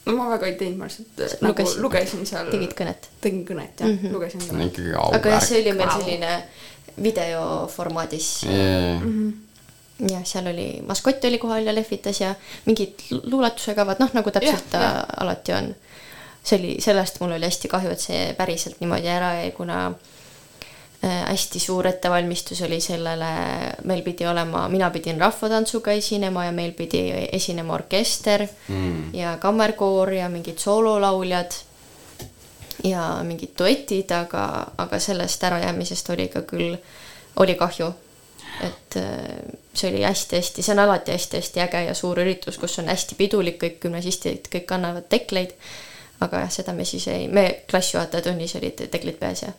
[0.06, 1.82] no ma väga ei teinud, ma lihtsalt äh, nagu Lugesin.
[1.82, 2.50] lugesin seal.
[2.54, 3.10] tegid kõnet?
[3.20, 4.00] tegin kõnet jah mm.
[4.02, 4.16] -hmm.
[4.16, 4.72] lugesin see on kõnet.
[4.72, 6.32] ikkagi aga jah, see oli meil selline
[7.02, 8.44] videoformaadis.
[8.44, 9.02] Yeah.
[9.02, 9.28] Mhm.
[10.08, 12.34] jah, seal oli, maskott oli kohal ja lehvitas ja
[12.66, 15.04] mingid lu- luuletusekavad, noh nagu täpselt ta jah.
[15.20, 15.74] alati on.
[16.42, 19.90] see oli, sellest mul oli hästi kahju, et see päriselt niimoodi ära jäi, kuna
[21.02, 23.26] hästi suur ettevalmistus oli sellele,
[23.84, 29.14] meil pidi olema, mina pidin rahvatantsuga esinema ja meil pidi esinema orkester Mm.
[29.14, 31.54] ja kammerkoor ja mingid soololauljad
[32.84, 36.76] ja mingid duetid, aga, aga sellest ärajäämisest oli ka küll,
[37.36, 37.94] oli kahju.
[38.62, 39.04] et äh,
[39.74, 43.60] see oli hästi-hästi, see on alati hästi-hästi äge ja suur üritus, kus on hästi pidulik,
[43.62, 45.54] kõik gümnasistid, kõik kannavad tekleid.
[46.20, 49.52] aga jah, seda me siis ei, me klassijuhataja tunnis olid teklid peas ja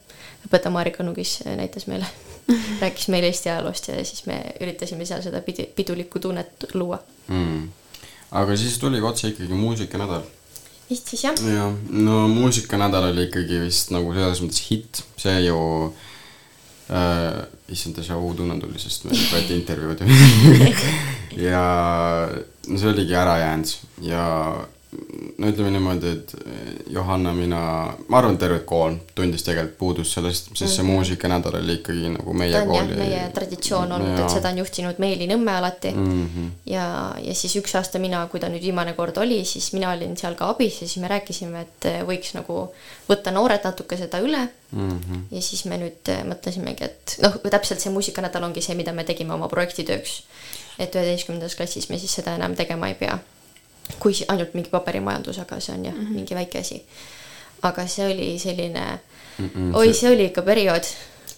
[0.47, 2.07] õpetaja Marika Nugis näitas meile
[2.81, 6.99] rääkis meile Eesti ajaloost ja siis me üritasime seal seda pidi, pidulikku tunnet luua.
[7.27, 7.69] mm.
[8.31, 10.25] aga siis tuli otse ikkagi muusikanädal
[10.89, 15.59] vist siis jah jah, no muusikanädal oli ikkagi vist nagu selles mõttes hitt, see ju
[16.89, 20.73] äh,, issand, déjà vu tunne tuli, sest meil võeti intervjuud ju.
[21.47, 21.63] ja
[22.67, 23.75] no see oligi ära jäänud
[24.09, 24.25] ja
[25.37, 26.31] no ütleme niimoodi, et
[26.89, 27.59] Johanna, mina,
[28.07, 30.91] ma arvan, terve kool tundis tegelikult puudust sellest, sest see Mhm.
[30.91, 32.95] muusikanädal oli ikkagi nagu meie ta on kooli.
[32.95, 36.29] meie traditsioon olnud, et seda on juhtinud Meeli Nõmme alati mm.
[36.29, 36.49] -hmm.
[36.65, 40.17] ja, ja siis üks aasta mina, kui ta nüüd viimane kord oli, siis mina olin
[40.17, 42.73] seal ka abis ja siis me rääkisime, et võiks nagu
[43.09, 45.21] võtta noored natuke seda üle Mm -hmm.
[45.31, 49.03] ja siis me nüüd äh, mõtlesimegi, et noh, täpselt see muusikanädal ongi see, mida me
[49.03, 50.23] tegime oma projektitööks.
[50.79, 53.17] et üheteistkümnendas klassis me siis seda enam tegema ei pea.
[53.99, 56.13] Kui ainult mingi paberimajandus, aga see on jah mm, -hmm.
[56.15, 56.83] mingi väike asi.
[57.61, 58.99] aga see oli selline
[59.39, 60.83] mm, -mm, oi, see- oli ikka periood.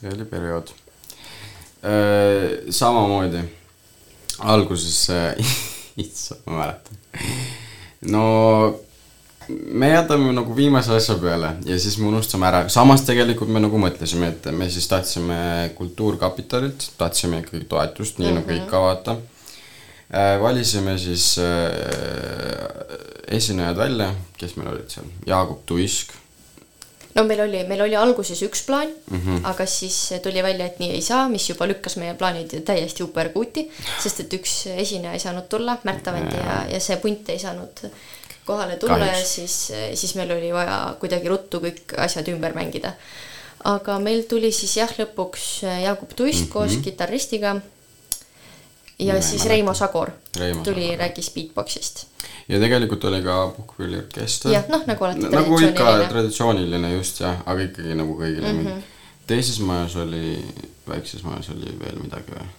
[0.01, 0.67] see oli periood.
[2.69, 3.41] samamoodi
[4.39, 5.07] alguses,
[6.03, 6.97] issand, ma mäletan.
[8.01, 8.79] no
[9.73, 13.77] me jätame nagu viimase asja peale ja siis me unustame ära, samas tegelikult me nagu
[13.81, 18.39] mõtlesime, et me siis tahtsime Kultuurkapitalilt, tahtsime ikkagi toetust, nii mm -hmm.
[18.41, 18.63] nagu Mhm.
[18.63, 19.15] ikka vaata.
[20.41, 21.71] Valisime siis äh,
[23.31, 26.11] esinejad välja, kes meil olid seal, Jaagup Tuisk
[27.15, 29.19] no meil oli, meil oli alguses üks plaan mm.
[29.19, 29.41] -hmm.
[29.47, 33.67] aga siis tuli välja, et nii ei saa, mis juba lükkas meie plaanid täiesti uperkuuti,
[34.03, 37.83] sest et üks esineja ei saanud tulla, Märt Avendi ja, ja see punt ei saanud
[38.45, 39.35] kohale tulla ja Kahjuks.
[39.35, 39.57] siis,
[39.93, 42.93] siis meil oli vaja kuidagi ruttu kõik asjad ümber mängida.
[43.63, 46.51] aga meil tuli siis jah, lõpuks Jaagup Tuist mm -hmm.
[46.51, 47.61] koos kitarristiga
[49.01, 49.45] ja Nime siis.
[49.45, 52.05] Reimo Sagor Reimo tuli, rääkis beatboxist.
[52.47, 54.51] ja tegelikult oli ka puhkpilliorkester.
[54.53, 56.09] Jah, noh, nagu alati nagu ikka traditsiooniline.
[56.09, 58.65] traditsiooniline just jah, aga ikkagi nagu kõigile mm.
[58.65, 58.81] -hmm.
[59.27, 60.39] teises majas oli,
[60.87, 62.49] väikses majas oli veel midagi või?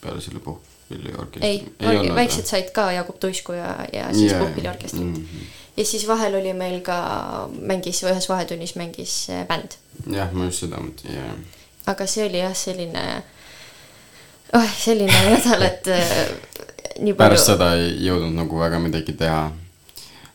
[0.00, 1.48] peale selle puhkpilliorkestri.
[1.48, 5.46] ei, ei, väiksed said ka Jaagup Tuisku ja, ja siis Jaa, puhkpilliorkestrit mhm.
[5.76, 6.98] ja siis vahel oli meil ka,
[7.60, 9.78] mängis, ühes vahetunnis mängis äh, bänd.
[10.12, 11.34] jah, ma just seda mõtlesin, jah.
[11.86, 13.04] aga see oli jah, selline,
[14.56, 16.12] oh selline nädal, et äh,
[17.02, 19.48] nii pärast palju, seda ei jõudnud nagu väga midagi teha.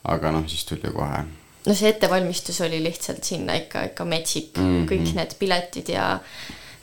[0.04, 1.24] aga noh, siis tuli kohe.
[1.66, 4.68] no see ettevalmistus oli lihtsalt sinna ikka, ikka metsik mm.
[4.68, 4.90] -hmm.
[4.92, 6.20] kõik need piletid ja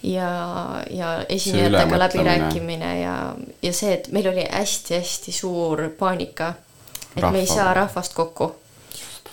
[0.03, 0.31] ja,
[0.91, 6.55] ja esinejatega läbirääkimine ja, ja see, et meil oli hästi-hästi suur paanika,
[7.17, 7.33] et Rahva.
[7.33, 8.55] me ei saa rahvast kokku.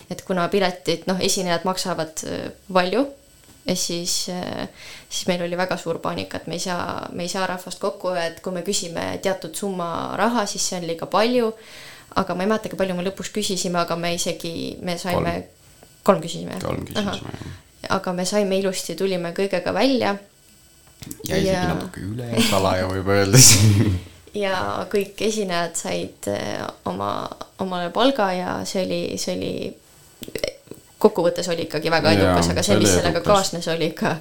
[0.09, 3.07] et kuna piletid, noh, esinejad maksavad äh, palju
[3.67, 4.29] ja siis,
[5.09, 8.13] siis meil oli väga suur paanika, et me ei saa, me ei saa rahvast kokku
[8.15, 9.89] ja et kui me küsime teatud summa
[10.19, 11.51] raha, siis see on liiga palju.
[12.17, 15.33] aga ma ei mäletagi, palju me lõpuks küsisime, aga me isegi, me saime,
[16.03, 16.59] kolm küsisime.
[16.63, 17.93] kolm küsisime, jah.
[17.99, 20.15] aga me saime ilusti, tulime kõigega välja.
[21.27, 23.91] ja isegi natuke üle salaja võib öelda siis.
[24.45, 27.11] ja kõik esinejad said eh, oma,
[27.63, 29.53] omale palga ja see oli, see oli,
[30.97, 33.27] kokkuvõttes oli ikkagi väga edukas, aga see mis sellega edukas.
[33.27, 34.15] kaasnes, oli ikka,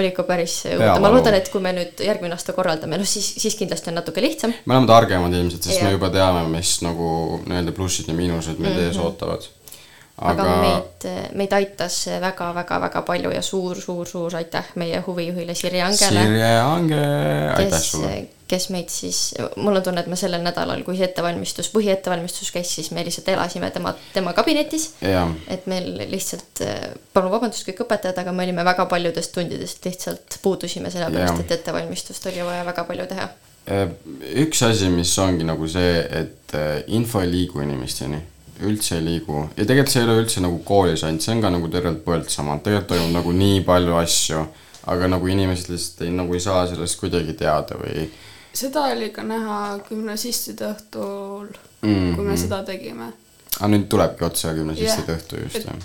[0.00, 1.02] oli ikka päris Peavalu.
[1.04, 4.24] ma loodan, et kui me nüüd järgmine aasta korraldame, noh siis, siis kindlasti on natuke
[4.24, 4.54] lihtsam.
[4.64, 5.88] me oleme targemad ilmselt, sest Jah.
[5.88, 8.88] me juba teame, mis nagu nii-öelda plussid ja miinused meid mm -hmm.
[8.88, 9.48] ees ootavad.
[10.20, 11.06] Aga, aga meid,
[11.40, 16.26] meid aitas väga-väga-väga palju ja suur-suur-suur aitäh meie huvijuhile Sirje Angele.
[16.26, 17.00] Sirje Ange,
[17.56, 18.12] aitäh sulle.,
[18.50, 19.18] kes meid siis,
[19.62, 23.28] mul on tunne, et me sellel nädalal, kui see ettevalmistus, põhiettevalmistus käis, siis me lihtsalt
[23.30, 24.88] elasime tema, tema kabinetis.
[25.50, 26.64] Et meil lihtsalt,
[27.14, 32.26] palun vabandust kõik õpetajad, aga me olime väga paljudest tundidest lihtsalt puudusime, sellepärast et ettevalmistust
[32.32, 33.30] oli vaja väga palju teha.
[34.40, 38.18] üks asi, mis ongi nagu see, et äh, info ei liigu inimesteni,
[38.66, 41.50] üldse ei liigu ja tegelikult see ei ole üldse nagu koolis ainult, see on ka
[41.50, 44.42] nagu tervelt Põltsamaal, tegelikult toimub nagu nii palju asju,
[44.94, 48.08] aga nagu inimesed lihtsalt ei, nagu ei saa sellest kuidagi teada või
[48.52, 51.94] seda oli ka näha gümnasistide õhtul mm, Mhm.
[52.10, 52.16] -hmm.
[52.16, 53.12] kui me seda tegime.
[53.60, 55.20] aga nüüd tulebki otse gümnasistide Jah.
[55.20, 55.76] õhtu just jah.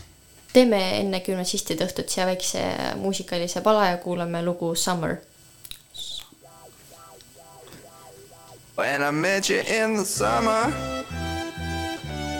[0.53, 2.63] teeme enne gümnasistide õhtut siia väikse
[2.99, 5.15] muusikalise pala ja kuulame lugu Summer.
[8.77, 10.67] When I met you in the summer,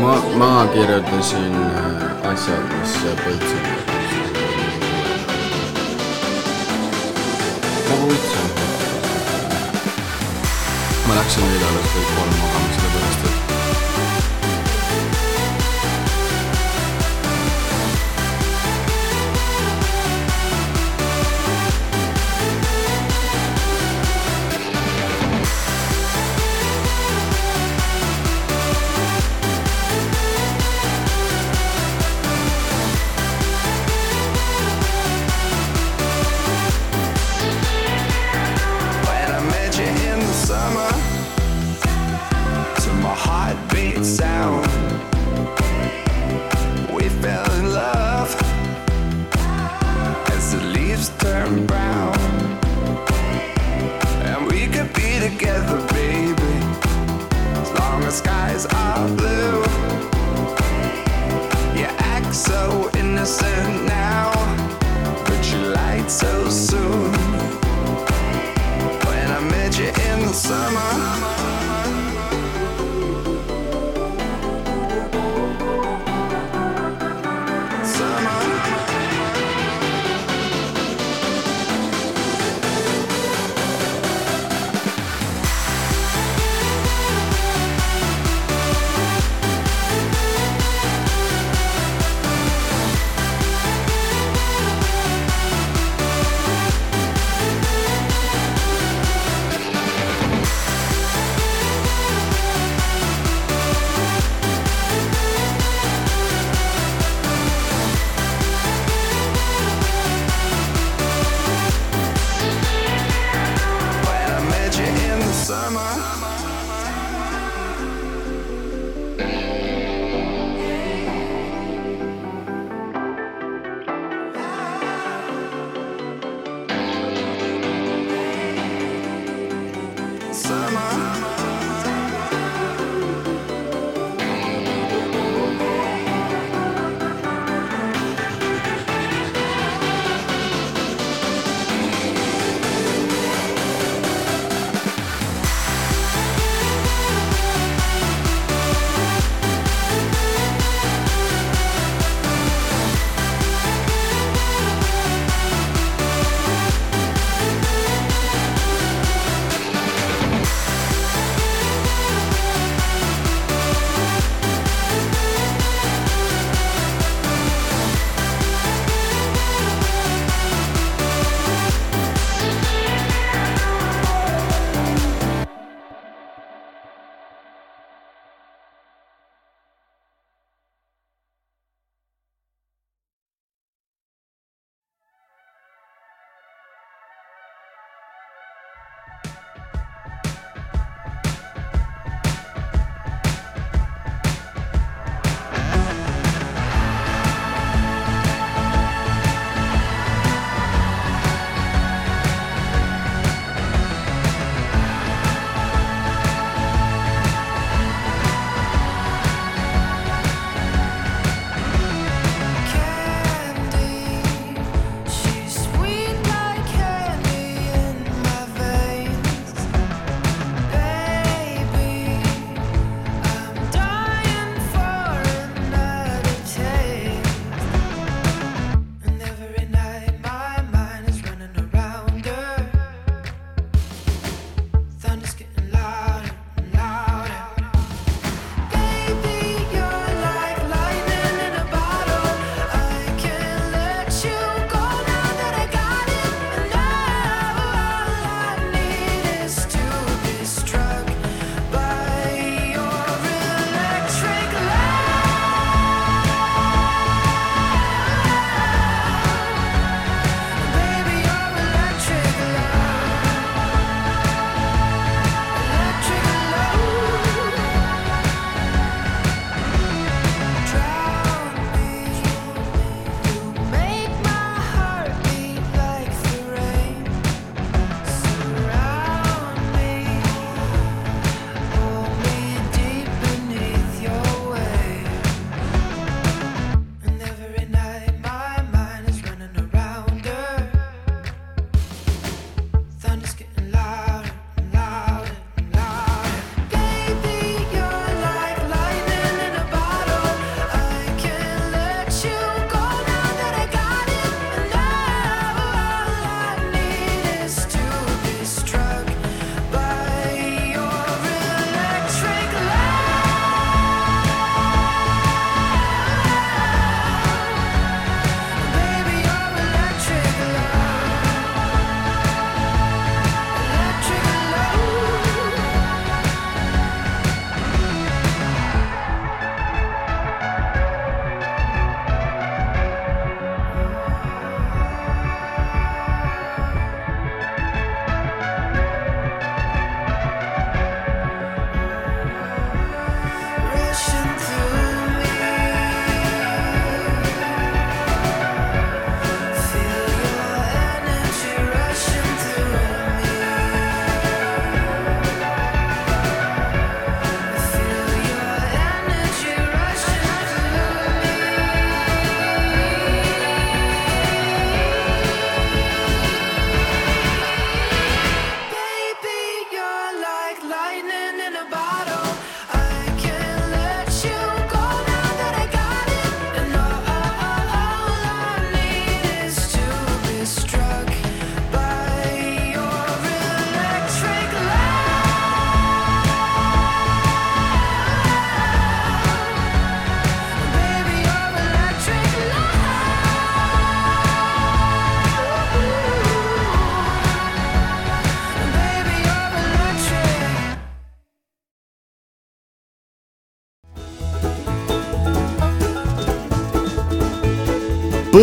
[0.00, 2.94] ma, ma kirjutasin äh, asjad, mis
[3.24, 3.78] Põltsamaa.
[7.88, 8.40] nagu üldse.
[11.08, 12.83] ma läksin eile alles kõik kolm magama,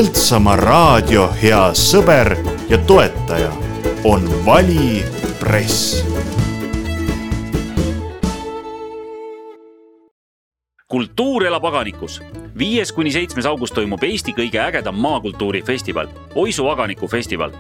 [0.02, 2.32] Põltsamaa raadio hea sõber
[2.72, 3.52] ja toetaja
[4.10, 5.04] on Vali
[5.38, 6.02] Press
[10.90, 12.18] kultuur elab aganikus.
[12.58, 17.52] viies kuni seitsmes august toimub Eesti kõige ägedam maakultuurifestival, Oisu aganiku festival.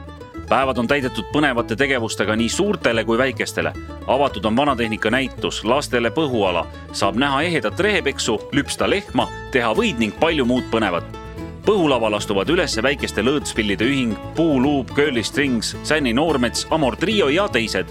[0.49, 3.73] päevad on täidetud põnevate tegevustega nii suurtele kui väikestele.
[4.07, 10.19] avatud on vanatehnika näitus, lastele põhuala, saab näha ehedat rehepeksu, lüpsta lehma, teha võid ning
[10.19, 11.20] palju muud põnevat.
[11.65, 17.87] Põhulaval astuvad üles väikeste lõõtspillide ühing, Puuluup, Curly Strings, Sänni Noormets, Amor Trio ja teised.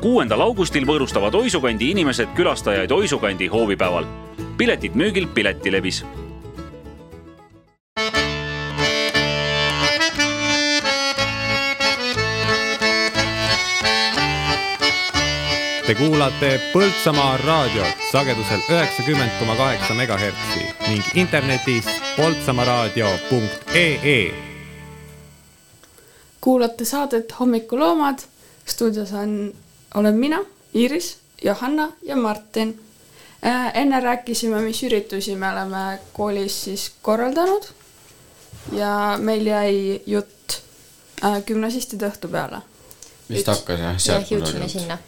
[0.00, 4.04] kuuendal augustil võõrustavad Oisukandi inimesed külastajaid Oisukandi hoovipäeval
[4.56, 6.04] piletid müügil Piletilevis.
[15.86, 21.86] Te kuulate Põltsamaa raadiot sagedusel üheksakümmend koma kaheksa megahertsi ning internetis
[22.16, 24.34] poltsamaaraadio.ee.
[26.40, 28.18] kuulate saadet Hommikuloomad,
[28.66, 29.54] stuudios on,
[29.94, 30.38] olen mina,
[30.74, 32.86] Iiris, Johanna ja Martin
[33.46, 37.62] Äh, enne rääkisime, mis üritusi me oleme koolis siis korraldanud
[38.72, 40.56] ja meil jäi jutt
[41.24, 42.58] äh, gümnasistide õhtu peale.
[43.28, 44.98] vist hakkas jah, jah, jõudsime sinna.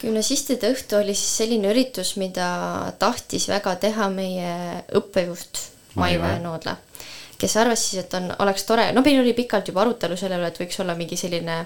[0.00, 2.50] Gümnasistide õhtu oli siis selline üritus, mida
[2.98, 4.54] tahtis väga teha meie
[4.96, 5.66] õppejuht
[5.98, 6.76] Maive Noodla
[7.40, 10.50] kes arvas siis, et on, oleks tore, no meil oli pikalt juba arutelu selle üle,
[10.52, 11.56] et võiks olla mingi selline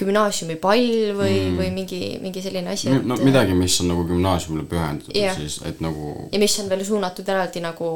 [0.00, 0.86] gümnaasiumipall
[1.18, 2.88] või mm., või mingi, mingi selline asi.
[2.94, 5.36] no et, midagi, mis on nagu gümnaasiumile pühendatud yeah.
[5.36, 6.14] siis, et nagu.
[6.32, 7.92] ja mis on veel suunatud eraldi nagu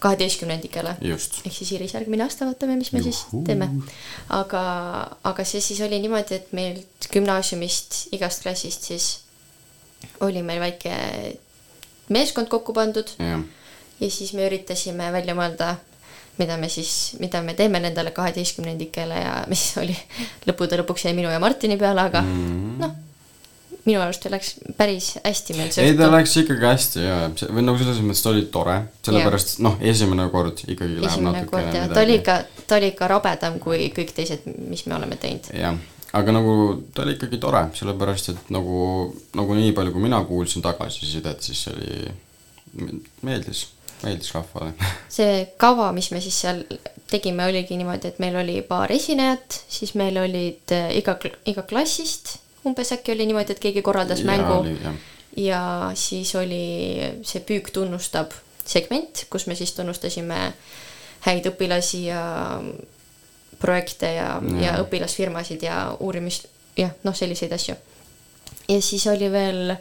[0.00, 0.96] kaheteistkümnendikele.
[1.00, 3.12] ehk siis Iris, järgmine aasta vaatame, mis me Juhu.
[3.12, 3.68] siis teeme.
[4.28, 4.62] aga,
[5.24, 6.80] aga see siis oli niimoodi, et meil
[7.12, 9.10] gümnaasiumist, igast klassist siis
[10.24, 10.94] oli meil väike
[12.08, 13.40] meeskond kokku pandud yeah.
[14.00, 15.76] ja siis me üritasime välja mõelda
[16.40, 19.96] mida me siis, mida me teeme nendele kaheteistkümnendikele ja mis oli
[20.48, 22.76] lõppude lõpuks jäi minu ja Martini peale, aga mm.
[22.80, 22.94] noh,
[23.86, 27.16] minu arust läks päris hästi meil see ei, ta läks ikkagi hästi ja,
[27.48, 28.76] või nagu selles mõttes ta oli tore,
[29.06, 32.36] sellepärast noh, esimene kord ikkagi läheb esimene kord jah, ta oli ikka,
[32.66, 35.48] ta oli ikka rabedam kui kõik teised, mis me oleme teinud.
[35.56, 35.80] jah,
[36.20, 36.54] aga nagu
[36.94, 38.80] ta oli ikkagi tore, sellepärast et nagu,
[39.38, 42.14] nagu nii palju, kui mina kuulsin tagasisidet, siis oli,
[43.26, 43.68] meeldis
[44.00, 44.72] meeldis rahvale.
[45.12, 46.62] See kava, mis me siis seal
[47.10, 51.16] tegime, oligi niimoodi, et meil oli paar esinejat, siis meil olid äh, iga,
[51.50, 54.76] iga klassist umbes äkki oli niimoodi, et keegi korraldas ja, mängu oli,
[55.36, 55.62] ja
[55.94, 56.62] siis oli
[57.22, 58.34] see Püük tunnustab
[58.66, 60.40] segment, kus me siis tunnustasime
[61.26, 62.24] häid õpilasi ja
[63.60, 67.76] projekte ja, ja., ja õpilasfirmasid ja uurimist, jah, noh, selliseid asju.
[68.68, 69.74] ja siis oli veel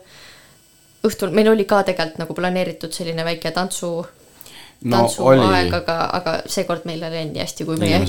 [1.08, 6.88] õhtul, meil oli ka tegelikult nagu planeeritud selline väike tantsu no, tantsuaeg, aga, aga seekord
[6.90, 8.02] meil ei läinud nii hästi, kui meie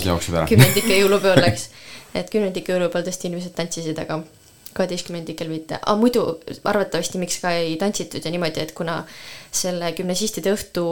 [0.50, 1.70] kümnendike jõulupeol läks.
[2.14, 4.20] et kümnendike jõulupeol tõesti inimesed tantsisid, aga
[4.74, 6.24] kaheteistkümnendikel mitte, aga muidu
[6.64, 9.00] arvatavasti miks ka ei tantsitud ja niimoodi, et kuna
[9.50, 10.84] selle gümnasistide õhtu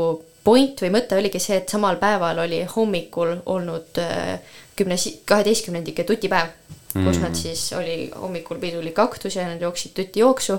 [0.44, 4.38] point või mõte oligi see, et samal päeval oli hommikul olnud äh,
[4.78, 6.50] kümnes, kaheteistkümnendike tutipäev
[6.94, 10.58] mm., kus nad siis oli hommikul pidulik aktus ja nad jooksid tutijooksu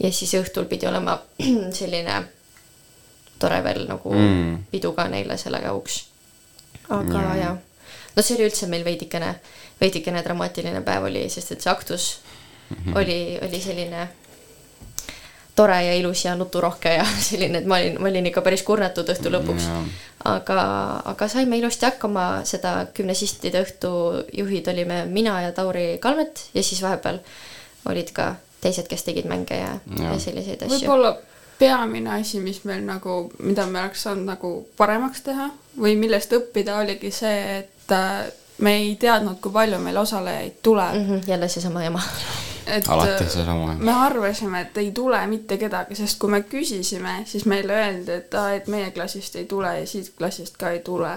[0.00, 1.18] ja siis õhtul pidi olema
[1.80, 2.22] selline
[3.40, 4.56] tore veel nagu mm.
[4.72, 6.02] pidu ka neile selle jauks.
[6.88, 7.36] aga ja.
[7.40, 7.58] jah,
[8.16, 9.34] no see oli üldse meil veidikene,
[9.80, 12.10] veidikene dramaatiline päev oli, sest et see aktus
[12.70, 12.98] mm -hmm.
[12.98, 14.08] oli, oli selline
[15.56, 19.08] tore ja ilus ja nuturohke ja selline, et ma olin, ma olin ikka päris kurnatud
[19.08, 19.88] õhtu lõpuks mm,.
[20.24, 20.60] aga,
[21.04, 23.90] aga saime ilusti hakkama, seda gümnasistide õhtu
[24.32, 27.20] juhid olime mina ja Tauri Kalmet ja siis vahepeal
[27.90, 30.12] olid ka teised, kes tegid mänge ja, ja.
[30.12, 30.78] ja selliseid asju.
[30.78, 31.16] võib-olla
[31.60, 36.78] peamine asi, mis meil nagu, mida me oleks saanud nagu paremaks teha või millest õppida,
[36.80, 38.30] oligi see, et äh,
[38.64, 41.10] me ei teadnud, kui palju meil osalejaid tuleb mm.
[41.10, 42.02] -hmm, jälle seesama jama.
[42.66, 43.74] Et alati seesama jama.
[43.84, 48.34] me arvasime, et ei tule mitte kedagi, sest kui me küsisime, siis meile öeldi, et
[48.34, 51.12] aa, et meie klassist ei tule ja siit klassist ka ei tule.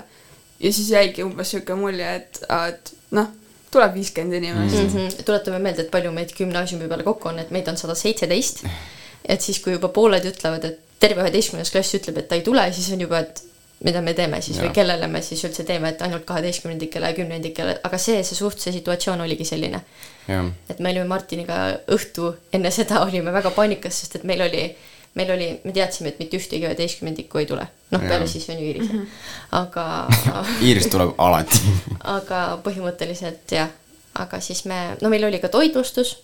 [0.60, 3.32] ja siis jäigi umbes niisugune mulje, et, et noh
[3.74, 4.90] tuleb viiskümmend inimest mm.
[4.90, 5.24] -hmm.
[5.26, 8.66] tuletame meelde, et palju meid gümnaasiumi peale kokku on, et meid on sada seitseteist.
[9.34, 12.66] et siis, kui juba pooled ütlevad, et terve üheteistkümnes klass ütleb, et ta ei tule,
[12.74, 13.44] siis on juba, et
[13.84, 14.64] mida me teeme siis ja.
[14.64, 18.62] või kellele me siis üldse teeme, et ainult kaheteistkümnendikele ja kümnendikele, aga see, see suht,
[18.64, 19.82] see situatsioon oligi selline.
[20.28, 21.60] et me olime Martiniga
[21.92, 24.68] õhtu enne seda olime väga paanikas, sest et meil oli
[25.14, 27.66] meil oli, me teadsime, et mitte ühtegi üheteistkümnendikku ei tule.
[27.94, 29.00] noh, peale siis on ju Iiris mm.
[29.00, 29.08] -hmm.
[29.52, 30.08] aga
[30.68, 31.60] Iiris tuleb alati
[32.18, 33.70] aga põhimõtteliselt jah,
[34.14, 36.18] aga siis me, no meil oli ka toitlustus,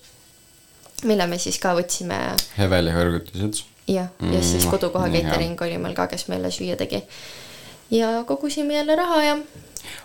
[1.03, 2.17] mille me siis ka võtsime.
[2.57, 3.63] Heveli hõrgutised.
[3.90, 7.02] Jah, ja siis mm, kodukoha catering oli meil ka, kes meile süüa tegi.
[7.91, 9.38] ja kogusime jälle raha ja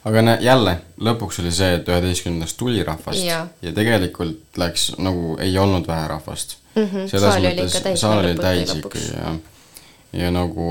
[0.04, 3.24] aga näe, jälle, lõpuks oli see, et üheteistkümnendast tuli rahvast.
[3.24, 3.46] Jaa.
[3.62, 6.56] ja tegelikult läks nagu, ei olnud vähe rahvast.
[6.74, 9.34] Mhm, selles saal oli mõttes saal oli täis ikkagi ja
[10.14, 10.66] ja nagu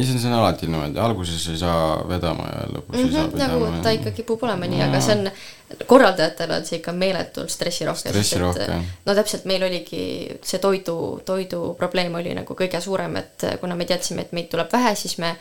[0.00, 3.06] ei, see on- see on alati niimoodi, alguses ei saa vedama ja lõpus mm -hmm,
[3.06, 3.82] ei saa Mhm, nagu ja...
[3.84, 5.30] ta ikka kipub olema nii, aga see on,
[5.86, 8.66] korraldajatele on see ikka meeletult stressirohke, Stressirohke.
[9.06, 10.04] no täpselt meil oligi
[10.42, 14.72] see toidu, toidu probleem oli nagu kõige suurem, et kuna me teadsime, et meid tuleb
[14.72, 15.36] vähe, siis me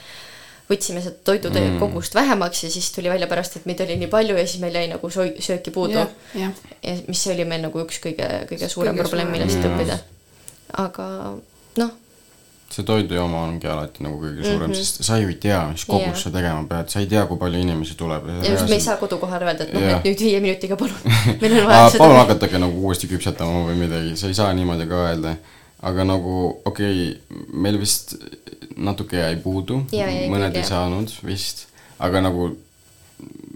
[0.70, 1.80] võtsime seda toidutöö Mm.
[1.80, 4.76] kogust vähemaks ja siis tuli välja pärast, et meid oli nii palju ja siis meil
[4.76, 6.52] jäi nagu soi-, sööki puudu Jah, jah.
[6.84, 9.98] ja mis oli meil nagu üks kõige, kõige suurem Kõige probleem, millest õppida.
[10.78, 11.34] aga
[11.78, 11.90] noh,
[12.74, 14.74] see toidujooma ongi alati nagu kõige suurem mm.
[14.74, 14.80] -hmm.
[14.80, 16.20] sest sa ju ei tea, mis kogus Jaa.
[16.24, 18.28] sa tegema pead, sa ei tea, kui palju inimesi tuleb.
[18.44, 20.00] ja just me ei saa kodukohal öelda, et noh, Jah.
[20.00, 21.00] et nüüd viie minutiga palun,
[21.42, 22.20] meil on vaja palun seda.
[22.20, 25.36] hakatage nagu uuesti küpsetama või midagi, sa ei saa niimoodi ka öelda.
[25.82, 28.16] aga nagu okei okay,, meil vist
[28.78, 31.68] natuke jäi puudu jäi, mõned ei saanud vist,
[32.00, 32.52] aga nagu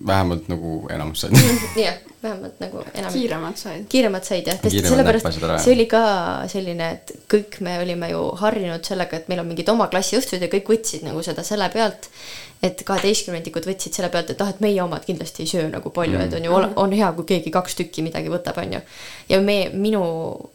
[0.07, 1.35] vähemalt nagu enamus said.
[1.85, 3.13] jah, vähemalt nagu enam.
[3.13, 3.85] Kiiremad said.
[3.89, 6.01] kiiremad said jah, Kiiremad sellepärast see oli ka
[6.51, 10.43] selline, et kõik me olime ju harjunud sellega, et meil on mingid oma klassi õhtud
[10.43, 12.09] ja kõik võtsid nagu seda selle pealt.
[12.63, 16.15] et kaheteistkümnendikud võtsid selle pealt, et ah, et meie omad kindlasti ei söö nagu palju
[16.15, 18.83] mm., et on ju, on hea, kui keegi kaks tükki midagi võtab, on ju.
[19.29, 20.03] ja me, minu,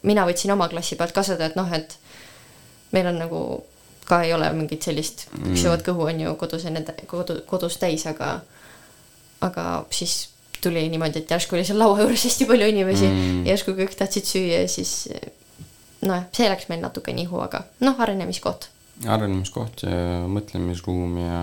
[0.09, 1.99] mina võtsin oma klassi pealt ka seda, et noh, et
[2.97, 3.43] meil on nagu
[4.09, 5.51] ka ei ole mingit sellist Mm.
[5.51, 8.41] püksivat kõhu on ju kodus enne, kodu, kodus täis, aga
[9.41, 10.29] aga siis
[10.63, 13.19] tuli niimoodi, et järsku oli seal laua juures hästi palju inimesi Mm.
[13.19, 15.09] mm., järsku kõik tahtsid süüa ja siis
[16.03, 18.69] noh, see läks meil natuke nihu, aga noh, arenemiskoht.
[19.07, 21.39] arenemiskoht ja mõtlemisruum ja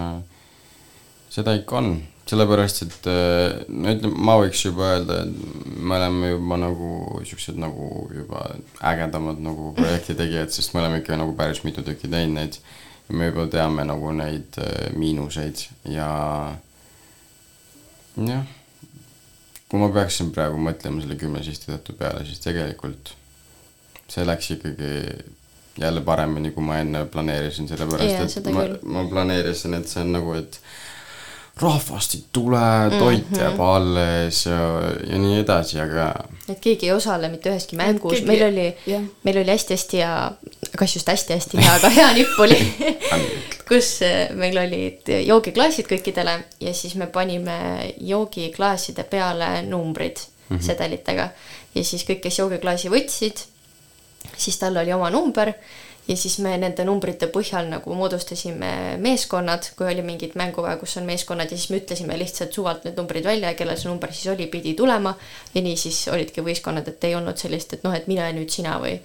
[1.31, 1.89] seda ikka on,
[2.27, 6.89] sellepärast et äh, no ütleme, ma võiks juba öelda, et me oleme juba nagu
[7.27, 8.47] siuksed nagu juba
[8.91, 12.59] ägedamad nagu projekti tegijad, sest me oleme ikka nagu päris mitu tükki teinud neid.
[13.09, 16.09] me juba teame nagu neid äh, miinuseid ja
[18.17, 18.45] jah,
[19.69, 23.15] kui ma peaksin praegu mõtlema selle kümne sihtitöötu peale, siis tegelikult
[24.11, 24.91] see läks ikkagi
[25.81, 30.13] jälle paremini, kui ma enne planeerisin, sellepärast et seda ma ma planeerisin, et see on
[30.15, 30.59] nagu, et
[31.61, 32.59] rahvast ei tule,
[32.99, 33.39] toit Mhm.
[33.39, 34.59] jääb alles ja,
[35.07, 36.09] ja nii edasi, aga
[36.49, 40.31] et keegi ei osale mitte üheski mängus keegi-, meil oli jah., meil oli hästi-hästi hea,
[40.77, 42.59] kas just hästi-hästi hea, aga hea nipp oli,
[43.69, 47.57] kus eh, meil olid joogiklaasid kõikidele ja siis me panime
[48.03, 50.57] joogiklaaside peale numbrid mm.
[50.57, 50.61] -hmm.
[50.61, 51.29] sedelitega
[51.75, 53.47] ja siis kõik, kes joogiklaasi võtsid,
[54.37, 55.53] siis tal oli oma number
[56.07, 61.07] ja siis me nende numbrite põhjal nagu moodustasime meeskonnad, kui oli mingid mängupäev, kus on
[61.09, 64.27] meeskonnad ja siis me ütlesime lihtsalt suvalt need numbrid välja ja kellel see number siis
[64.35, 65.15] oli, pidi tulema.
[65.55, 68.75] ja nii siis olidki võistkonnad, et ei olnud sellist, et noh, et mine nüüd sina
[68.83, 68.99] või,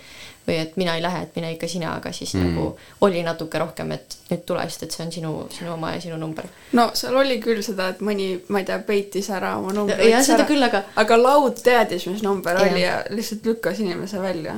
[0.48, 2.44] või et mina ei lähe, et mine ikka sina, aga siis Mm.
[2.46, 6.00] nagu oli natuke rohkem, et nüüd tule, sest et see on sinu, sinu oma ja
[6.00, 6.44] sinu number.
[6.72, 10.10] no seal oli küll seda, et mõni, ma ei tea, peitis ära oma numbri.
[10.10, 12.70] Jah, seda küll, aga- aga laud teadis, mis number Jah.
[12.72, 14.56] oli ja lihtsalt lükkas inimese välja.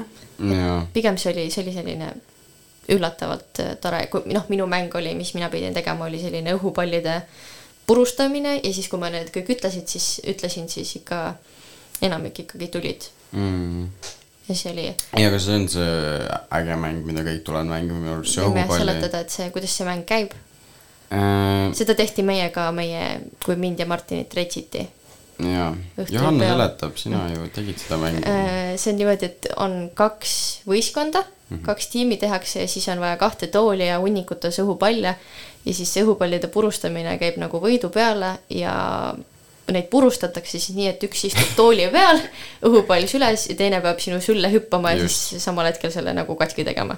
[0.93, 2.12] pigem see oli, see oli selline
[2.90, 7.20] üllatavalt äh, tore, kui noh, minu mäng oli, mis mina pidin tegema, oli selline õhupallide
[7.86, 11.22] purustamine ja siis, kui ma need kõik ütlesid, siis ütlesin, siis ikka
[12.02, 13.84] enamik ikkagi tulid mm..
[14.48, 14.86] ja see oli.
[14.90, 15.92] ei, aga see on see
[16.59, 19.76] äge mäng, mida kõik tulevad mängima minu arust, see võime õhupalli seletada, et see, kuidas
[19.78, 20.34] see mäng käib.
[21.14, 21.70] äh,.
[21.78, 23.06] seda tehti meiega, meie,
[23.44, 24.86] kui mind ja Martinit retsiti.
[25.38, 25.74] jaa,
[26.10, 28.22] Johanna seletab, sina ju tegid seda mängu.
[28.28, 30.34] Äh, see on niimoodi, et on kaks
[30.68, 31.62] võistkonda, Mhm.
[31.66, 35.14] kaks tiimi tehakse ja siis on vaja kahte tooli ja hunnikutes õhupalle
[35.64, 39.14] ja siis see õhupallide purustamine käib nagu võidu peale ja
[39.72, 42.18] neid purustatakse siis nii, et üks istub tooli peal,
[42.68, 45.28] õhupall süles ja teine peab sinu sülle hüppama ja Just.
[45.34, 46.96] siis samal hetkel selle nagu katki tegema.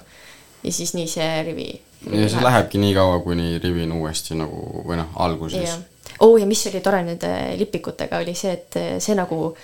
[0.63, 1.67] ja siis nii see rivi.
[2.11, 5.77] ja see lähebki nii kaua, kuni rivi on uuesti nagu või noh, alguses
[6.19, 9.55] oo, ja mis oli tore nende lipikutega, oli see, et eh, see nagu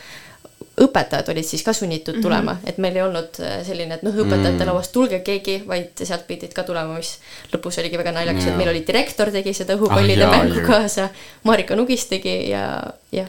[0.81, 2.21] õpetajad olid siis ka sunnitud Mhm.
[2.23, 2.69] tulema mm, -hmm.
[2.69, 4.59] et meil ei olnud eh, selline, et noh, õpetajate Mm.
[4.61, 4.65] mm.
[4.67, 7.17] lauast tulge keegi, vaid sealt pidid ka tulema, mis
[7.53, 8.51] lõpus oligi väga naljakas, Jaa.
[8.53, 11.09] et meil oli direktor tegi seda õhupallide Ah, mängu kaasa,
[11.43, 13.27] Marika Nugis tegi ja jah,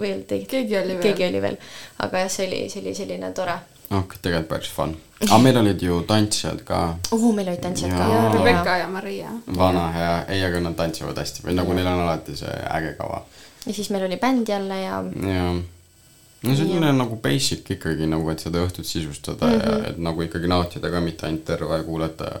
[0.00, 0.46] veel tegi.
[0.46, 1.02] keegi oli veel.
[1.02, 1.56] keegi oli veel,
[1.98, 3.58] aga jah, see oli, see oli selline tore.
[3.90, 4.94] noh, tegelikult päris fun.
[5.26, 6.80] aga meil olid ju tantsijad ka,
[7.16, 8.06] oo, meil olid tantsijad ka.
[8.12, 8.30] Jaa.
[8.36, 9.32] Rebecca ja Maria.
[9.56, 13.22] vana hea, ei, aga nad tantsivad hästi või nagu neil on alati see äge kava.
[13.66, 15.02] ja siis meil oli bänd jälle ja
[15.34, 15.52] jaa.
[16.42, 19.68] no selline nagu basic ikkagi nagu, et seda õhtut sisustada mm -hmm.
[19.74, 19.84] Mhm.
[19.84, 22.40] ja et nagu ikkagi nautida ka, mitte ainult terve aeg kuulata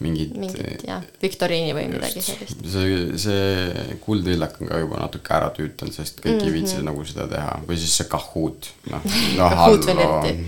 [0.00, 2.64] mingit, mingit jah, viktoriini või midagi sellist.
[2.72, 6.48] see, see kuldvillak on ka juba natuke ära tüütanud, sest kõik mm -hmm.
[6.48, 6.84] ei viitsi Mhm.
[6.88, 9.08] nagu seda teha või siis see Kahoot, noh,
[9.38, 10.46] no Kahoot veel eriti.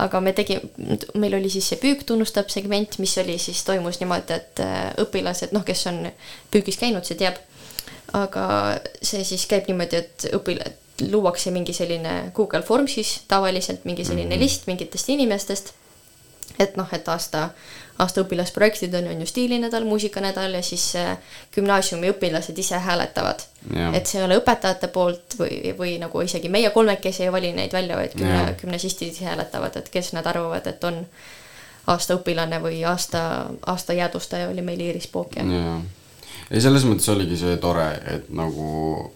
[0.00, 0.60] aga me tegime,
[1.14, 5.52] meil oli siis see püük tunnustab segment, mis oli siis, toimus niimoodi, et äh, õpilased,
[5.52, 6.06] noh, kes on
[6.50, 7.38] püügis käinud, see teab.
[8.12, 10.62] aga see siis käib niimoodi, et õpil-,
[11.08, 14.36] luuakse mingi selline Google Form siis tavaliselt mingi selline mm.
[14.36, 14.42] -hmm.
[14.42, 15.72] list mingitest inimestest.
[16.58, 17.50] et noh, et aasta,
[18.00, 21.12] aasta õpilasprojektid on, on ju stiilinädal, muusikanädal ja siis äh,
[21.54, 23.44] gümnaasiumi õpilased ise hääletavad.
[23.92, 27.74] Et see ei ole õpetajate poolt või, või nagu isegi meie kolmekesi ei vali neid
[27.76, 31.02] välja, vaid gümna, gümnasistid ise hääletavad, et kes nad arvavad, et on
[31.92, 33.22] aasta õpilane või aasta,
[33.66, 35.44] aasta jäädvustaja oli meil Iiris Pook ja
[36.50, 39.10] ei, selles mõttes oligi see tore, et nagu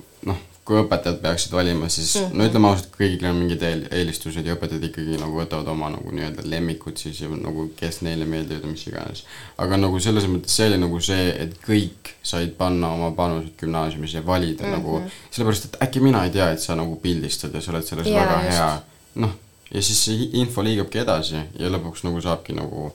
[0.64, 2.30] kui õpetajad peaksid valima, siis mm Mhm.
[2.32, 2.38] -hmm.
[2.38, 6.10] no ütleme ausalt, kõigil on mingid eel, eelistused ja õpetajad ikkagi nagu võtavad oma nagu
[6.10, 9.24] nii-öelda lemmikud siis ja nagu kes neile meeldivad ja mis iganes.
[9.58, 14.14] aga nagu selles mõttes see oli nagu see, et kõik said panna oma panused gümnaasiumis
[14.14, 14.76] ja valida mm -hmm.
[14.76, 15.08] nagu, Mhm.
[15.30, 18.24] sellepärast et äkki mina ei tea, et sa nagu pildistad ja sa oled selles Jaa,
[18.26, 18.56] väga just.
[18.58, 18.80] hea.
[19.14, 19.30] noh,
[19.74, 22.92] ja siis see info liigubki edasi ja lõpuks nagu saabki nagu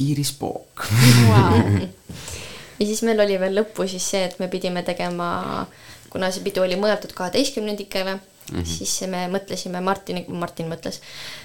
[0.00, 0.84] Iiris Pook
[2.80, 5.66] ja siis meil oli veel lõppu siis see, et me pidime tegema,
[6.12, 8.58] kuna see pidu oli mõeldud kaheteistkümnendikele mm.
[8.58, 8.66] -hmm.
[8.68, 11.00] siis me mõtlesime, Martin, Martin mõtles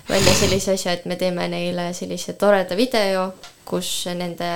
[0.09, 3.31] välja sellise asja, et me teeme neile sellise toreda video,
[3.65, 4.51] kus nende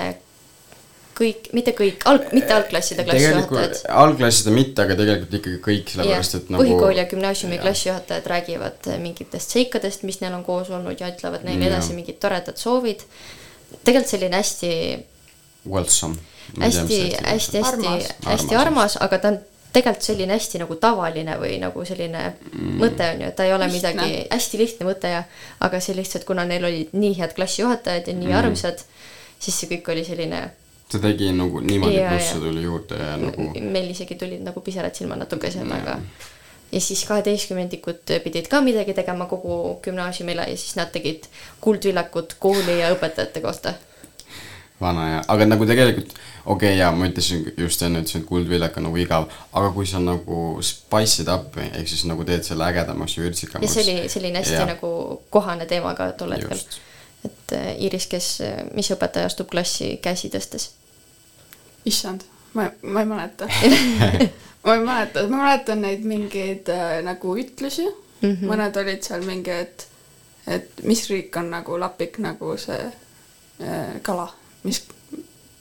[1.22, 4.00] kõik, mitte kõik, alg-, mitte algklasside tegelikult klassijuhatajad.
[4.04, 9.56] algklasside mitte, aga tegelikult ikkagi kõik, sellepärast et nagu põhikooli ja gümnaasiumi klassijuhatajad räägivad mingitest
[9.58, 11.76] seikadest, mis neil on koos olnud ja ütlevad neile Jaa.
[11.76, 13.06] edasi mingid toredad soovid.
[13.84, 14.74] tegelikult selline hästi
[15.70, 16.16] Wholesome.
[16.60, 19.40] hästi, hästi, hästi, hästi armas, aga ta on
[19.74, 22.78] tegelikult selline hästi nagu tavaline või nagu selline mm.
[22.82, 23.94] mõte on ju, et ta ei ole Lihtne.
[23.94, 25.22] midagi, hästi lihtne mõte ja
[25.68, 28.34] aga see lihtsalt, kuna neil olid nii head klassijuhatajad ja nii Mm.
[28.34, 28.40] mm.
[28.40, 28.84] armsad,
[29.40, 30.42] siis see kõik oli selline,
[30.92, 35.16] see tegi nagu niimoodi plusse tuli juurde ja nagu meil isegi tulid nagu pisarad silma
[35.16, 36.00] natuke seal taga.
[36.72, 41.28] ja siis kaheteistkümnendikud pidid ka midagi tegema kogu gümnaasiumile ja siis nad tegid
[41.62, 43.74] kuldvillakut kooli ja õpetajate kohta.
[44.82, 48.78] Vana ja, aga nagu tegelikult okei okay, jaa, ma ütlesin just enne ütlesin, et kuldvillak
[48.82, 53.18] on nagu igav, aga kui sa nagu spice'id up'i ehk siis nagu teed selle ägedamaks
[53.18, 53.74] ja ja vürtsikamaks.
[53.74, 54.66] see oli selline hästi ja.
[54.66, 56.60] nagu kohane teema ka tol hetkel.
[57.26, 58.30] et äh, Iiris, kes,
[58.74, 60.72] mis õpetaja astub klassi käsi tõstes?
[61.86, 63.48] issand, ma, ma ei mäleta
[64.66, 68.30] ma ei mäleta, ma mäletan neid mingeid äh, nagu ütlusi mm.
[68.30, 68.50] -hmm.
[68.50, 69.88] mõned olid seal mingi, et,
[70.48, 74.30] et mis riik on nagu lapik nagu see äh, kala,
[74.64, 74.84] mis.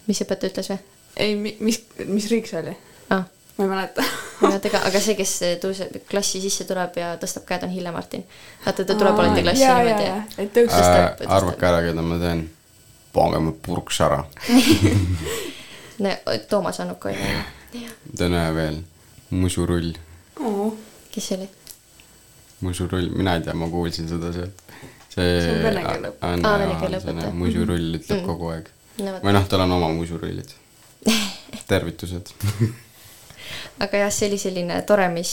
[0.07, 0.79] mis õpetaja ütles või?
[1.17, 2.75] ei, mis, mis riik see oli
[3.11, 3.25] ah.?
[3.59, 4.05] ma ei mäleta.
[4.49, 5.33] aga, aga see, kes
[5.63, 8.23] tõuseb klassi sisse tuleb ja tõstab käed, on Hille Martin.
[8.65, 10.79] vaata, ta tuleb alati klassi jaa, niimoodi ja jaa, et tõuseb.
[10.79, 12.47] tõstab, äh, arvake ära, keda ma teen.
[13.13, 14.23] pange mu purks ära.
[16.49, 17.17] Toomas Annuk oli
[18.17, 18.79] teen ühe veel.
[19.31, 19.93] musurull,
[21.13, 21.49] kes see oli?
[22.65, 24.63] musurull, mina ei tea, ma kuulsin seda sealt.
[25.13, 25.37] see.
[25.53, 26.41] On vene keele õpetaja.
[26.49, 27.33] Aa, vene keele õpetaja.
[27.45, 28.27] musurull ütleb Mhm.
[28.27, 28.67] kogu aeg
[29.05, 30.51] No või noh, tal on oma musurullid.
[31.71, 32.33] tervitused.
[33.81, 35.33] aga jah, see oli selline tore, mis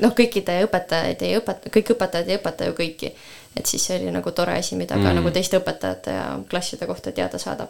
[0.00, 3.10] noh, kõikide õpetajaid ei õpeta, kõik õpetajad ei õpeta ju kõiki.
[3.56, 5.16] et siis see oli nagu tore asi, mida ka Mm.
[5.18, 7.66] nagu teiste õpetajate ja klasside kohta teada saada.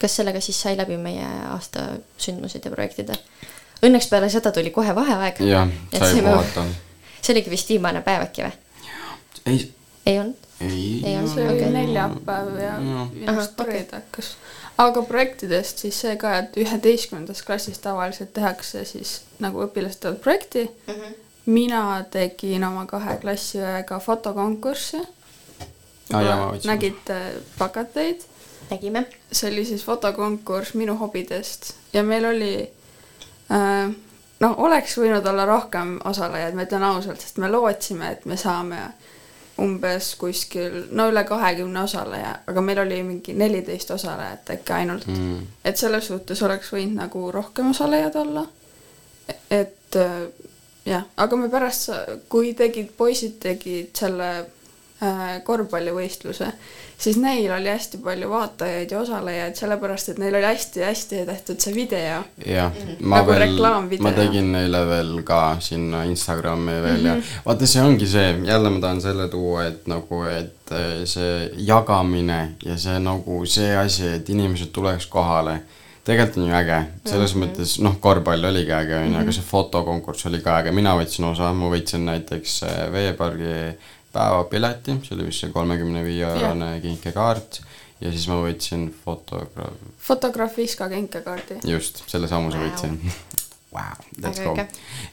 [0.00, 1.86] kas sellega siis sai läbi meie aasta
[2.18, 3.12] sündmused ja projektid?
[3.82, 5.40] Õnneks peale seda tuli kohe vaheaeg.
[5.46, 5.68] jah,
[5.98, 6.66] sai puhata.
[7.22, 8.52] see oligi vist viimane päev äkki või?
[9.46, 9.72] ei,
[10.06, 10.41] ei olnud?
[10.62, 11.02] ei.
[11.04, 11.72] ei olnud, see oli okei.
[11.76, 14.34] neljapäev ja minu arust reede hakkas.
[14.78, 20.64] aga projektidest siis see ka, et üheteistkümnendas klassis tavaliselt tehakse siis nagu õpilased teevad projekti
[20.64, 20.92] mm.
[20.94, 21.16] -hmm.
[21.46, 25.02] mina tegin oma kahe klassiõega fotokonkurssi.
[26.12, 26.68] Võtsin.
[26.68, 27.18] nägite
[27.58, 28.24] plakateid?
[28.70, 29.06] nägime.
[29.32, 32.54] see oli siis fotokonkurss minu hobidest ja meil oli
[33.52, 33.94] äh,
[34.42, 38.80] no oleks võinud olla rohkem osalejaid, ma ütlen ausalt, sest me lootsime, et me saame
[39.62, 45.46] umbes kuskil no üle kahekümne osaleja, aga meil oli mingi neliteist osalejat äkki ainult Mm.
[45.64, 48.46] et selles suhtes oleks võinud nagu rohkem osalejaid olla.
[49.50, 50.26] et äh,
[50.86, 51.90] jah, aga me pärast,
[52.28, 54.30] kui tegid, poisid tegid selle
[55.02, 56.52] äh, korvpallivõistluse,
[57.02, 61.74] siis neil oli hästi palju vaatajaid ja osalejaid, sellepärast et neil oli hästi-hästi tehtud see
[61.74, 62.22] video.
[62.46, 62.70] jah,
[63.00, 67.06] ma nagu veel, ma tegin neile veel ka sinna Instagrami veel mm -hmm.
[67.06, 67.22] ja Mhm.
[67.46, 72.40] vaata, see ongi see, jälle ma tahan selle tuua, et nagu, et eh, see jagamine
[72.64, 75.60] ja see nagu see asi, et inimesed tuleks kohale,
[76.04, 77.48] tegelikult on ju äge, selles mm Mhm.
[77.50, 77.56] -hmm.
[77.58, 79.32] mõttes noh, korvpall oligi äge, onju, aga Mhm.
[79.32, 83.76] see fotokonkurss oli ka äge, mina võtsin osa, ma võitsin näiteks eh, veepargi
[84.12, 87.62] päevapileti, see oli vist see kolmekümne viie eurone kinkekaart.
[88.02, 91.60] Ja siis ma võtsin fotograaf, fotograaf Viska kinkekaardi.
[91.70, 92.98] just, selle samuse võitsin.
[93.72, 94.50] Wow, let's go.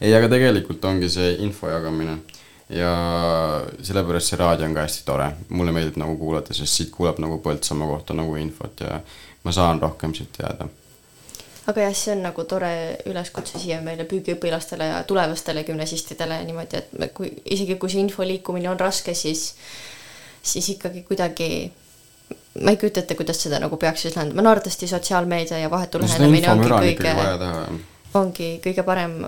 [0.04, 2.18] ei, aga tegelikult ongi see info jagamine.
[2.68, 2.90] ja
[3.80, 7.40] sellepärast see raadio on ka hästi tore, mulle meeldib nagu kuulata, sest siit kuuleb nagu
[7.40, 9.00] Põltsamaa kohta nagu infot ja
[9.46, 10.68] ma saan rohkem siit teada
[11.70, 12.72] aga jah, see on nagu tore
[13.10, 18.26] üleskutse siia meile püügiõpilastele ja tulevastele gümnasistidele niimoodi, et me, kui isegi kui see info
[18.26, 19.50] liikumine on raske, siis,
[20.42, 21.50] siis ikkagi kuidagi
[22.60, 26.02] ma ei kujuta ette, kuidas seda nagu peaks siis lahendama, no arvatavasti sotsiaalmeedia ja vahetu
[26.02, 27.16] lähenemine ongi kõige,
[28.18, 29.20] ongi kõige parem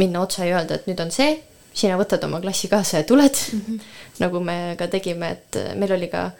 [0.00, 1.34] minna otse ja öelda, et nüüd on see
[1.76, 3.36] sina võtad oma klassi kaasa ja tuled.
[3.52, 3.92] Mm, -hmm.
[4.20, 6.30] nagu me ka tegime, et meil oli ka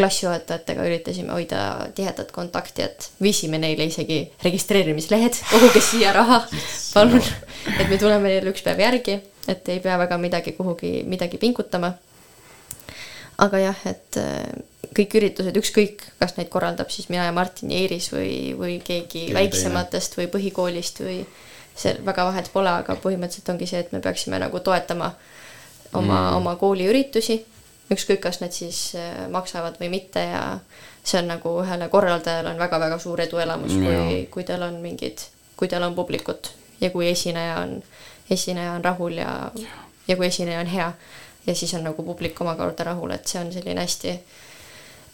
[0.00, 1.62] klassijuhatajatega üritasime hoida
[1.94, 6.40] tihedat kontakti, et viisime neile isegi registreerimislehed, koguge siia raha,
[6.94, 7.20] palun,
[7.76, 9.18] et me tuleme neile üks päev järgi,
[9.50, 11.92] et ei pea väga midagi kuhugi, midagi pingutama.
[13.40, 14.42] aga jah, et äh,
[14.96, 19.06] kõik üritused, ükskõik, kas neid korraldab siis mina ja Martin ja Iiris või, või keegi
[19.26, 21.22] Keegi väiksematest või põhikoolist või
[21.76, 25.12] see väga vahet pole, aga põhimõtteliselt ongi see, et me peaksime nagu toetama
[25.92, 27.38] oma mm., oma kooliüritusi,
[27.90, 30.42] ükskõik, kas need siis äh, maksavad või mitte ja
[31.04, 35.24] see on nagu ühele korraldajale on väga-väga suur eduelamus mm,, kui, kui tal on mingid,
[35.56, 37.80] kui tal on publikut ja kui esineja on,
[38.30, 39.32] esineja on rahul ja,
[40.08, 40.92] ja kui esineja on hea.
[41.46, 44.14] ja siis on nagu publik omakorda rahul, et see on selline hästi,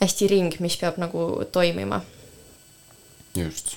[0.01, 2.01] hästi ring, mis peab nagu toimima.
[3.37, 3.77] just.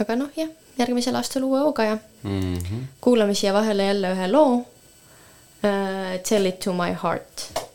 [0.00, 0.50] aga noh, jah
[0.80, 2.84] järgmisel aastal uue hooga ja mm -hmm.
[3.00, 4.66] kuulame siia vahele jälle ühe loo uh,.
[6.28, 7.69] Tell it to my heart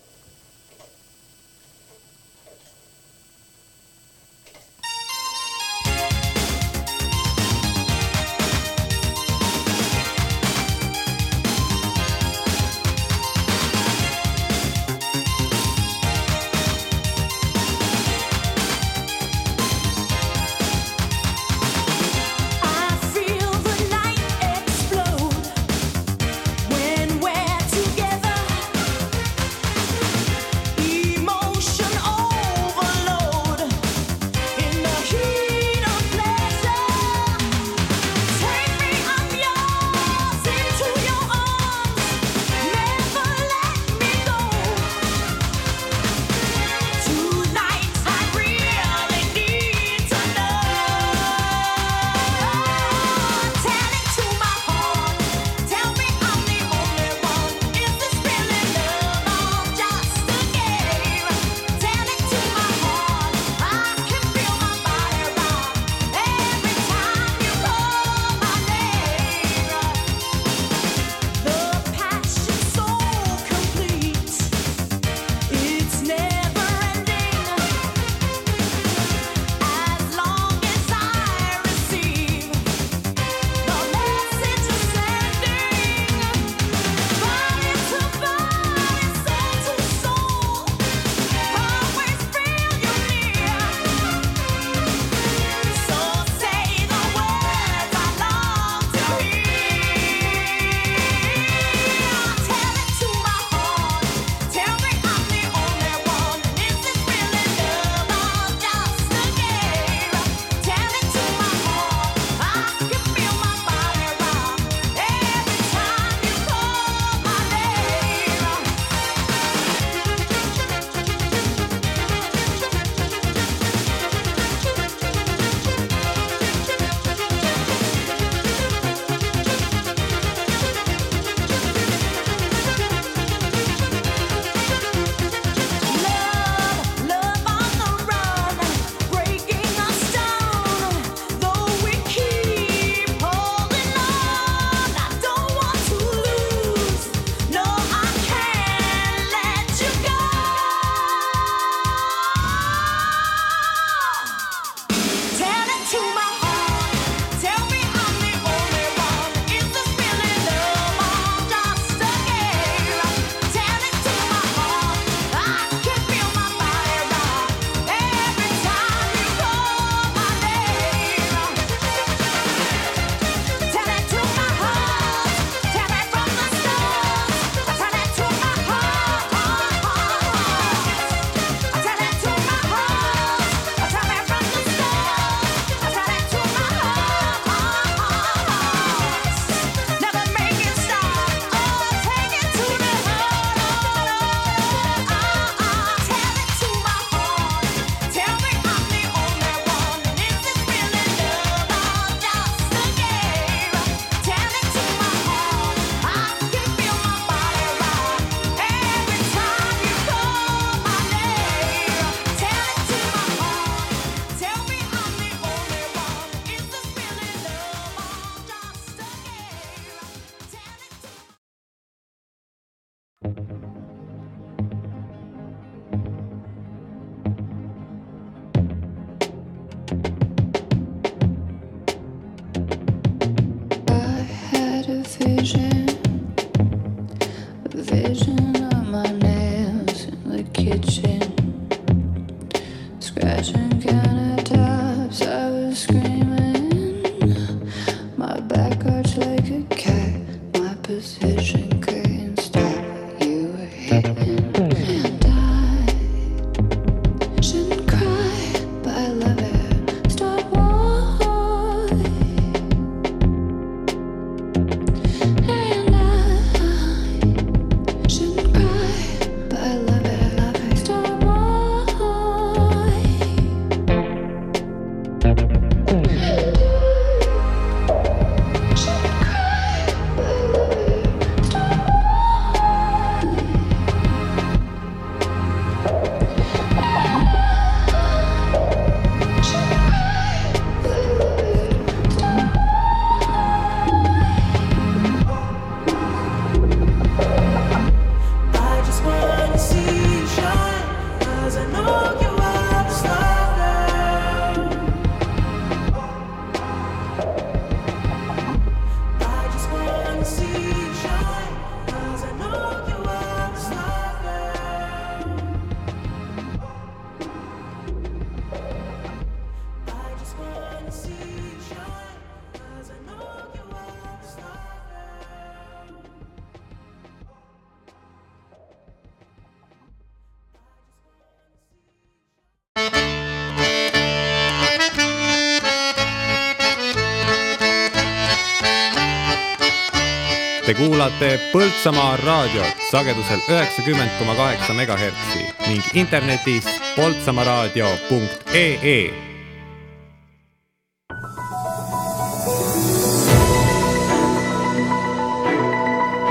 [340.78, 346.66] kuulate Põltsamaa raadiot sagedusel üheksakümmend koma kaheksa megahertsi ning internetis
[346.96, 349.14] poltsamaaraadio.ee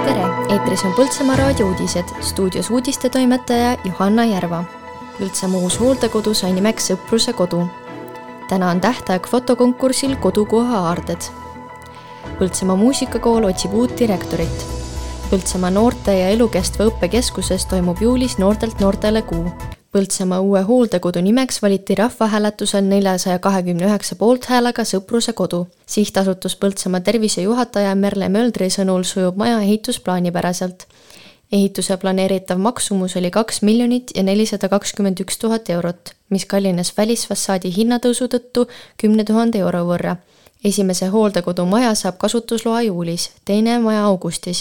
[0.05, 4.65] tere, eetris on Põltsamaa raadio uudised, stuudios uudistetoimetaja Johanna Järva.
[5.19, 7.67] Põltsamaa uus hooldekodu sai nimeks Sõpruse kodu.
[8.49, 11.44] täna on tähtaeg fotokonkursil Kodukoha aarded.
[12.35, 14.63] Põltsamaa muusikakool otsib uut direktorit.
[15.31, 19.53] Põltsamaa noorte ja elukestva õppe keskuses toimub juulis Noortelt noortele kuu.
[19.95, 25.69] Põltsamaa uue hooldekodu nimeks valiti rahvahääletusel neljasaja kahekümne üheksa poolthäälega Sõpruse kodu.
[25.87, 30.87] sihtasutus Põltsamaa tervisejuhataja Merle Möldri sõnul sujub maja ehitus plaanipäraselt.
[31.53, 37.71] ehituse planeeritav maksumus oli kaks miljonit ja nelisada kakskümmend üks tuhat eurot, mis kallines välisfassaadi
[37.77, 38.67] hinnatõusu tõttu
[38.97, 40.17] kümne tuhande euro võrra.
[40.71, 44.61] Esimese hooldekodu maja saab kasutusloa juulis, teine maja augustis.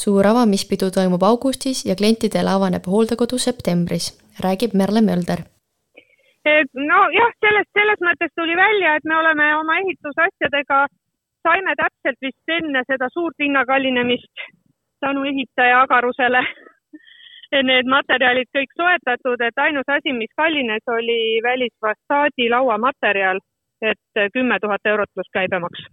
[0.00, 4.06] suur avamispidu toimub augustis ja klientidele avaneb hooldekodu septembris,
[4.44, 5.40] räägib Merle Mölder.
[6.44, 10.78] Et nojah, sellest, selles mõttes tuli välja, et me oleme oma ehitusasjadega,
[11.48, 14.46] saime täpselt vist enne seda suurt hinnakallinemist
[15.00, 16.42] tänu ehitaja agarusele.
[17.70, 23.40] Need materjalid kõik soetatud, et ainus asi, mis kallines, oli välisfassaadi lauamaterjal,
[23.82, 25.84] et kümme tuhat eurot pluss käibemaks.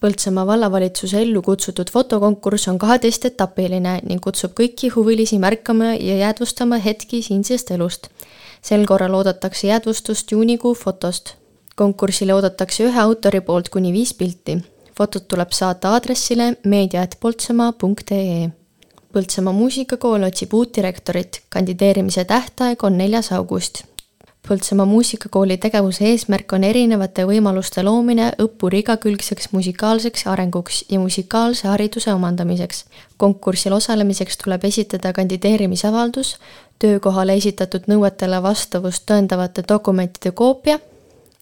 [0.00, 7.22] Põltsamaa vallavalitsuse ellu kutsutud fotokonkurss on kaheteistetapiline ning kutsub kõiki huvilisi märkama ja jäädvustama hetki
[7.22, 8.10] siinsest elust.
[8.62, 11.34] sel korral oodatakse jäädvustust juunikuu fotost.
[11.76, 14.58] konkursile oodatakse ühe autori poolt kuni viis pilti.
[14.98, 18.50] fotod tuleb saata aadressile meedia.poltsamaa.ee.
[19.12, 23.95] Põltsamaa muusikakool otsib uut direktorit, kandideerimise tähtaeg on neljas august
[24.46, 32.12] Põltsamaa muusikakooli tegevuse eesmärk on erinevate võimaluste loomine õppuri igakülgseks musikaalseks arenguks ja musikaalse hariduse
[32.14, 32.84] omandamiseks.
[33.16, 36.36] konkursil osalemiseks tuleb esitada kandideerimisavaldus,
[36.78, 40.78] töökohale esitatud nõuetele vastavust tõendavate dokumentide koopia,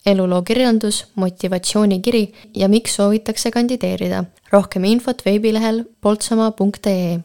[0.06, 4.24] eluloo kirjeldus, motivatsioonikiri ja miks soovitakse kandideerida.
[4.52, 7.20] rohkem infot veebilehel poltsamaa.ee.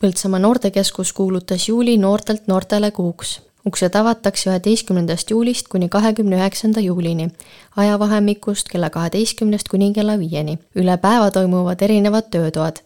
[0.00, 7.30] Põltsamaa noortekeskus kuulutas juuli noortelt noortele kuuks uksed avatakse üheteistkümnendast juulist kuni kahekümne üheksanda juulini,
[7.76, 10.58] ajavahemikust kella kaheteistkümnest kuni kella viieni.
[10.74, 12.76] üle päeva toimuvad erinevad töötoad.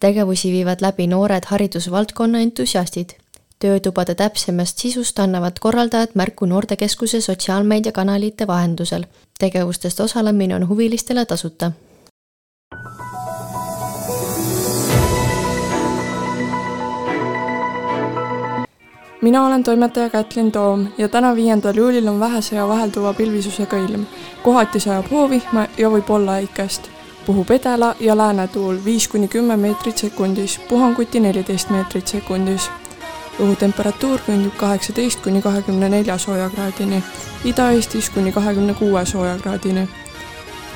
[0.00, 3.10] tegevusi viivad läbi noored haridusvaldkonna entusiastid.
[3.58, 9.04] töötubade täpsemast sisust annavad korraldajad märku noortekeskuse sotsiaalmeediakanalite vahendusel.
[9.38, 11.72] tegevustest osalemine on huvilistele tasuta
[19.22, 24.06] mina olen toimetaja Kätlin Toom ja täna, viiendal juulil on vähese ja vahelduva pilvisusega ilm.
[24.42, 26.90] kohati sajab hoovihma ja võib olla äikest.
[27.26, 32.70] puhub edela- ja läänetuul viis kuni kümme meetrit sekundis, puhanguti neliteist meetrit sekundis.
[33.40, 37.02] õhutemperatuur küündib kaheksateist kuni kahekümne nelja soojakraadini,
[37.44, 39.88] Ida-Eestis kuni kahekümne kuue soojakraadini.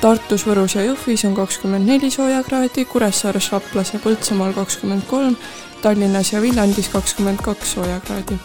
[0.01, 5.35] Tartus, Võrus ja Jõhvis on kakskümmend neli soojakraadi, Kuressaares, Raplas ja Põltsamaal kakskümmend kolm
[5.81, 8.37] Tallinnas ja Viljandis kakskümmend kaks soojakraadi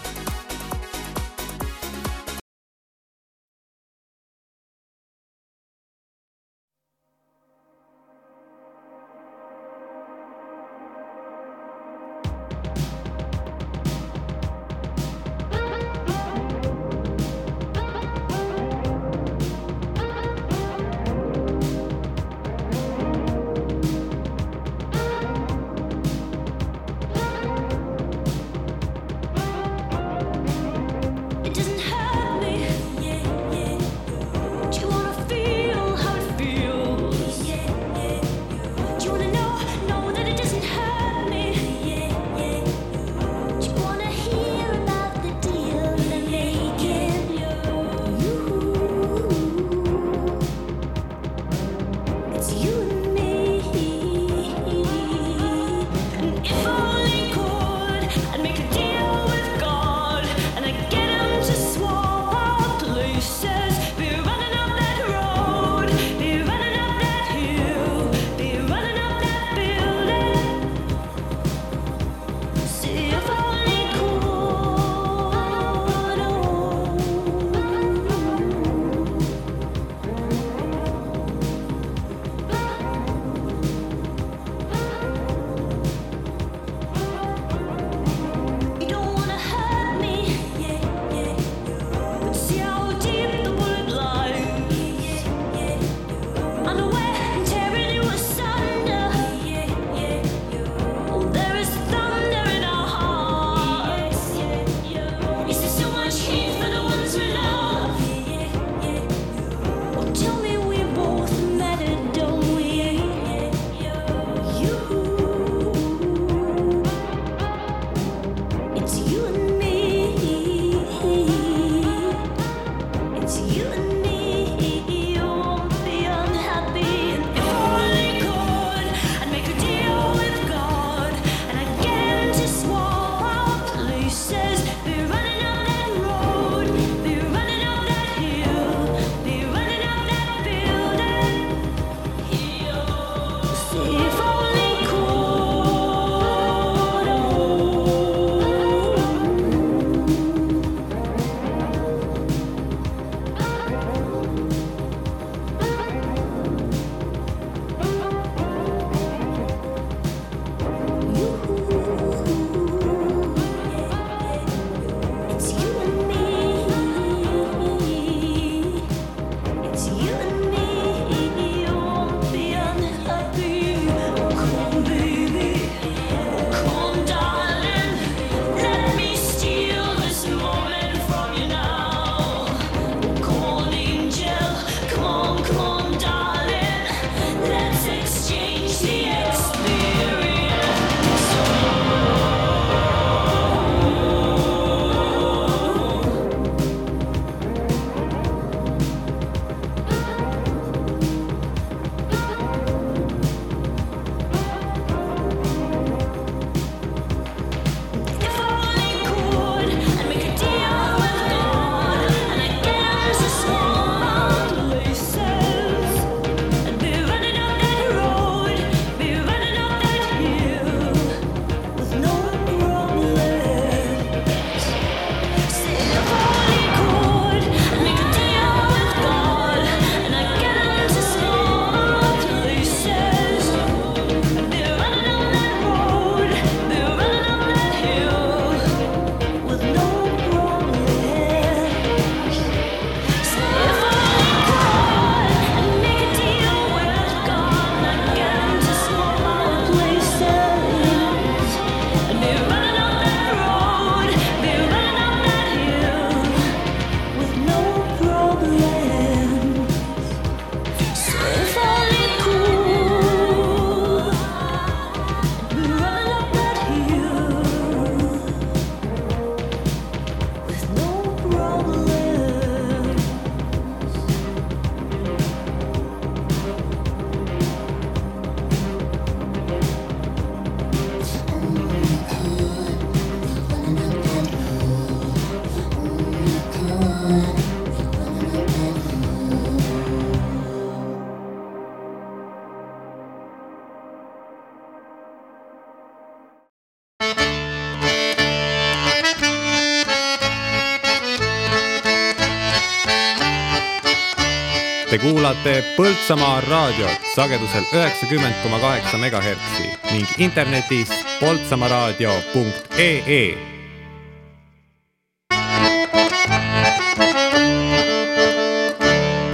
[304.97, 309.63] Te kuulate Põltsamaa raadiot sagedusel üheksakümmend koma kaheksa megahertsi
[309.93, 310.89] ning internetis
[311.21, 313.39] poltsamaaraadio.ee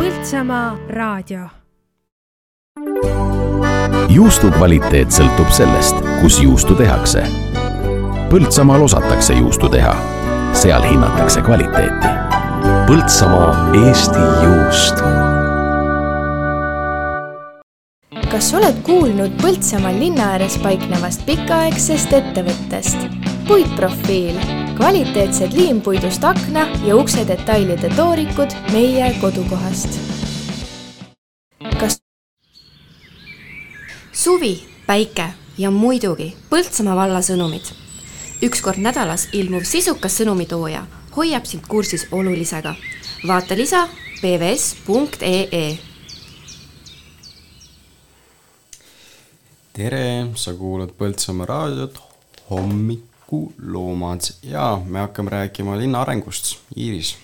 [0.01, 1.47] Põltsamaa raadio
[4.11, 7.23] juustu kvaliteet sõltub sellest, kus juustu tehakse.
[8.35, 9.95] Põltsamaal osatakse juustu teha,
[10.53, 12.11] seal hinnatakse kvaliteeti.
[12.87, 15.22] Põltsamaa Eesti juust.
[18.63, 23.09] Oled kuulnud Põltsamaal linna ääres paiknevast pikaaegsest ettevõttest?
[23.49, 24.39] puitprofiil,
[24.79, 29.99] kvaliteetsed liimpuidust akna ja ukse detailide toorikud meie kodukohast.
[31.81, 31.99] kas
[34.13, 34.55] suvi,
[34.87, 37.67] päike ja muidugi Põltsamaa valla sõnumid.
[38.47, 40.87] üks kord nädalas ilmuv sisukas sõnumitooja
[41.17, 42.75] hoiab sind kursis olulisega.
[43.27, 43.89] vaata lisa
[44.21, 45.92] pvs.ee
[49.73, 51.99] tere, sa kuulad Põltsamaa raadiot
[52.51, 56.57] Hommikuloomad ja me hakkame rääkima linna arengust.
[56.77, 57.15] Iiris,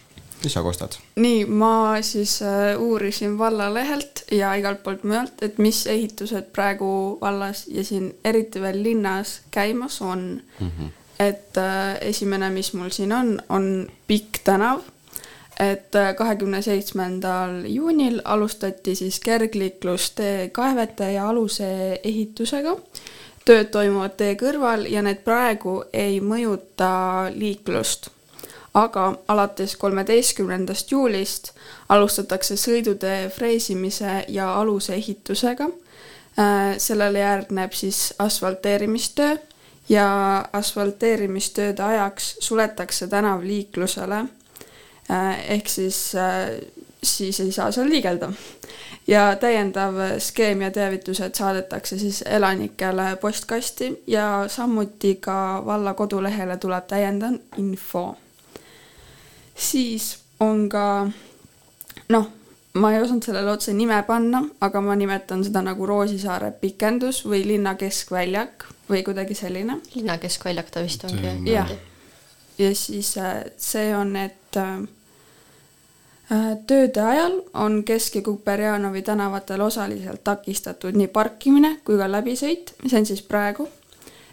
[0.45, 0.97] mis sa kostad?
[1.17, 7.67] nii, ma siis äh, uurisin vallalehelt ja igalt poolt mujalt, et mis ehitused praegu vallas
[7.69, 10.71] ja siin eriti veel linnas käimas on mm.
[10.71, 10.91] -hmm.
[11.21, 14.81] et äh, esimene, mis mul siin on, on Pikk tänav.
[15.59, 22.77] Et kahekümne seitsmendal juunil alustati siis kergliiklustee kaevete ja aluse ehitusega.
[23.45, 28.11] tööd toimuvad tee kõrval ja need praegu ei mõjuta liiklust
[28.75, 31.53] aga alates kolmeteistkümnendast juulist
[31.89, 35.69] alustatakse sõidutee freesimise ja aluse ehitusega.
[36.79, 39.37] sellele järgneb siis asfalteerimistöö
[39.89, 44.25] ja asfalteerimistööde ajaks suletakse tänav liiklusele.
[45.49, 46.13] Ehk siis,
[47.03, 48.33] siis ei saa seal liigelda.
[49.07, 56.87] ja täiendav skeem ja teavitused saadetakse siis elanikele postkasti ja samuti ka valla kodulehele tuleb
[56.87, 58.17] täiendav info
[59.59, 61.09] siis on ka
[62.09, 62.29] noh,
[62.79, 67.45] ma ei osanud sellele otse nime panna, aga ma nimetan seda nagu Roosisaare pikendus või
[67.47, 69.81] linna keskväljak või kuidagi selline.
[69.95, 71.51] linna keskväljak ta vist ongi.
[71.51, 71.71] jah,
[72.59, 74.79] ja siis äh, see on, et äh,
[76.67, 82.99] tööde ajal on Kesk- ja Kuperjanovi tänavatel osaliselt takistatud nii parkimine kui ka läbisõit, see
[82.99, 83.69] on siis praegu.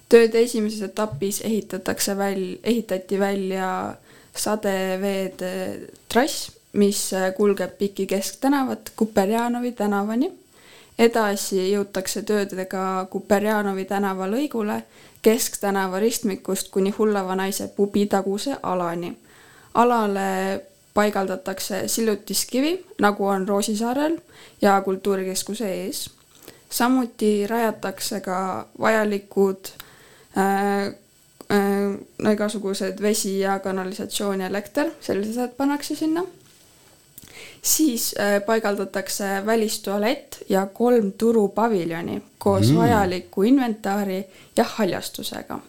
[0.09, 3.95] tööde esimeses etapis ehitatakse väl-, ehitati välja
[4.35, 10.31] sadeveede trass, mis kulgeb Piki kesktänavat Kuperjanovi tänavani.
[10.99, 14.83] edasi jõutakse töödega Kuperjanovi tänava lõigule
[15.21, 19.17] Kesktänava ristmikust kuni Hullava naise pubi taguse alani.
[19.73, 20.61] alale
[20.95, 24.17] paigaldatakse sillutiskivi, nagu on Roosisaarel
[24.61, 26.09] ja Kultuurikeskuse ees.
[26.69, 29.67] samuti rajatakse ka vajalikud
[30.37, 30.95] äh,
[32.17, 36.23] no igasugused vesi ja kanalisatsioon ja elekter, sellised asjad pannakse sinna.
[37.61, 38.15] siis
[38.45, 42.77] paigaldatakse välistualett ja kolm turupaviljoni koos mm.
[42.77, 44.25] vajaliku inventaari
[44.57, 45.59] ja haljastusega.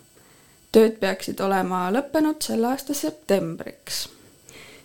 [0.72, 4.15] tööd peaksid olema lõppenud selle aasta septembriks.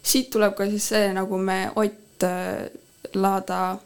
[0.04, 2.24] Siit tuleb ka siis see, nagu me Ott
[3.14, 3.78] Laada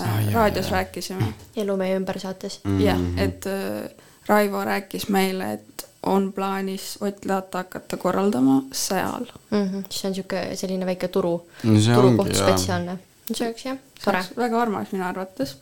[0.00, 1.34] äh, raadios jah, rääkisime.
[1.56, 2.78] elu meie ümber saates mm.
[2.78, 2.82] -hmm.
[2.82, 3.90] jah, et äh,
[4.28, 9.68] Raivo rääkis meile, et on plaanis Ott Laata hakata korraldama seal mm.
[9.68, 9.84] -hmm.
[9.90, 11.48] see on niisugune selline väike turu,
[11.94, 12.98] turukoht spetsiaalne.
[13.34, 14.24] see oleks jah, tore.
[14.36, 15.56] väga armas minu arvates.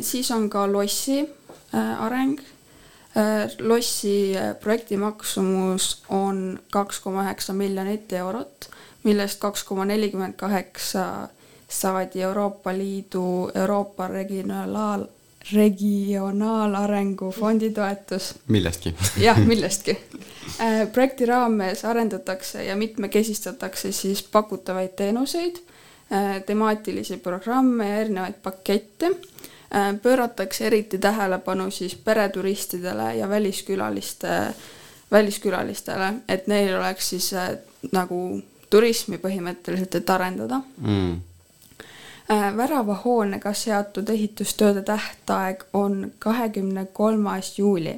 [0.00, 1.28] siis on ka lossi
[1.98, 2.40] areng.
[3.58, 8.70] lossi projekti maksumus on kaks koma üheksa miljonit eurot,
[9.08, 11.28] millest kaks koma nelikümmend kaheksa
[11.68, 15.08] saadi Euroopa Liidu Euroopa Regionaal-
[15.52, 18.34] regionaalarengu fondi toetus.
[18.48, 18.94] millestki
[19.26, 19.96] jah, millestki.
[20.92, 25.56] projekti raames arendatakse ja mitmekesistatakse siis pakutavaid teenuseid,
[26.46, 29.10] temaatilisi programme ja erinevaid pakette.
[30.02, 34.28] pööratakse eriti tähelepanu siis pereturistidele ja väliskülaliste,
[35.10, 37.32] väliskülalistele, et neil oleks siis
[37.92, 41.16] nagu turismi põhimõtteliselt, et arendada mm
[42.28, 47.94] väravahoonega seatud ehitustööde tähtaeg on kahekümne kolmas juuli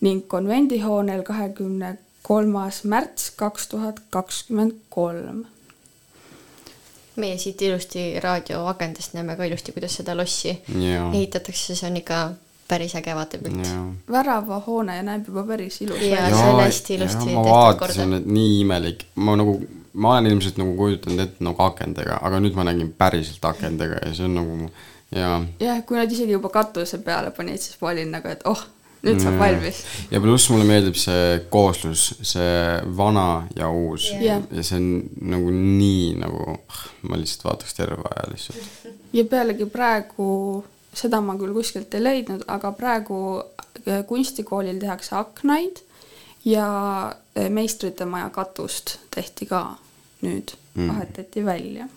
[0.00, 5.44] ning konvendihoonel kahekümne kolmas märts kaks tuhat kakskümmend kolm.
[7.16, 11.14] meie siit ilusti raadioakendest näeme ka ilusti, kuidas seda lossi yeah.
[11.14, 12.18] ehitatakse, see on ikka
[12.68, 13.86] päris äge vaatepilt yeah..
[14.10, 16.36] väravahoone näeb juba päris ilus välja.
[16.36, 17.34] see on hästi ilusti tehtud.
[17.34, 19.56] ma vaatasin, et nii imelik, ma nagu
[19.94, 24.14] ma olen ilmselt nagu kujutanud ette nagu akendega, aga nüüd ma nägin päriselt akendega ja
[24.14, 24.70] see on nagu
[25.14, 28.64] ja jah, kui nad isegi juba katuse peale panid, siis ma olin nagu, et oh,
[29.04, 29.82] nüüd saab valmis.
[30.10, 32.58] ja pluss mulle meeldib see kooslus, see
[32.96, 34.42] vana ja uus Jah.
[34.50, 34.90] ja see on
[35.34, 36.58] nagu nii nagu,
[37.08, 38.92] ma lihtsalt vaataks terve aja lihtsalt.
[39.12, 40.28] ja pealegi praegu,
[40.94, 45.84] seda ma küll kuskilt ei leidnud, aga praegu äh, kunstikoolil tehakse aknaid
[46.48, 46.68] ja
[47.12, 49.66] äh, meistrite maja katust tehti ka
[50.24, 50.88] nüüd Mm.
[50.88, 51.88] vahetati välja.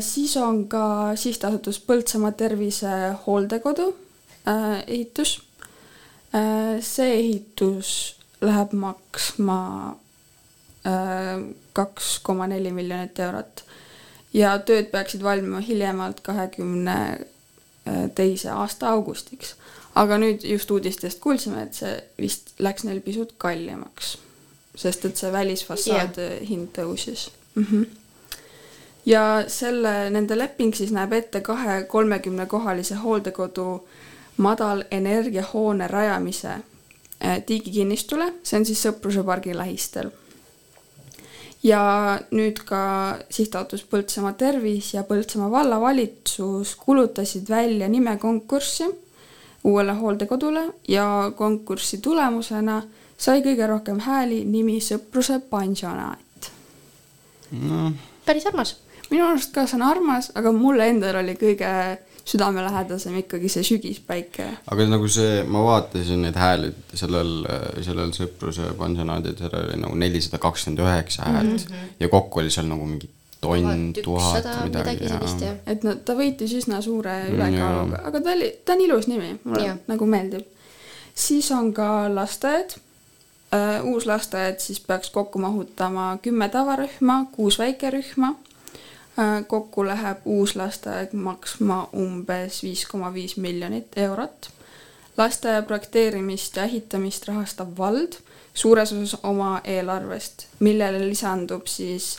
[0.00, 3.96] siis on ka sihtasutus Põltsamaa Tervise Hooldekodu
[4.48, 5.42] äh, ehitus.
[6.80, 9.96] see ehitus läheb maksma
[10.86, 11.42] äh,
[11.72, 13.64] kaks koma neli miljonit eurot
[14.32, 17.18] ja tööd peaksid valmima hiljemalt kahekümne
[18.14, 19.56] teise aasta augustiks.
[19.94, 24.18] aga nüüd just uudistest kuulsime, et see vist läks neil pisut kallimaks,
[24.78, 26.42] sest et see välisfassaad yeah.
[26.48, 27.64] hind tõusis mm.
[27.64, 27.86] -hmm.
[29.06, 33.68] ja selle, nende leping siis näeb ette kahe kolmekümne kohalise hooldekodu
[34.36, 40.10] madal energiahoone rajamise äh, tiigikinnistule, see on siis Sõpruse pargi lähistel
[41.62, 41.80] ja
[42.30, 42.80] nüüd ka
[43.30, 48.86] sihtasutus Põltsamaa Tervis ja Põltsamaa vallavalitsus kuulutasid välja nimekonkurssi
[49.64, 52.82] uuele hooldekodule ja konkursi tulemusena
[53.18, 56.50] sai kõige rohkem hääli nimi Sõpruse pansionaat.
[57.50, 57.92] noh,
[58.26, 58.76] päris armas.
[59.10, 64.48] minu arust ka see on armas, aga mulle endal oli kõige südamelähedasem ikkagi see sügispäike.
[64.66, 67.46] aga nagu see, ma vaatasin neid hääli sellel,
[67.84, 71.70] sellel Sõpruse pansionaadil, seal oli nagu nelisada kakskümmend üheksa häält mm.
[71.70, 71.94] -hmm.
[72.00, 76.80] ja kokku oli seal nagu mingi tonn, tuhat midagi ja et no ta võitis üsna
[76.82, 79.78] suure Mm, ülekaaluga, aga ta oli, ta on ilus nimi, mulle Jah.
[79.88, 80.46] nagu meeldib.
[81.14, 82.76] siis on ka lasteaed.
[83.82, 88.34] Uus lasteaed siis peaks kokku mahutama kümme tavarühma, kuus väikerühma.
[89.46, 94.50] kokku läheb uus lasteaed maksma umbes viis koma viis miljonit eurot.
[95.16, 98.20] lasteaia projekteerimist ja ehitamist rahastab vald
[98.54, 102.18] suures osas oma eelarvest, millele lisandub siis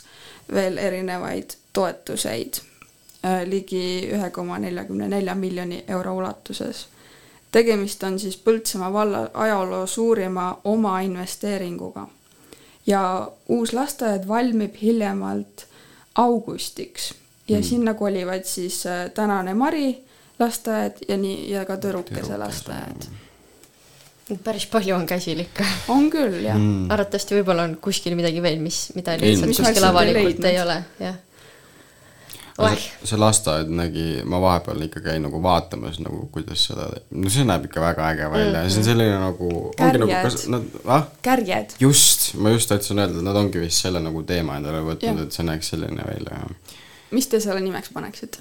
[0.52, 2.60] veel erinevaid toetuseid
[3.24, 6.86] äh, ligi ühe koma neljakümne nelja miljoni euro ulatuses.
[7.52, 12.08] Tegemist on siis Põltsamaa valla ajaloo suurima omainvesteeringuga
[12.86, 15.66] ja uus lasteaed valmib hiljemalt
[16.14, 17.14] augustiks
[17.48, 17.62] ja mm.
[17.62, 20.04] sinna kolivad siis äh, tänane Mari
[20.38, 23.08] lasteaed ja nii ja ka Tõrukese lasteaed.
[24.44, 25.64] päris palju on käsil ikka.
[25.88, 26.90] on küll jah Mm.
[26.90, 31.18] arvatavasti võib-olla on kuskil midagi veel, mis, mida Ei, lihtsalt kuskil avalikult ei ole, jah.
[32.68, 37.44] See- see lasteaed nägi, ma vahepeal ikka käin nagu vaatamas nagu kuidas seda, no see
[37.44, 38.70] näeb ikka väga äge välja mm, -hmm.
[38.70, 40.22] see on selline nagu, nagu, Kärjed.
[40.22, 41.74] kas nad, ah, kärjed.
[41.80, 45.32] just, ma just tahtsin öelda, et nad ongi vist selle nagu teema endale võtnud et
[45.32, 46.48] see näeks selline välja ja
[47.10, 48.38] mis te selle nimeks paneksite?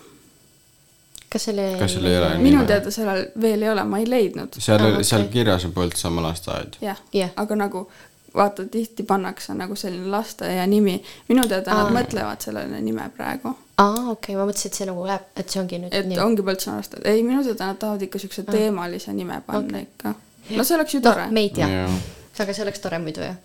[1.29, 4.55] kas selle kas seal ei ole minu teada sellel veel ei ole, ma ei leidnud.
[4.59, 6.77] seal Ah, oli, seal kirjas on Põltsamaa lasteaed.
[6.81, 7.29] jah Jah.
[7.35, 7.87] aga nagu
[8.35, 11.95] vaata, tihti pannakse nagu selline lasteaia nimi, minu teada nad Aa.
[12.01, 15.61] mõtlevad sellele nime praegu, aa, okei okay,, ma mõtlesin, et see nagu läheb, et see
[15.61, 16.19] ongi nüüd et nii.
[16.23, 19.87] ongi Põltsamaa lasteaed, ei minu teada nad tahavad ikka siukse teemalise nime panna Okei.
[19.87, 20.15] ikka.
[20.57, 21.99] no see oleks ju tore me ei tea Jaa.,
[22.43, 23.35] aga see oleks tore muidu jah.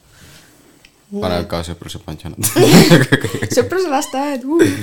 [1.14, 2.54] panevad ka sõpruse pansionat.
[3.56, 4.76] sõpruse lasteaed uh..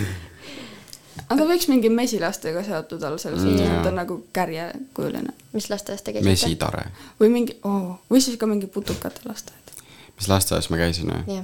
[1.36, 5.70] aga võiks mingi mesilastega seotud olla selles Mm, suhtes, et ta on nagu kärjekujuline mis
[5.70, 6.30] lasteaias te käisite?
[6.30, 6.88] mesitare.
[7.20, 9.76] või mingi oh,, või siis ka mingi putukate lasteaed.
[10.16, 11.44] mis lasteaias ma käisin või?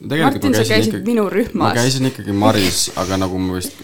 [0.00, 1.54] Martin, sa käisid minu rühmas.
[1.58, 3.80] ma käisin ikkagi Maris, aga nagu ma vist,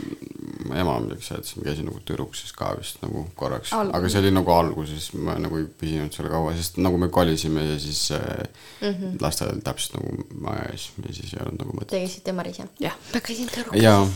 [0.75, 4.53] ema midagi seletas, ma käisin nagu Tõrukses ka vist nagu korraks, aga see oli nagu
[4.55, 8.45] alguses, ma nagu ei püsinud seal kaua, sest nagu me kolisime ja siis äh,
[8.85, 9.17] Mhm.
[9.21, 11.91] lasteaed oli täpselt nagu maja ees ja siis ei olnud nagu mõtet.
[11.97, 12.71] te käisite Maris jah?
[12.81, 12.97] jah.
[13.15, 13.51] ma käisin
[13.83, 14.07] jaa,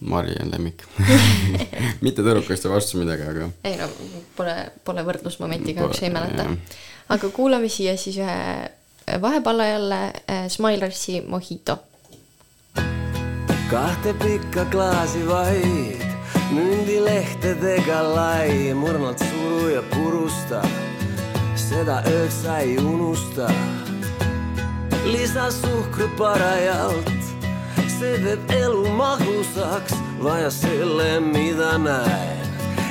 [0.00, 0.84] Mari on lemmik
[2.06, 3.88] mitte Tõrukaste vastu midagi, aga ei no
[4.36, 4.54] pole,
[4.86, 6.46] pole võrdlusmomenti kahjuks ei mäleta
[7.08, 8.38] aga kuulame siia siis ühe
[9.20, 11.78] vahepalla jälle äh, Smilersi Mojito.
[13.70, 16.00] kahte pikka klaasi vaid,
[16.50, 20.62] mündilehtedega lai, mõrnalt suru ja purusta,
[21.52, 23.50] seda ööd sa ei unusta.
[25.04, 27.12] lisa suhkrut parajalt,
[27.98, 32.48] see teeb elu magusaks, vaja selle, mida näen,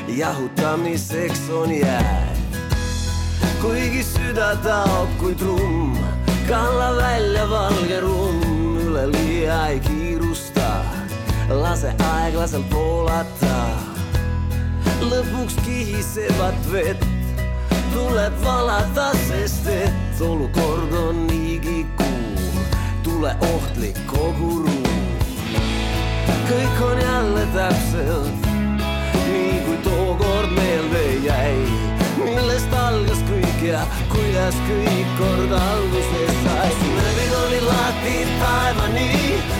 [0.07, 2.46] jahutamiseks on jääd.
[3.61, 5.97] Kuigi süda taob kui trumm,
[6.49, 10.69] kalla välja valge rumm, üleliia ei kiirusta,
[11.49, 13.55] lase aeglaselt voolata.
[15.01, 17.05] lõpuks kihisevat vett
[17.93, 21.27] tuleb valada, sest et olukord on
[23.17, 24.83] sulle ohtlik kogu ruum.
[26.49, 28.45] kõik on jälle täpselt
[29.27, 31.57] nii kui tookord meelde jäi,
[32.17, 33.16] millest algas
[33.57, 36.69] kõik ja kuidas kõik kord alguse sai.
[36.93, 39.09] nööbid olid lahti taevani,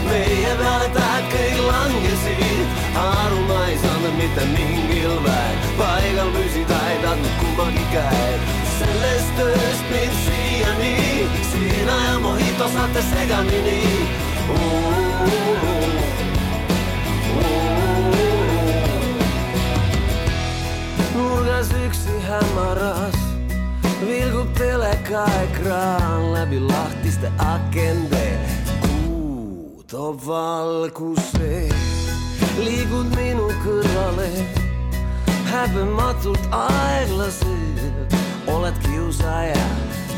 [0.06, 6.98] meie peale tähed kõik langesid, aru ma ei saanud mitte mingil väel, paigal püsida ei
[7.02, 8.40] tahtnud kumbagi käed.
[8.78, 10.96] sellest ööst mind siiani,
[11.50, 13.82] sina ja Mojito saate segamini.
[21.14, 23.27] nurgas üksi hämaras
[24.06, 28.38] vilgub telekaekraan läbi lahtiste akende.
[28.80, 31.68] kuu toob valguse,
[32.64, 34.28] liigud minu kõrvale
[35.50, 38.14] häbematult aeglaselt,
[38.46, 39.66] oled kiusaja,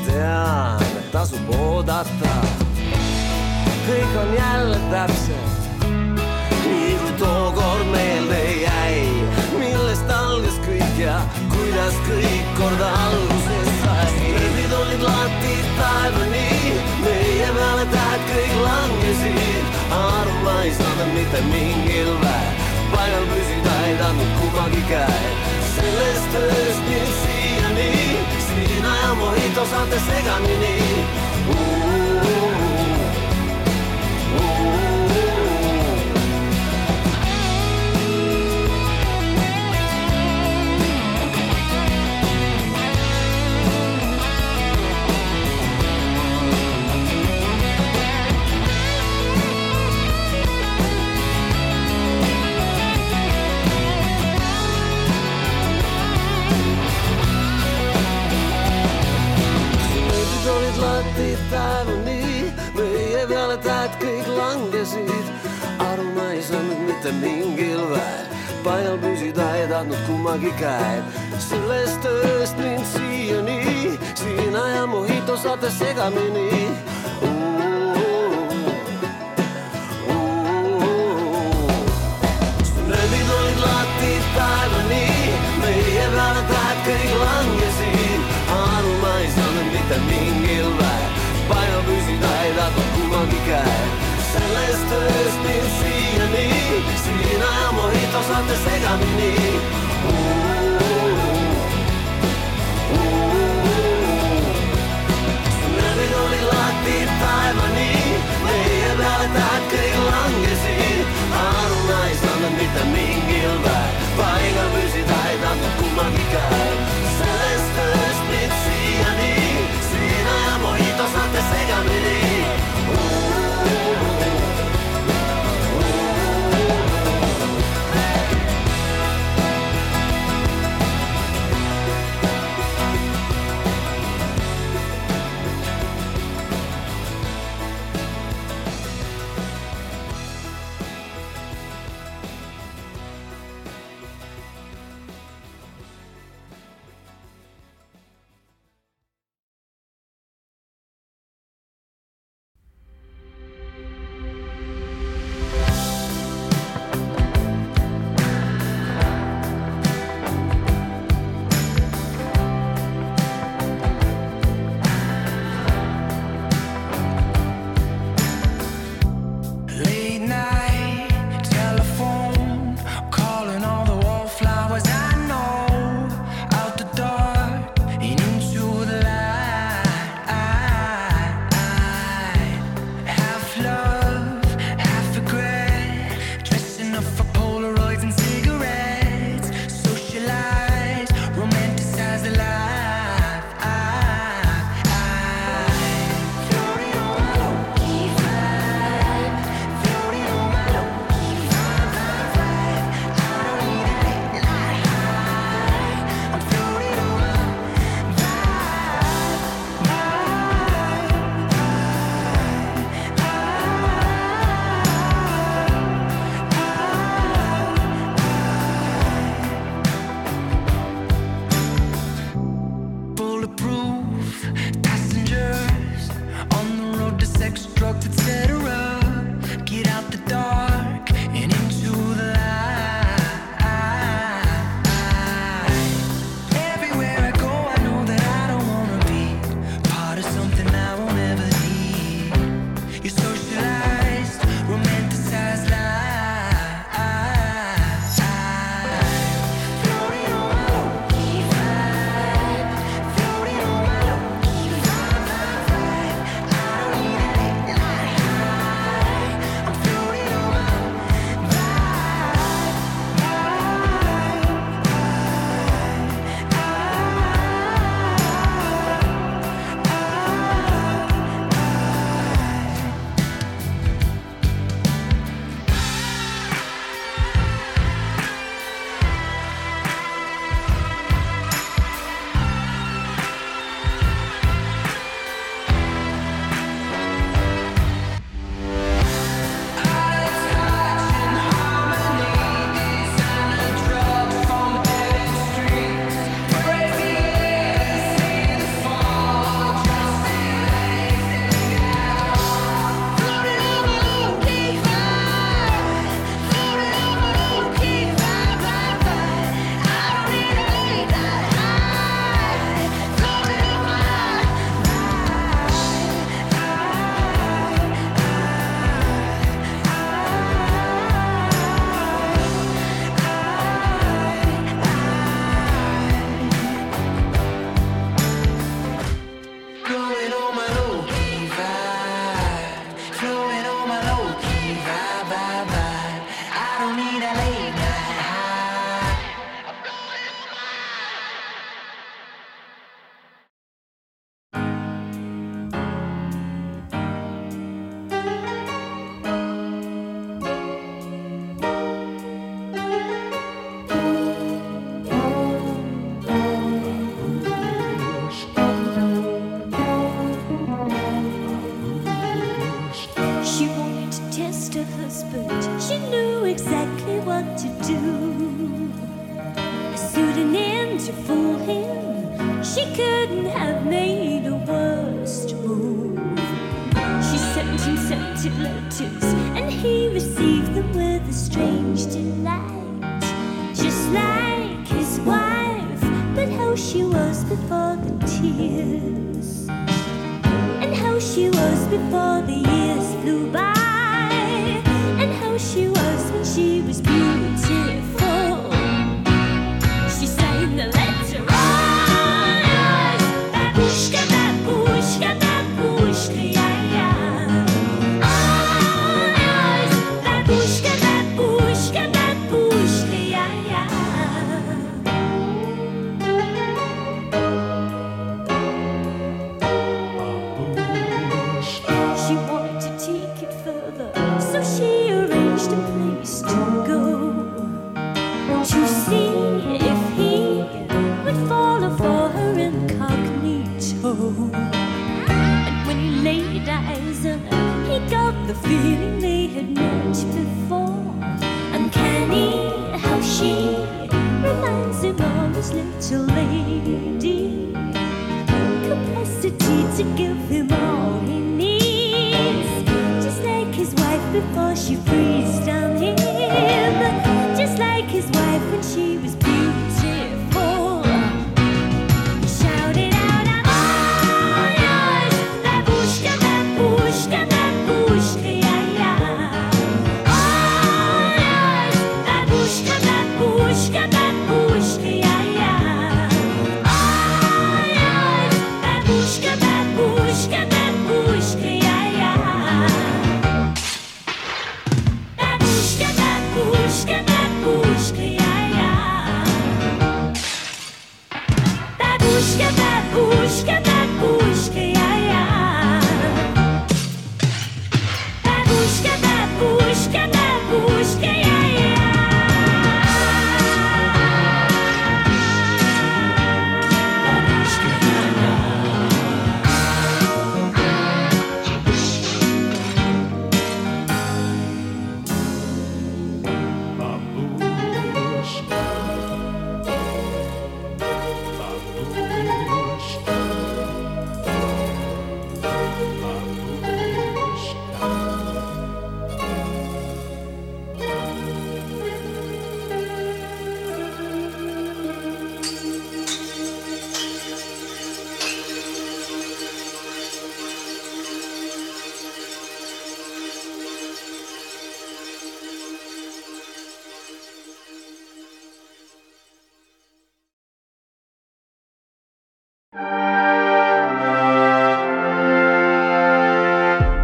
[0.06, 2.34] tean, et tasub oodata.
[3.86, 5.60] kõik on jälle täpselt
[6.70, 8.98] nii kui tookord meelde jäi,
[9.58, 11.20] millest algas kõik ja
[11.54, 13.49] kuidas kõik kord alguse sai.
[14.90, 22.12] Nööbid olid lahti taevani, meie peale tähed kõik langesid, aru ma ei saanud mitte mingil
[22.22, 22.52] väel,
[22.92, 25.34] paigal püsida ei tahtnud kummagi käed.
[25.74, 27.90] sellest ööst mind siiani,
[28.50, 30.76] sina ja Mojito saate segamini
[31.46, 32.09] nööbid
[64.80, 65.24] langesid.
[65.78, 68.26] aru ma ei saanud mitte mingil väel,
[68.64, 71.04] paigal püsida ei tahtnud kummagi käed.
[71.38, 76.68] sellest ööst mind siiani, sina ja Mojito saate segamini.
[82.88, 85.06] nööbid olid lahti taevani,
[85.60, 87.14] meie peale tähed kõik
[98.20, 99.34] ja Mojito saate segamini.
[105.76, 107.92] nööbid olid lahti taevani,
[108.44, 111.06] meie peale tähed kõik langesid.
[111.44, 115.20] aru ma ei saanud mitte mingil väel, paigal püsida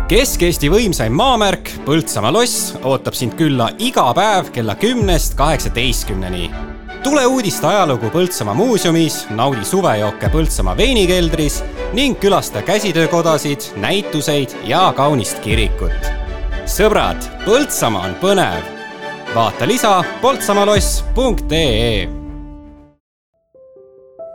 [0.06, 6.50] Kesk-Eesti võimsaim maamärk Põltsamaa loss ootab sind külla iga päev kella kümnest kaheksateistkümneni.
[7.02, 11.58] tule uudiste ajalugu Põltsamaa muuseumis, naudi suvejooke Põltsamaa veinikeldris
[11.98, 16.12] ning külasta käsitöökodasid, näituseid ja kaunist kirikut.
[16.66, 18.62] sõbrad, Põltsamaa on põnev.
[19.34, 22.25] vaata lisa poltsamaloss.ee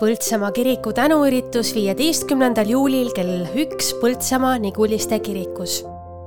[0.01, 5.83] Põltsamaa kiriku tänuüritus viieteistkümnendal juulil kell üks Põltsamaa Niguliste kirikus.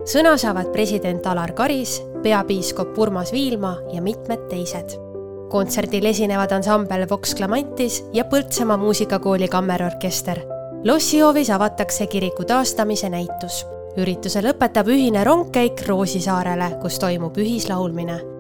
[0.07, 4.95] sõna saavad president Alar Karis, peapiiskop Urmas Viilma ja mitmed teised.
[5.51, 10.39] kontserdil esinevad ansambel Vox Clamantis ja Põltsamaa muusikakooli kammerorkester.
[10.85, 13.67] lossihoovis avatakse kiriku taastamise näitus.
[13.97, 18.34] ürituse lõpetab ühine rongkäik Roosisaarele, kus toimub ühislaulmine.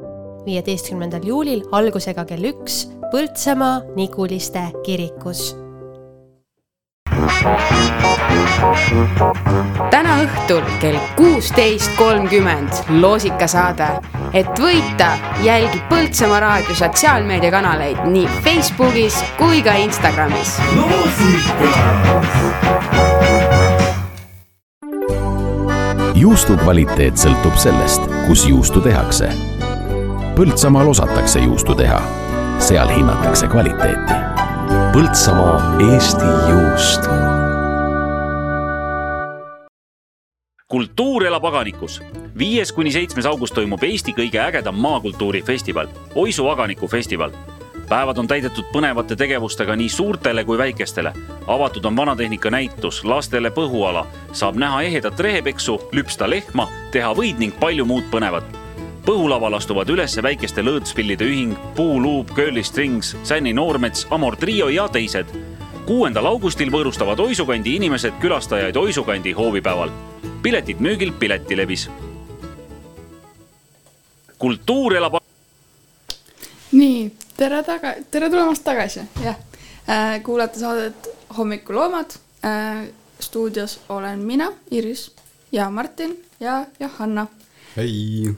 [0.46, 5.52] Viieteistkümnendal juulil algusega kell üks Põltsamaa Niguliste kirikus
[9.90, 13.88] täna õhtul kell kuusteist kolmkümmend loosikasaade.
[14.32, 15.10] et võita,
[15.44, 20.58] jälgi Põltsamaa raadio sotsiaalmeediakanaleid nii Facebookis kui ka Instagramis.
[26.14, 29.53] juustu kvaliteet sõltub sellest, kus juustu tehakse.
[30.34, 32.00] Põltsamaal osatakse juustu teha,
[32.58, 34.16] seal hinnatakse kvaliteeti.
[34.90, 37.06] Põltsamaa Eesti juust
[40.68, 42.00] kultuur elab aganikus.
[42.38, 47.30] viies kuni seitsmes august toimub Eesti kõige ägedam maakultuurifestival, Oisu aganiku festival.
[47.88, 51.12] päevad on täidetud põnevate tegevustega nii suurtele kui väikestele.
[51.46, 57.54] avatud on vanatehnika näitus, lastele põhuala, saab näha ehedat rehepeksu, lüpsta lehma, teha võid ning
[57.60, 58.63] palju muud põnevat.
[59.04, 65.28] Põhulaval astuvad üles väikeste lõõtspillide ühing, Puuluup, Curly Strings, Sänni Noormets, Amor Trio ja teised
[65.86, 69.90] kuuendal augustil võõrustavad Oisukandi inimesed külastajaid Oisukandi hoovipäeval.
[70.42, 71.90] piletid müügil Piletilevis.
[74.38, 75.14] kultuur elab
[76.72, 79.36] nii, tere taga-, tere tulemast tagasi, jah
[79.88, 80.22] äh,.
[80.22, 82.10] kuulate saadet Hommikuloomad
[82.44, 82.88] äh,.
[83.20, 85.12] stuudios olen mina, Iris
[85.52, 87.26] ja Martin ja Johanna.
[87.76, 88.34] hei.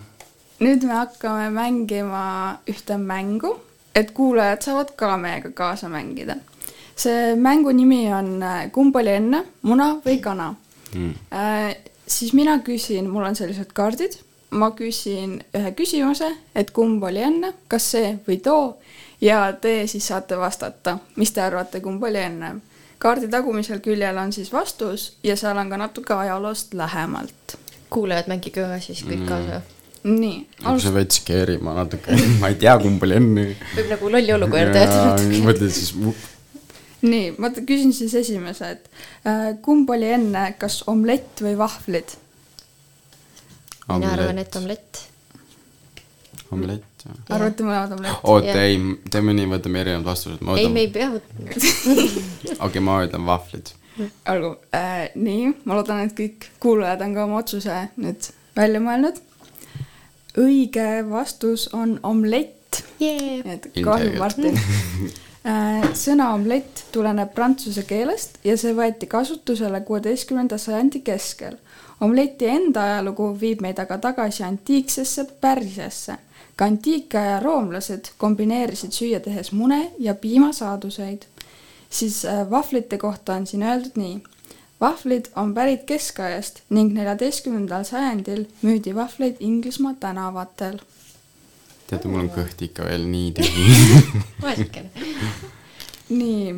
[0.60, 3.56] Nüüd me hakkame mängima ühte mängu,
[3.94, 6.36] et kuulajad saavad ka meiega kaasa mängida.
[6.96, 10.54] see mängu nimi on äh, Kumb oli enne, muna või kana
[11.30, 11.76] äh,.
[12.06, 14.16] siis mina küsin, mul on sellised kaardid,
[14.50, 18.76] ma küsin ühe küsimuse, et kumb oli enne, kas see või too
[19.20, 22.56] ja te siis saate vastata, mis te arvate, kumb oli enne.
[22.98, 27.58] kaardi tagumisel küljel on siis vastus ja seal on ka natuke ajaloost lähemalt.
[27.90, 29.60] kuulajad, mängige ka siis kõik kaasa.
[30.06, 30.38] nii,
[30.82, 33.46] see veits keerib ma natuke, ma ei tea, kumb oli enne.
[33.74, 35.40] võib nagu lolli olukorda jätta.
[35.46, 35.92] mõtled siis,
[37.06, 38.86] nii, ma küsin siis esimese, et
[39.26, 42.16] äh, kumb oli enne, kas omlett või vahvlid?
[43.86, 45.02] mina arvan, et omlett.
[46.54, 47.06] omlett.
[47.30, 48.22] arvate mõlemad omlett?
[48.22, 48.78] oota, ei,
[49.10, 52.06] teeme nii, võtame erinevad vastused, ma ei, võtan me, ei pea võtma.
[52.68, 53.74] okei, ma ütlen vahvlid.
[54.32, 59.22] olgu äh,, nii, ma loodan, et kõik kuulajad on ka oma otsuse nüüd välja mõelnud.
[60.36, 63.46] Õige vastus on omlett yeah..
[63.54, 64.18] et kahju.
[64.18, 64.58] Martin.
[65.94, 71.54] sõna omlett tuleneb prantsuse keelest ja see võeti kasutusele kuueteistkümnenda sajandi keskel.
[72.00, 76.16] omleti enda ajalugu viib meid aga tagasi antiiksesse Pärsiasse.
[76.56, 81.22] ka antiikaja roomlased kombineerisid süüa tehes mune ja piimasaaduseid.
[81.90, 84.22] siis äh, vahvlite kohta on siin öeldud nii.
[84.80, 90.78] Vahvlid on pärit keskajast ning neljateistkümnendal sajandil müüdi vahvleid Inglismaa tänavatel
[91.86, 94.22] teate, mul on kõht ikka veel nii tühi.
[94.42, 95.04] vaesekene.
[96.10, 96.56] nii,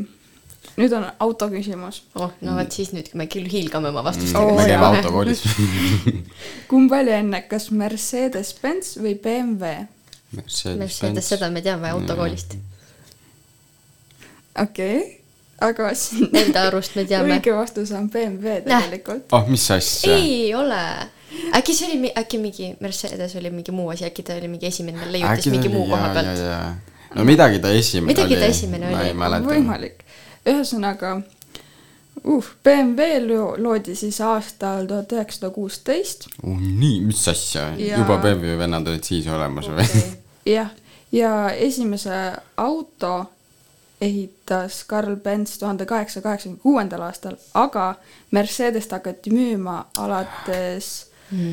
[0.80, 2.02] nüüd on auto küsimus.
[2.18, 4.96] oh, no vot siis nüüd me küll hiilgame oma vastustega me käime oh,.
[4.96, 5.44] autokoolis.
[6.70, 9.86] kumb oli enne, kas Mercedes-Benz või BMW?
[10.36, 12.58] Mercedes, seda me teame autokoolist.
[14.56, 15.17] okei okay.,
[15.60, 17.36] aga siin Enda arust me teame.
[17.38, 19.24] õige vastus on BMW tegelikult.
[19.32, 20.14] oh, mis asja?
[20.16, 20.82] ei ole.
[21.58, 25.08] äkki see oli, äkki mingi Mercedes oli mingi muu asi, äkki ta oli mingi esimene,
[25.12, 26.44] leiutis mingi muu koha pealt.
[27.14, 28.42] no midagi ta esimene Midagi oli.
[28.42, 29.08] ta esimene ma oli.
[29.08, 29.48] ei mäleta.
[29.50, 30.04] võimalik.
[30.48, 31.16] ühesõnaga
[32.24, 36.54] uh,, BMW lo- loodi siis aastal tuhat üheksasada kuusteist oh,.
[36.60, 40.06] nii, mis asja Ja- juba BMW vennad olid siis olemas või okay.
[40.56, 40.70] jah,
[41.12, 42.14] ja esimese
[42.56, 43.14] auto
[44.00, 47.94] ehitas Karl Benz tuhande kaheksasaja kaheksakümne kuuendal aastal, aga
[48.30, 51.52] Mercedest hakati müüma alates Hmm.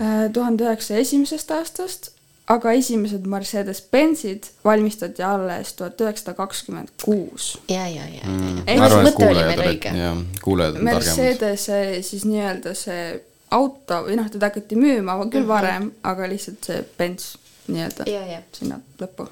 [0.00, 2.10] äh, tuhande üheksasaja esimesest aastast,
[2.46, 7.58] aga esimesed Mercedes-Benzid valmistati alles tuhat üheksasada kakskümmend kuus.
[7.68, 8.22] ja, ja, ja.
[8.26, 8.58] Mm.
[8.66, 9.06] Ehk ma arvan,
[11.02, 11.16] siis.
[11.16, 11.80] Mercedese
[12.30, 15.48] nii-öelda see auto või noh, teda hakati müüma küll Mhm.
[15.48, 17.32] varem, aga lihtsalt see Benz
[17.68, 18.42] nii-öelda Ja, ja.
[18.52, 19.26] sinna lõppu.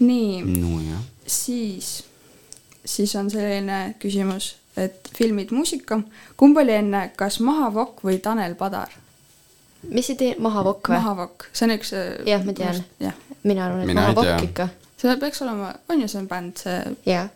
[0.00, 1.92] nii, nojah, siis,
[2.84, 6.00] siis on selline küsimus, et filmid, muusika,
[6.40, 8.92] kumb oli enne, kas Mahavokk või Tanel Padar?
[9.88, 10.98] mis see tee-, Mahavokk või?
[10.98, 11.94] Mahavokk, see on üks.
[12.28, 12.82] jah, ma tean.
[13.42, 14.68] mina arvan, et Mahavokk ikka.
[15.00, 16.76] see peaks olema, on ju see bänd, see,
[17.08, 17.30] jah,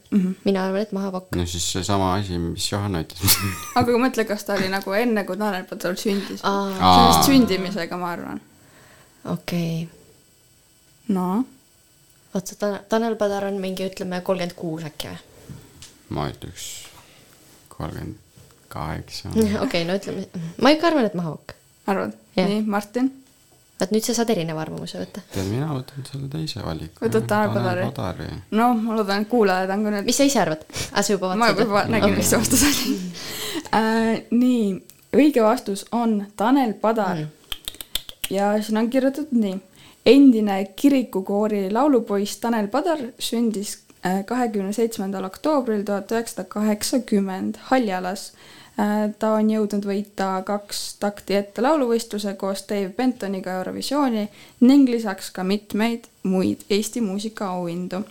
[0.44, 1.32] mina arvan, et Mahavokk.
[1.38, 3.38] no siis seesama asi, mis Johanna ütles.
[3.80, 6.44] aga mõtle, kas ta oli nagu enne, kui Tanel Padar sündis.
[6.44, 8.40] see on vist sündimisega, ma arvan.
[9.36, 9.86] okei.
[12.34, 15.18] no, oota, Tanel, Tanel Padar on mingi, ütleme, kolmkümmend kuus äkki või?
[16.18, 16.68] ma ütleks
[17.72, 18.20] kolmkümmend
[18.74, 19.30] kaheksa.
[19.64, 20.26] okei, no ütleme,
[20.62, 21.54] ma ikka arvan, et Mahavokk.
[21.86, 22.16] arvad?
[22.36, 23.12] Nii, Martin?
[23.80, 25.22] vaat nüüd sa saad erineva arvamuse võtta.
[25.34, 27.02] tead, mina võtan selle teise valiku.
[27.02, 27.86] Võtad Tanel Padari?
[27.88, 28.28] Padari.
[28.54, 30.06] no ma loodan, et kuulajad on ka nüüd.
[30.06, 30.62] mis sa ise arvad?
[30.92, 32.94] aa, sa juba ma vaatasid juba nägin, mis see vastus oli
[33.80, 34.22] äh,.
[34.30, 34.68] nii,
[35.18, 37.56] õige vastus on Tanel Padar mm..
[38.34, 39.58] ja siin on kirjutatud nii.
[40.06, 48.32] Endine kirikukoori laulupoiss Tanel Padar sündis äh, kahekümne seitsmendal oktoobril tuhat üheksasada kaheksakümmend Haljalas.
[49.18, 54.24] ta on jõudnud võita kaks takti ette lauluvõistluse koos Dave Bentoniga Eurovisiooni
[54.66, 58.02] ning lisaks ka mitmeid muid Eesti muusikaauhindu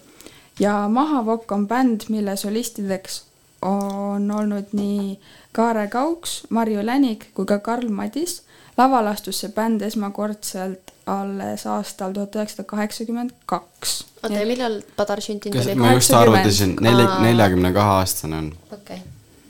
[0.59, 3.23] ja Mahavokk on bänd, mille solistideks
[3.61, 5.19] on olnud nii
[5.51, 8.41] Kaare Kauks, Marju Länik kui ka Karl Madis.
[8.77, 14.05] lavale astus see bänd esmakordselt alles aastal tuhat üheksasada kaheksakümmend kaks.
[14.23, 15.75] oota, ja millal Padar sündinud oli?
[15.75, 16.21] ma just 80?
[16.21, 17.21] arvutasin, Aa.
[17.25, 18.51] neljakümne kahe aastane on.
[18.71, 19.01] okei,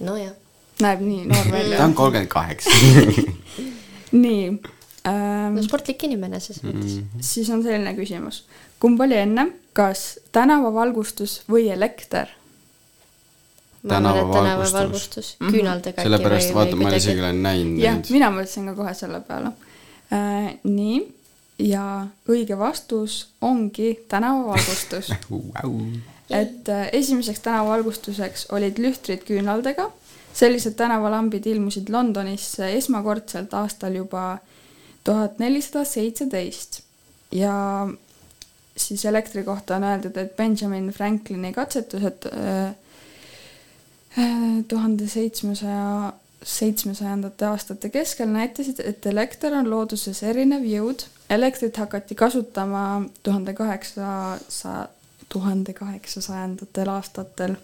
[0.02, 0.32] nojah.
[0.82, 1.94] näeb nii noor ta välja on.
[1.94, 2.70] kolmkümmend kaheksa.
[4.26, 4.46] nii
[5.08, 7.00] ähm, no, sportlik inimene ses mõttes.
[7.22, 8.44] siis on selline küsimus.
[8.80, 12.28] kumb oli enne, kas tänavavalgustus või elekter?
[13.88, 14.72] tänavavalgustus.
[14.72, 15.52] tänavavalgustus, Mhm.
[15.54, 19.52] küünaldega sellepärast vaata, ma isegi olen näinud jah mina mõtlesin ka kohe selle peale
[20.14, 20.54] äh,.
[20.64, 21.02] nii,
[21.64, 25.12] ja õige vastus ongi tänavavalgustus.
[26.42, 29.92] et äh, esimeseks tänavavalgustuseks olid lühtrid küünaldega.
[30.34, 34.38] sellised tänavalambid ilmusid Londonisse esmakordselt aastal juba
[35.04, 36.82] tuhat nelisada seitseteist
[37.32, 37.88] ja
[38.78, 42.76] siis elektri kohta on öeldud, et Benjamin Franklini katsetused äh,
[44.68, 51.06] tuhande seitsmesaja, seitsmesajandate aastate keskel näitasid, et elekter on looduses erinev jõud.
[51.34, 54.88] Elektrit hakati kasutama tuhande kaheksasaja,
[55.30, 57.56] tuhande kaheksasajandatel aastatel,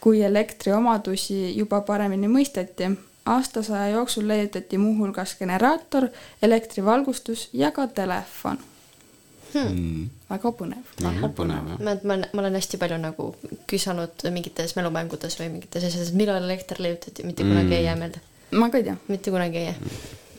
[0.00, 2.90] kui elektri omadusi juba paremini mõisteti.
[3.26, 6.08] aastasaja jooksul leiutati muuhulgas generaator,
[6.42, 8.58] elektrivalgustus ja ka telefon.
[9.54, 10.08] Mm.
[10.30, 10.90] väga põnev.
[11.02, 11.78] väga põnev jah.
[11.82, 13.34] ma, ma, ma olen hästi palju nagu
[13.70, 17.72] küsinud mingites mälumängudes või mingites asjades, millal elekter leiutati, mitte kunagi Mm.
[17.72, 18.20] ei jää meelde.
[18.50, 18.96] ma ka ei tea.
[19.08, 19.74] mitte kunagi ei jää.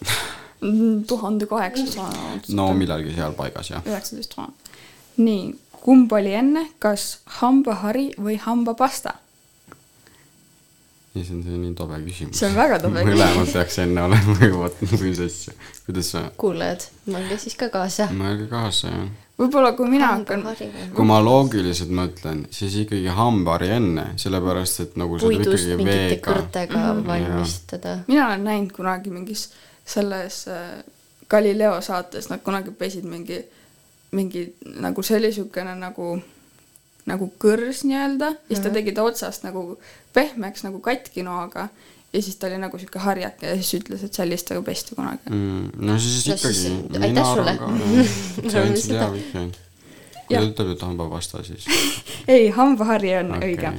[1.07, 3.81] tuhande kaheksasaja no millalgi seal paigas jah.
[3.85, 4.71] üheksateist tuhat.
[5.17, 9.13] nii, kumb oli enne, kas hambahari või hambapasta?
[11.15, 12.37] ei, see on see nii tobe küsimus.
[12.39, 13.55] See on väga tobe mõlemad küsimus.
[13.57, 15.53] peaks enne olema ju vaata nagu mis asja.
[15.87, 18.07] kuidas sa, kuulajad, mõelge siis ka kaasa.
[18.15, 19.09] mõelge kaasa jah.
[19.41, 20.45] võib-olla kui mina hakkan,
[20.95, 26.21] kui ma loogiliselt mõtlen, siis ikkagi hambahari enne, sellepärast et nagu puidust mingite veega.
[26.29, 27.03] kõrtega Mhm.
[27.09, 27.97] valmistada.
[28.07, 29.49] mina olen näinud kunagi mingis
[29.85, 30.83] selles äh,
[31.29, 33.39] Galileo saates, nad kunagi pesid mingi,
[34.11, 34.53] mingi
[34.83, 36.17] nagu see oli niisugune nagu,
[37.07, 38.73] nagu kõrs nii-öelda ja siis ta Mhm.
[38.75, 39.77] tegi ta otsast nagu
[40.13, 41.69] pehmeks nagu katki noaga
[42.13, 44.95] ja siis ta oli nagu sihuke harjake ja siis ütles, et sellist ta ju pesti
[44.95, 45.29] kunagi.
[45.29, 45.69] mm,.
[45.79, 47.57] no siis No ikkagi siis aitäh sulle.
[48.51, 49.51] see on Seda- hea vihje.
[50.29, 50.43] Jah.
[50.43, 51.65] ja ütleb, et hambapasta siis.
[52.27, 53.49] ei, hambahari on okay.
[53.55, 53.71] õige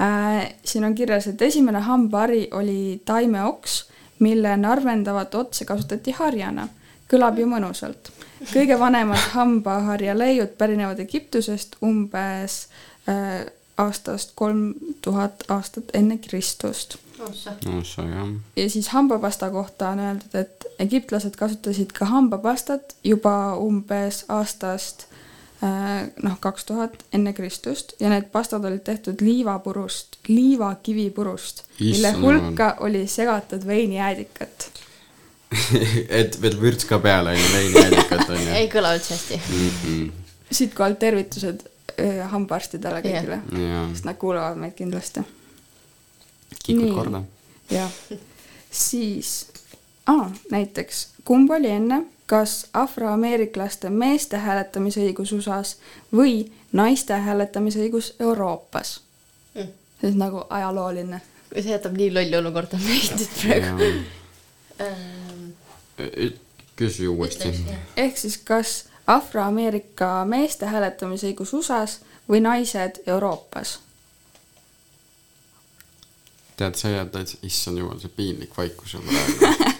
[0.00, 0.52] äh,.
[0.64, 3.84] siin on kirjas, et esimene hambahari oli taimeoks,
[4.22, 6.68] mille narvendavat otsa kasutati harjana.
[7.12, 8.12] kõlab ju mõnusalt.
[8.52, 12.68] kõige vanemad hambaharjaleiud pärinevad Egiptusest umbes
[13.08, 16.96] äh, aastast kolm tuhat aastat enne Kristust.
[17.84, 18.28] see jah.
[18.56, 25.06] ja siis hambapasta kohta on öeldud, et egiptlased kasutasid ka hambapastat juba umbes aastast
[26.22, 33.06] noh, kaks tuhat enne Kristust ja need pastad olid tehtud liivapurust, liivakivipurust, mille hulka oli
[33.06, 34.70] segatud veinijäädikat.
[36.20, 38.54] et veel vürts ka peale on ju, veinijäädikat on ju.
[38.56, 39.40] ei kõla üldse hästi.
[40.50, 41.66] siitkohalt tervitused
[42.00, 43.86] äh, hambaarstidele kõigile, Jaa.
[43.92, 45.22] sest nad kuulavad meid kindlasti.
[46.64, 47.22] kikud korda.
[47.70, 48.00] jah,
[48.70, 49.44] siis
[50.06, 55.76] ah, näiteks kumb oli enne, kas afroameeriklaste meeste hääletamisõigus USA-s
[56.14, 59.00] või naiste hääletamisõigus Euroopas
[59.54, 59.68] Mm.
[60.00, 61.20] see on nagu ajalooline.
[61.54, 64.04] see jätab nii lolli olukorda meid praegu.
[66.76, 67.52] küsi uuesti.
[67.96, 72.00] ehk siis kas afroameerika meeste hääletamisõigus USA-s
[72.30, 73.80] või naised Euroopas?
[76.56, 79.72] tead, sa täitsa, issand jumal, see piinlik vaikus on praegu.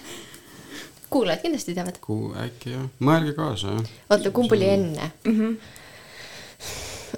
[1.13, 1.97] Kuulajad kindlasti teavad.
[2.47, 3.89] Äkki jah, mõelge kaasa jah.
[4.09, 5.39] oota, kumb oli enne mm?
[5.39, 5.55] -hmm.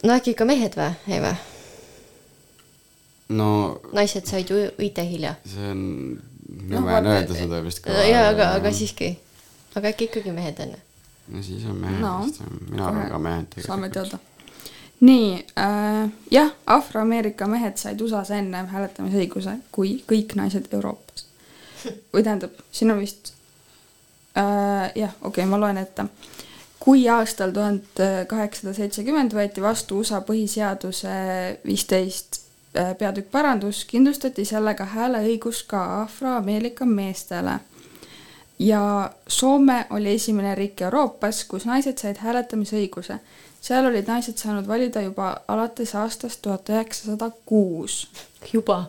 [0.03, 1.35] no äkki ikka mehed või, ei või?
[3.29, 3.49] no
[3.93, 5.35] naised said ju õite hilja.
[5.45, 5.83] see on,
[6.75, 7.91] on vaata- öelda seda vist ka.
[8.05, 8.71] jaa, aga, aga.
[8.71, 9.15] siiski.
[9.75, 10.81] aga äkki ikkagi mehed enne?
[11.27, 12.15] no siis on mehed No,
[12.69, 14.11] mina arvan ka mehed saame tegelikult.
[14.11, 14.19] teada.
[14.99, 21.25] nii äh,, jah, Afroameerika mehed said USA-s enne hääletamisõiguse kui kõik naised Euroopas.
[22.13, 23.34] või tähendab, siin on vist
[24.37, 26.05] äh,, jah, okei okay,, ma loen ette.
[26.79, 31.13] kui aastal tuhat kaheksasada seitsekümmend võeti vastu USA põhiseaduse
[31.65, 32.41] viisteist
[32.77, 37.59] äh, peatükk parandus, kindlustati sellega hääleõigus ka Afroameerika meestele
[38.59, 43.19] ja Soome oli esimene riik Euroopas, kus naised said hääletamisõiguse.
[43.61, 48.07] seal olid naised saanud valida juba alates aastast tuhat üheksasada kuus.
[48.53, 48.85] juba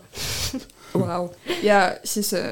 [0.94, 1.28] Vau,
[1.62, 2.42] ja siis äh,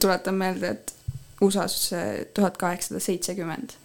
[0.00, 0.94] tuletan meelde, et
[1.40, 1.90] USA-s
[2.34, 3.76] tuhat kaheksasada seitsekümmend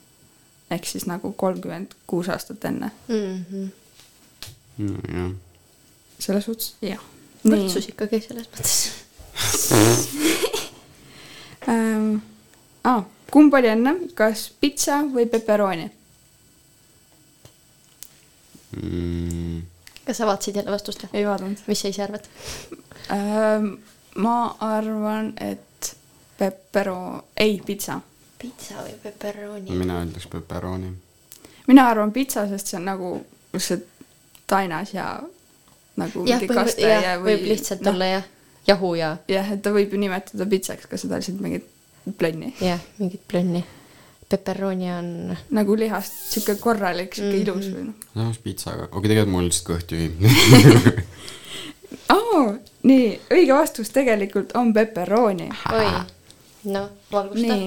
[0.72, 2.92] ehk siis nagu kolmkümmend kuus aastat enne.
[3.08, 3.46] mm.
[3.52, 3.70] -hmm.
[4.78, 5.32] nojah.
[6.20, 7.00] selles suhtes jah.
[7.46, 8.92] võrdsus ikkagi selles mõttes.
[11.70, 12.16] ähm,.
[12.84, 15.92] Ah, kumb oli enne, kas pitsa või peperoni?
[18.82, 19.62] Mm,
[20.06, 21.58] kas sa vaatasid jälle vastust ei vaadanud.
[21.68, 22.26] mis sa ise arvad?
[23.12, 23.68] Ähm,
[24.16, 25.62] ma arvan, et
[26.42, 28.00] pepero, ei pitsa.
[28.42, 29.78] pitsa või peperoni?
[29.78, 30.94] mina ütleks pepperoni.
[31.68, 33.12] mina arvan pitsa, sest see on nagu
[33.58, 33.78] see
[34.50, 35.12] tainas ja
[36.02, 38.32] nagu jah, mingi võib, kasteaia jah, või võib lihtsalt noh, olla jah,
[38.68, 41.70] jahu ja jah, et ta võib ju nimetada pitsaks ka seda lihtsalt mingit
[42.18, 42.56] plönni.
[42.62, 43.64] jah, mingit plönni.
[44.32, 45.08] Pepperoni on
[45.52, 47.50] nagu lihast sihuke korralik, sihuke mm -hmm.
[47.50, 48.10] ilus või noh.
[48.14, 50.14] samas pitsaga, okei, tegelikult mul lihtsalt kõht juhib.
[52.16, 52.46] aa,
[52.88, 55.50] nii, õige vastus tegelikult on pepperoni.
[55.74, 55.88] oi,
[56.64, 57.58] noh, valgusta.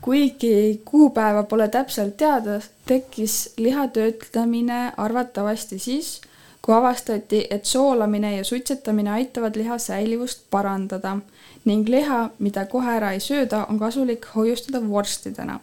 [0.00, 6.20] kuigi kuupäeva pole täpselt teada, tekkis liha töötlemine arvatavasti siis,
[6.62, 11.18] kui avastati, et soolamine ja suitsetamine aitavad liha säilivust parandada
[11.64, 15.60] ning liha, mida kohe ära ei sööda, on kasulik hoiustada vorstidena.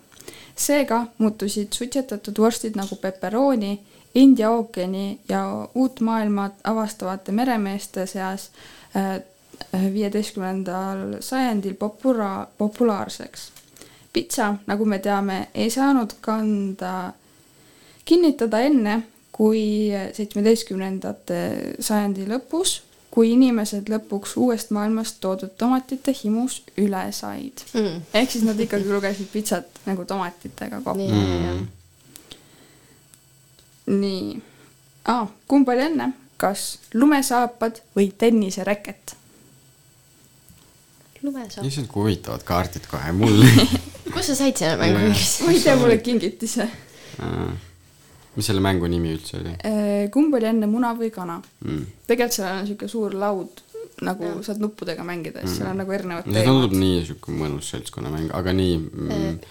[0.55, 3.79] seega muutusid suitsetatud vorstid nagu pepperoni
[4.15, 8.51] India ookeani ja uut maailma avastavate meremeeste seas
[9.93, 13.49] viieteistkümnendal sajandil popula-, populaarseks
[14.13, 17.13] pitsa, nagu me teame, ei saanud kanda,
[18.05, 21.37] kinnitada enne kui seitsmeteistkümnendate
[21.79, 22.81] sajandi lõpus,
[23.11, 28.05] kui inimesed lõpuks uuest maailmast toodud tomatite himus üle said mm..
[28.15, 31.67] ehk siis nad ikkagi lugesid pitsat nagu tomatitega kokku Mm.
[33.99, 34.41] nii
[35.11, 39.15] ah,, kumb oli enne, kas lumesaapad või tennisereket?
[41.23, 41.65] lumesaap.
[41.67, 43.49] issand, kui huvitavad kaardid kohe mulle.
[44.13, 45.45] kus sa said selle mängu üldse?
[45.45, 46.67] ma ei tea, mulle kingiti see.
[48.35, 49.55] mis selle mängu nimi üldse oli
[50.13, 51.39] kumb oli enne, muna või kana?
[51.65, 51.83] mm.?
[52.09, 53.63] tegelikult seal on sihuke suur laud,
[54.07, 58.31] nagu saad nuppudega mängida, siis seal on nagu erinevad see tundub nii sihuke mõnus seltskonnamäng,
[58.37, 59.41] aga nii mm,,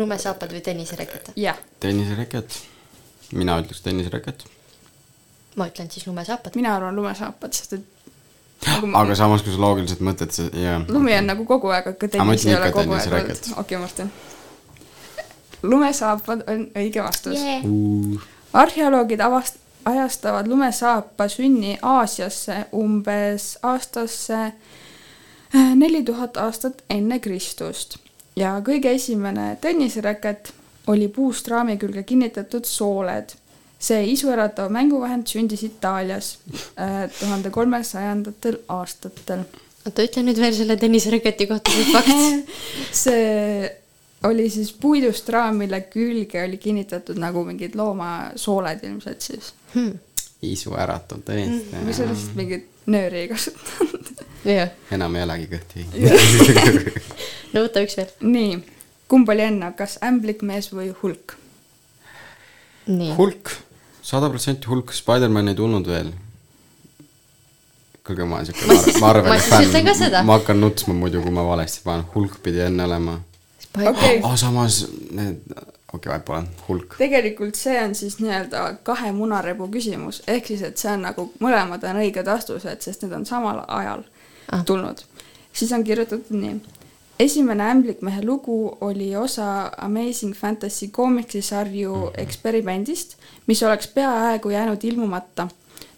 [0.00, 1.32] lumesaapad või tennisereket?
[1.40, 1.58] jah.
[1.80, 2.60] tennisereket.
[3.32, 4.44] mina ütleks tennisereket.
[5.56, 6.58] ma ütlen siis lumesaapad.
[6.60, 7.99] mina arvan lumesaapad, sest et
[8.94, 10.80] aga samas, kui sa loogiliselt mõtled, see, jaa.
[10.88, 13.52] lumi on nagu kogu aeg, aga tennis ei ole kogu aeg olnud tenniseraket..
[13.62, 14.12] okei, Martin.
[15.62, 17.64] lumesaapad on õige vastus Yeah.
[18.52, 27.98] arheoloogid avast-, ajastavad lumesaapa sünni Aasiasse umbes aastasse äh, neli tuhat aastat enne Kristust
[28.36, 30.52] ja kõige esimene tennisereket
[30.90, 33.34] oli puust raami külge kinnitatud sooled.
[33.80, 36.38] See isuäratav mänguvahend sündis Itaalias
[36.76, 39.44] äh, tuhande kolmesajandatel aastatel.
[39.86, 42.56] oota, ütle nüüd veel selle tennisereketi kohta see fakt.
[43.04, 43.70] see
[44.28, 49.96] oli siis puidust raam, mille külge oli kinnitatud nagu mingid loomasooled ilmselt siis hmm..
[50.50, 54.12] isu äratav tõesti või sa lihtsalt mingit nööri ei kasutanud.
[54.44, 54.70] jah.
[54.92, 57.00] enam ei olegi kõht juhib.
[57.54, 58.12] no võta üks veel.
[58.20, 58.60] nii,
[59.08, 61.36] kumb oli enne, kas ämblikmees või hulk?
[62.90, 63.14] nii.
[63.16, 63.54] hulk,
[64.10, 66.12] sada protsenti hulk, Spider-man ei tulnud veel.
[68.06, 70.16] kuulge, ma olen siuke Ma ka seda.
[70.18, 73.18] fänn, ma hakkan nutsma muidu, kui ma valesti panen, hulk pidi enne olema.
[73.76, 74.16] Okei.
[74.18, 74.80] aga samas
[75.14, 76.96] need, okei okay,, vahet pole, hulk.
[76.98, 81.84] tegelikult see on siis nii-öelda kahe munarebu küsimus, ehk siis, et see on nagu mõlemad
[81.86, 84.02] on õiged vastused, sest need on samal ajal
[84.50, 84.64] Ah.
[84.66, 85.04] tulnud.
[85.52, 86.56] siis on kirjutatud nii.
[87.20, 93.16] Esimene ämblikmehe lugu oli osa Amazing Fantasy koomiksisarju Experimendist,
[93.46, 95.48] mis oleks peaaegu jäänud ilmumata.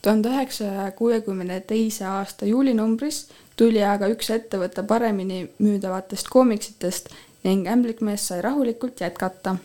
[0.03, 7.13] tuhande üheksasaja kuuekümne teise aasta juulinumbris tuli aga üks ettevõtte paremini müüdavatest koomiksitest
[7.45, 9.57] ning ämblikmees sai rahulikult jätkata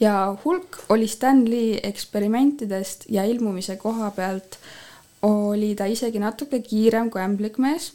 [0.00, 4.58] ja hulk oli Stan Lee eksperimentidest ja ilmumise koha pealt
[5.22, 7.92] oli ta isegi natuke kiirem kui ämblikmees.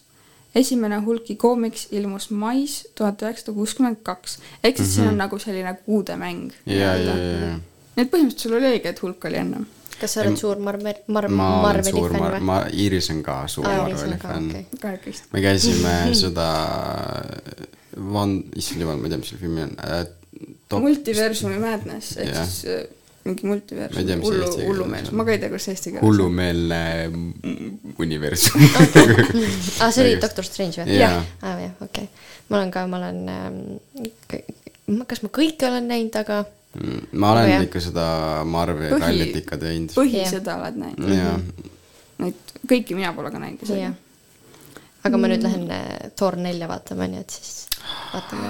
[0.55, 4.95] Esimene hulki koomiks ilmus mais tuhat üheksasada kuuskümmend kaks, ehk siis mm -hmm.
[4.95, 5.17] siin on Mhm.
[5.17, 6.51] nagu selline kuudemäng.
[6.65, 9.65] nii et põhimõtteliselt sul oli õige, et hulk oli ennem.
[10.01, 12.41] kas sa oled suur Marvel, Mar-, ma olen Marveli fänn Mar-, või?
[12.43, 15.27] ma, Iiris on ka suur on Marveli ka, fänn kahekesti.
[15.33, 15.93] me käisime
[16.23, 16.47] seda,
[18.13, 20.05] Van, issand jumal, ma ei tea, mis selle filmi on äh,.
[20.81, 22.81] multiversumi madness ehk siis äh,
[23.25, 24.21] mingi multiversum
[24.65, 24.95] hullu on.
[25.17, 26.03] ma ka ei tea, kuidas eesti keeles.
[26.05, 26.81] hullumeelne
[27.99, 28.61] universum.
[29.81, 30.99] aa, see oli Doctor Strange või?
[30.99, 31.23] Jaa.
[31.41, 32.27] aa jah, okei okay..
[32.49, 36.43] ma olen ka, ma olen ähm,, kas ma kõike olen näinud, aga
[36.75, 37.61] Mm, ma olen Aga jah.
[37.63, 38.05] ikka seda
[38.43, 39.93] Marveli Põhi- rallit ikka teinud.
[39.95, 40.27] põhi Jah.
[40.27, 41.07] seda oled näinud.
[41.07, 41.37] jaa,
[42.19, 43.93] Neid kõiki mina pole ka näinud isegi jah.
[45.07, 47.64] aga ma nüüd lähen äh, Thor nelja vaatama, nii et siis
[48.13, 48.47] vaatame.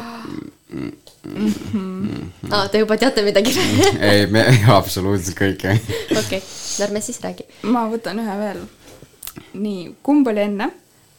[2.52, 3.56] aa, te juba teate midagi?
[4.12, 4.46] ei, me
[4.78, 5.76] absoluutselt kõike.
[6.20, 6.42] okei,
[6.80, 7.48] lähme siis räägi.
[7.72, 8.64] ma võtan ühe veel.
[9.54, 10.72] nii, kumb oli enne,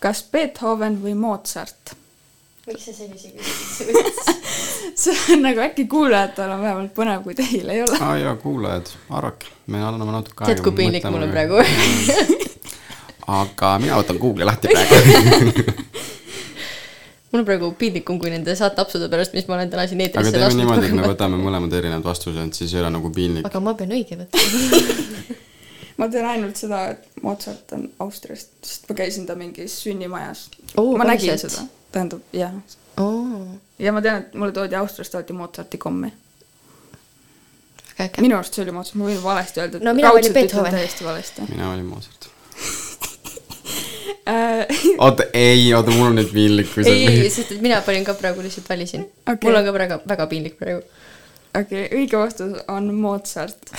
[0.02, 1.96] kas Beethoven või Mozart?
[2.66, 4.46] miks sa sellise küsimuse võtsid?
[4.98, 7.98] see on nagu äkki kuulajatel on vähemalt põnev, kui teil ei ole.
[8.02, 11.62] aa jaa, kuulajad, arvake, me anname natuke tead, kui piinlik mul on praegu?
[13.40, 15.76] aga mina võtan Google'i lahti praegu.
[17.36, 20.32] Mul on praegu piinlikum kui nende saateapsude pärast, mis ma olen täna siin aga eetrisse
[20.32, 21.12] teeme niimoodi, et me lasknud.
[21.12, 23.46] võtame mõlemad erinevad vastused, siis ei ole nagu piinlik.
[23.48, 25.36] aga ma pean õige võtma.
[26.00, 30.46] ma tean ainult seda, et Mozart on Austriast, sest ma käisin ta mingis sünnimajas
[30.80, 31.58] Oo, ma nägin päriselt?
[31.58, 32.54] seda, tähendab jah
[33.02, 33.42] oh..
[33.82, 36.12] ja ma tean, et mulle toodi Austriast alati Mozarti kommi.
[38.20, 40.80] minu arust see oli Mozart, ma võin valesti öelda, et No mina ütlen Beethoven.
[40.80, 42.25] täiesti valesti mina olin Mozart.
[44.28, 44.66] Äh.
[45.04, 48.44] oota, ei, oota, mul on nüüd piinlik, ei, ei, sest et mina panin ka praegu
[48.44, 49.34] lihtsalt valisin Okei.
[49.34, 49.50] okay..
[49.50, 50.82] mul on ka praegu väga piinlik praegu.
[51.52, 53.72] okei okay,, õige vastus on Mozart.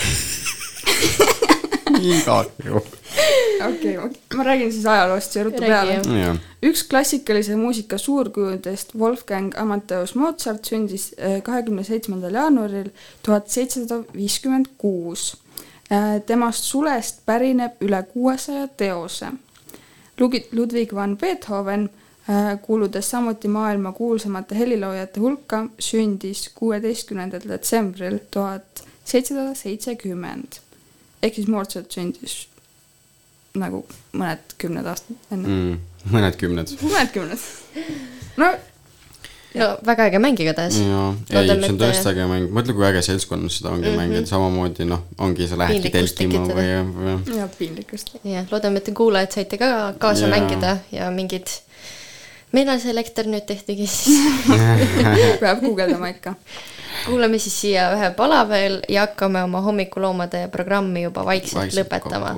[2.00, 2.98] igaks juhuks.
[3.68, 5.98] okei okay,, ma räägin siis ajaloost siia ruttu peale
[6.62, 12.90] üks klassikalise muusika suurkujudest Wolfgang Amadeus Mozart sündis äh, kahekümne seitsmendal jaanuaril
[13.22, 15.36] tuhat seitsesada viiskümmend kuus.
[16.26, 19.30] temast sulest pärineb üle kuuesaja teose.
[20.20, 21.88] Ludwig van Beethoven,
[22.62, 30.60] kuuludes samuti maailma kuulsamate heliloojate hulka, sündis kuueteistkümnendal detsembril tuhat seitsesada seitsekümmend.
[31.22, 32.48] ehk siis Mozart sündis
[33.58, 33.80] nagu
[34.12, 35.78] mõned kümned aastad enne mm,.
[36.12, 36.74] mõned kümned.
[36.82, 37.46] mõned kümned.
[38.36, 38.52] no
[39.58, 40.78] no väga äge mäng igatahes.
[40.80, 43.94] jaa, ei, see on tõesti äge mäng, mõtle, kui äge seltskonnas seda ongi mm.
[43.94, 44.02] -hmm.
[44.02, 48.12] mängida, samamoodi noh, ongi, sa lähedki telkima või, või ja piinlikkust.
[48.24, 50.34] jah, loodame, et te kuulajad saite ka kaasa Jaa.
[50.36, 51.54] mängida ja mingid,
[52.52, 54.20] millal see elekter nüüd tehtigi siis?
[55.42, 56.34] peab guugeldama ikka.
[57.06, 62.36] kuulame siis siia ühe pala veel ja hakkame oma hommikuloomade programmi juba vaikselt, vaikselt lõpetama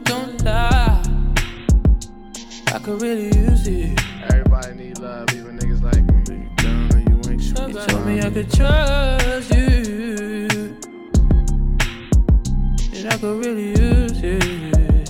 [0.04, 1.02] don't lie.
[2.68, 4.00] I could really use it.
[4.24, 6.36] Everybody need love, even niggas like me.
[6.36, 7.60] You down or you ain't shit.
[7.60, 10.76] You told me I could trust you,
[12.94, 15.10] And I could really use it.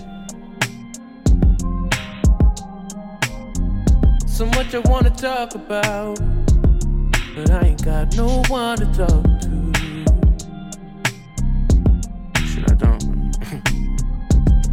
[4.27, 6.19] So much I wanna talk about,
[7.35, 9.58] but I ain't got no one to talk to.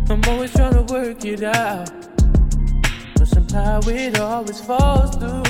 [0.09, 1.91] I'm always trying to work it out,
[3.17, 5.43] but somehow it always falls through.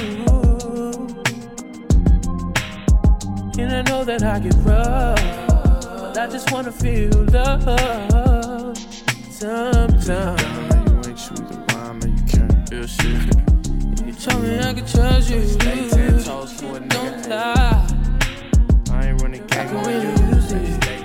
[3.59, 5.20] And I know that I get rough,
[5.99, 8.78] but I just wanna feel love
[9.31, 10.07] sometimes.
[10.09, 12.70] You ain't sweet a rhyme and you can't.
[12.70, 13.36] Real shit.
[14.07, 15.44] You told me I could trust you.
[15.44, 17.86] Stay ten toes for a Don't lie.
[18.91, 20.95] I ain't running game on you.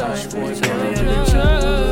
[0.00, 1.86] A a.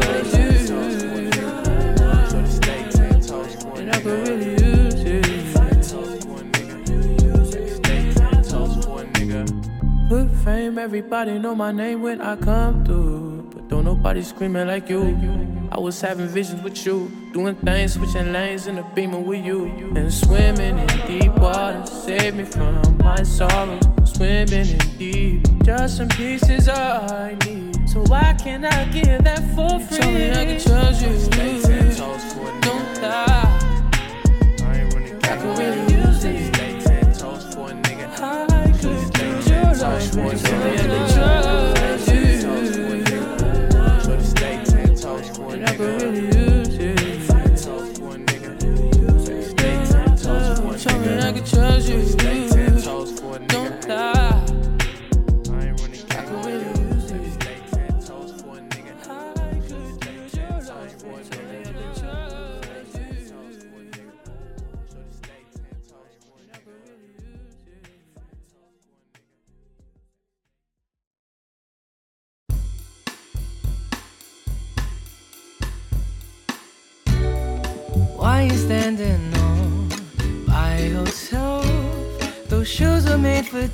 [10.08, 13.50] Hood fame, everybody know my name when I come through.
[13.54, 15.18] But don't nobody screaming like you.
[15.72, 19.66] I was having visions with you, doing things, switching lanes in the beamer with you.
[19.96, 23.82] And swimming in deep water, save me from my sorrows.
[24.04, 27.63] Swimming in deep, just some pieces I need.
[27.94, 29.98] So why can't I give that for free?
[29.98, 31.16] Tell me I can trust you.
[31.16, 32.62] Stay ten toes for a nigga.
[32.62, 33.46] Don't lie.
[34.64, 36.54] I ain't running I game could really use it.
[36.56, 38.06] Stay ten toes for a nigga.
[38.20, 41.13] I could use your love.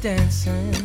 [0.00, 0.79] Dancing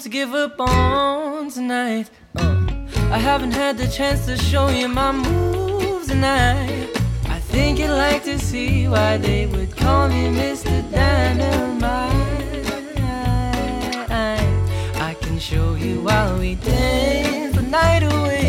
[0.00, 2.08] to give up on tonight.
[2.36, 2.66] Uh,
[3.10, 6.88] I haven't had the chance to show you my moves, tonight.
[7.26, 10.82] I think you'd like to see why they would call me Mr.
[10.90, 12.10] Dynamite.
[15.08, 18.41] I can show you while we dance the night away.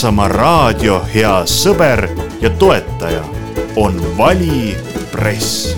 [0.00, 2.00] Põltsamaa raadio hea sõber
[2.40, 3.20] ja toetaja
[3.76, 4.72] on Vali
[5.12, 5.74] Press.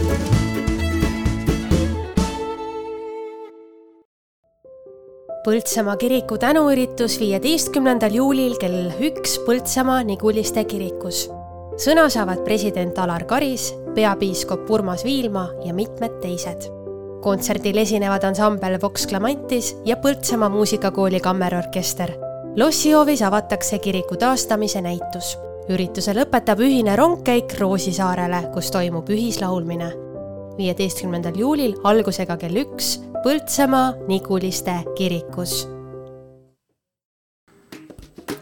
[5.42, 11.26] Põltsamaa kiriku tänuüritus viieteistkümnendal juulil kell üks Põltsamaa Niguliste kirikus.
[11.74, 16.70] sõna saavad president Alar Karis, peapiiskop Urmas Viilma ja mitmed teised.
[17.20, 22.31] kontserdil esinevad ansambel Vox Clamantis ja Põltsamaa muusikakooli kammerorkester.
[22.56, 25.38] Lossihoovis avatakse kiriku taastamise näitus.
[25.68, 29.92] ürituse lõpetab ühine rongkäik Roosisaarele, kus toimub ühislaulmine
[30.58, 35.68] viieteistkümnendal juulil algusega kell üks Põltsamaa Niguliste kirikus.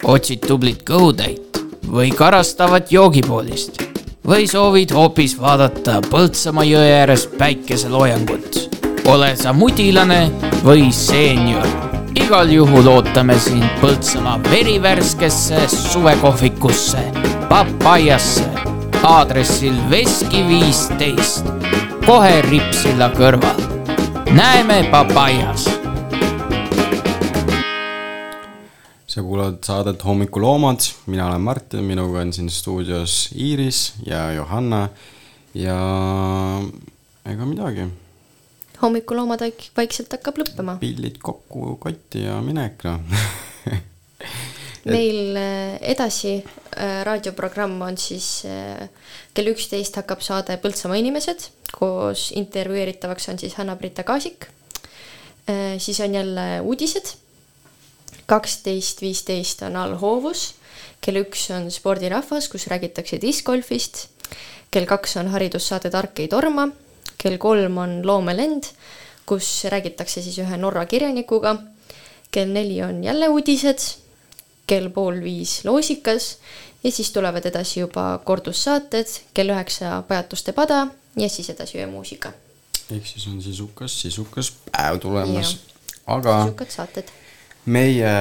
[0.04, 1.60] otsid tublit kõhutäit
[1.92, 3.82] või karastavat joogipoolist
[4.26, 8.80] või soovid hoopis vaadata Põltsamaa jõe ääres päikeseloojangut.
[9.06, 10.30] ole sa mudilane
[10.64, 11.89] või seenior,
[12.20, 17.02] igal juhul ootame sind Põltsamaa verivärskesse suvekohvikusse,
[17.48, 18.46] Papajasse,
[19.02, 21.48] aadressil Veski viisteist,
[22.06, 23.60] kohe Ripsilla kõrval.
[24.30, 25.68] näeme Papajas
[29.10, 34.88] sa kuulad saadet Hommikuloomad, mina olen Martin, minuga on siin stuudios Iiris ja Johanna.
[35.54, 35.76] Ja
[37.26, 37.88] ega midagi,
[38.82, 40.78] hommikuloomad vaik- vaikselt hakkab lõppema.
[40.80, 43.00] pillid kokku kotti ja minek noh.
[44.84, 48.88] meil äh, edasi äh, raadioprogramm on siis äh,
[49.34, 54.48] kell üksteist hakkab saade Põltsamaa inimesed, koos intervjueeritavaks on siis Hanna-Brita Kaasik.
[55.78, 57.16] siis on jälle uudised.
[58.26, 60.54] kaksteist viisteist on allhoovus,
[61.00, 64.08] kell üks on spordirahvas, kus räägitakse discgolfist.
[64.70, 66.68] kell kaks on haridussaade Tark ei torma,
[67.18, 68.70] kell kolm on loomelend,
[69.26, 71.56] kus räägitakse siis ühe Norra kirjanikuga.
[72.30, 73.78] kell neli on jälle uudised
[74.66, 76.38] kell pool viis loosikas
[76.84, 82.32] ja siis tulevad edasi juba kordussaated, kell üheksa Pajatuste pada ja siis edasi öömuusika.
[82.90, 85.58] ehk siis on sisukas, sisukas päev tulemas
[86.06, 87.10] aga sisukad saated.
[87.68, 88.12] Meie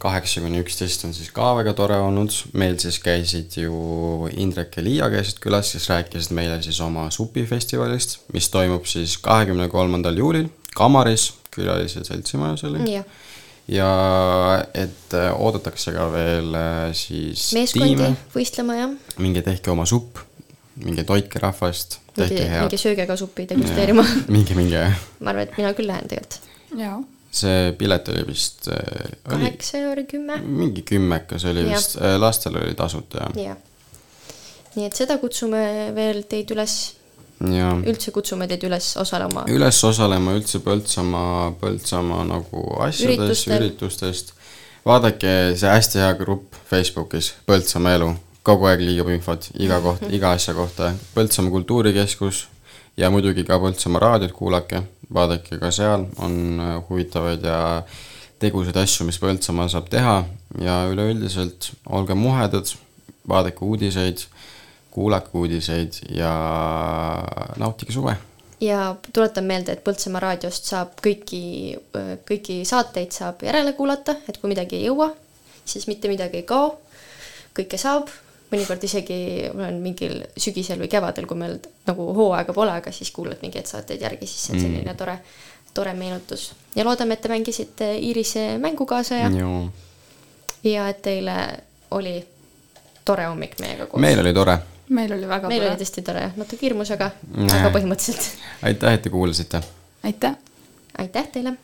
[0.00, 4.84] kaheksa kuni üksteist on siis ka väga tore olnud, meil siis käisid ju Indrek ja
[4.84, 10.48] Liia käisid külas, kes rääkisid meile siis oma supifestivalist, mis toimub siis kahekümne kolmandal juulil
[10.76, 12.96] Kamaris, külalise seltsimajas oli.
[13.68, 13.90] ja
[14.74, 20.20] et äh, oodatakse ka veel äh, siis meeskondi võistlema jah, minge tehke oma supp,
[20.84, 22.80] minge toitke rahvast, tehke minge, head minge.
[22.80, 24.04] sööge ka suppi degusteerima.
[24.28, 24.86] minge, minge.
[25.20, 26.40] ma arvan, et mina küll lähen tegelikult.
[26.76, 27.00] jaa.
[27.36, 30.40] See pilet oli vist äh,, kaheksa euri kümme.
[30.42, 31.76] mingi kümmekas oli Jah.
[31.76, 33.40] vist, lastel oli tasuta jah.
[33.50, 33.56] jah.
[34.76, 35.64] nii et seda kutsume
[35.96, 36.76] veel teid üles
[37.52, 44.32] ja üldse kutsume teid üles osalema üles osalema üldse Põltsamaa, Põltsamaa nagu asjades, üritustest.
[44.86, 48.10] vaadake see hästi hea grupp Facebookis, Põltsamaa elu,
[48.46, 52.46] kogu aeg liigub infot iga koht, iga asja kohta, Põltsamaa Kultuurikeskus
[52.96, 54.80] ja muidugi ka Põltsamaa raadiot kuulake,
[55.14, 57.58] vaadake ka seal on äh, huvitavaid ja
[58.42, 60.16] tegusaid asju, mis Põltsamaal saab teha.
[60.62, 62.70] Ja üleüldiselt olge muhedad,
[63.28, 64.24] vaadake uudiseid,
[64.92, 66.32] kuulake uudiseid ja
[67.60, 68.16] nautige suve.
[68.60, 71.76] Ja tuletan meelde, et Põltsamaa raadiost saab kõiki,
[72.28, 75.10] kõiki saateid saab järele kuulata, et kui midagi ei jõua,
[75.68, 76.70] siis mitte midagi ei kao,
[77.56, 78.08] kõike saab,
[78.52, 79.16] mõnikord isegi
[79.54, 83.66] ma olen mingil sügisel või kevadel, kui meil nagu hooaega pole, aga siis kuulad mingeid
[83.66, 84.66] saateid järgi, siis see on Mm.
[84.68, 85.18] selline tore,
[85.74, 86.52] tore meenutus.
[86.76, 89.68] ja loodame, et te mängisite Iirise mängu kaasa ja, Joo.
[90.64, 91.36] ja et teile
[91.90, 92.24] oli
[93.04, 94.00] tore hommik meiega koos.
[94.00, 94.58] meil oli tore,
[94.88, 95.82] meil oli väga meil tore oli.
[95.84, 97.60] tõesti tore, natuke hirmus, aga, Näe.
[97.60, 98.30] aga põhimõtteliselt
[98.62, 99.60] aitäh, et te kuulasite
[100.04, 100.34] aitäh.
[100.98, 101.54] aitäh teile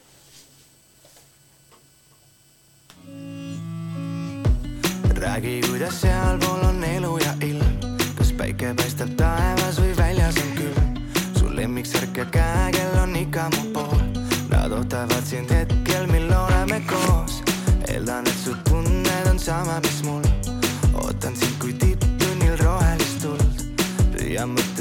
[5.23, 7.77] räägi, kuidas sealpool on elu ja ilm,
[8.19, 10.97] kas päike paistab taevas või väljas on külm.
[11.39, 14.03] su lemmiksärk ja käekell on ikka mu pool,
[14.51, 17.43] nad ootavad sind hetkel, mil oleme koos.
[17.89, 20.23] eeldan, et su tunned on sama, mis mul,
[20.95, 23.67] ootan sind kui tipptunnil rohelist tuld.
[24.19, 24.72] püüan mõtted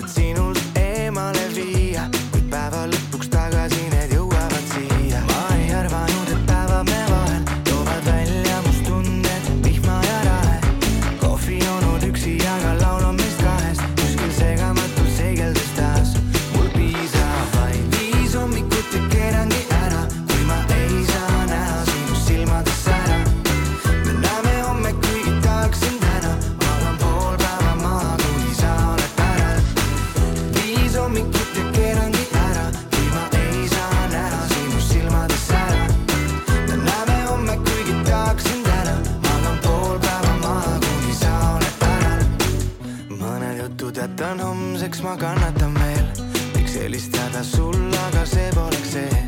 [44.92, 46.08] homseks, ma kannatan veel,
[46.54, 49.28] võiks helistada sulle, aga see poleks see.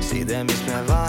[0.00, 0.99] side, mis meil vahel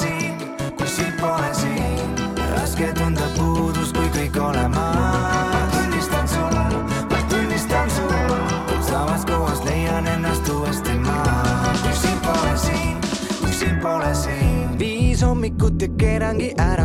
[0.00, 0.34] siin,
[0.78, 2.14] kui sind pole siin,
[2.54, 4.86] raske tunda puudust, kui kõik olen ma.
[5.74, 6.56] tunnistan sul,
[7.10, 8.14] ma tunnistan sul,
[8.70, 11.18] kuid samast kohast leian ennast uuesti ma.
[11.82, 12.96] kui sind pole siin,
[13.40, 16.79] kui sind pole siin, viis hommikut ja keerangi ära,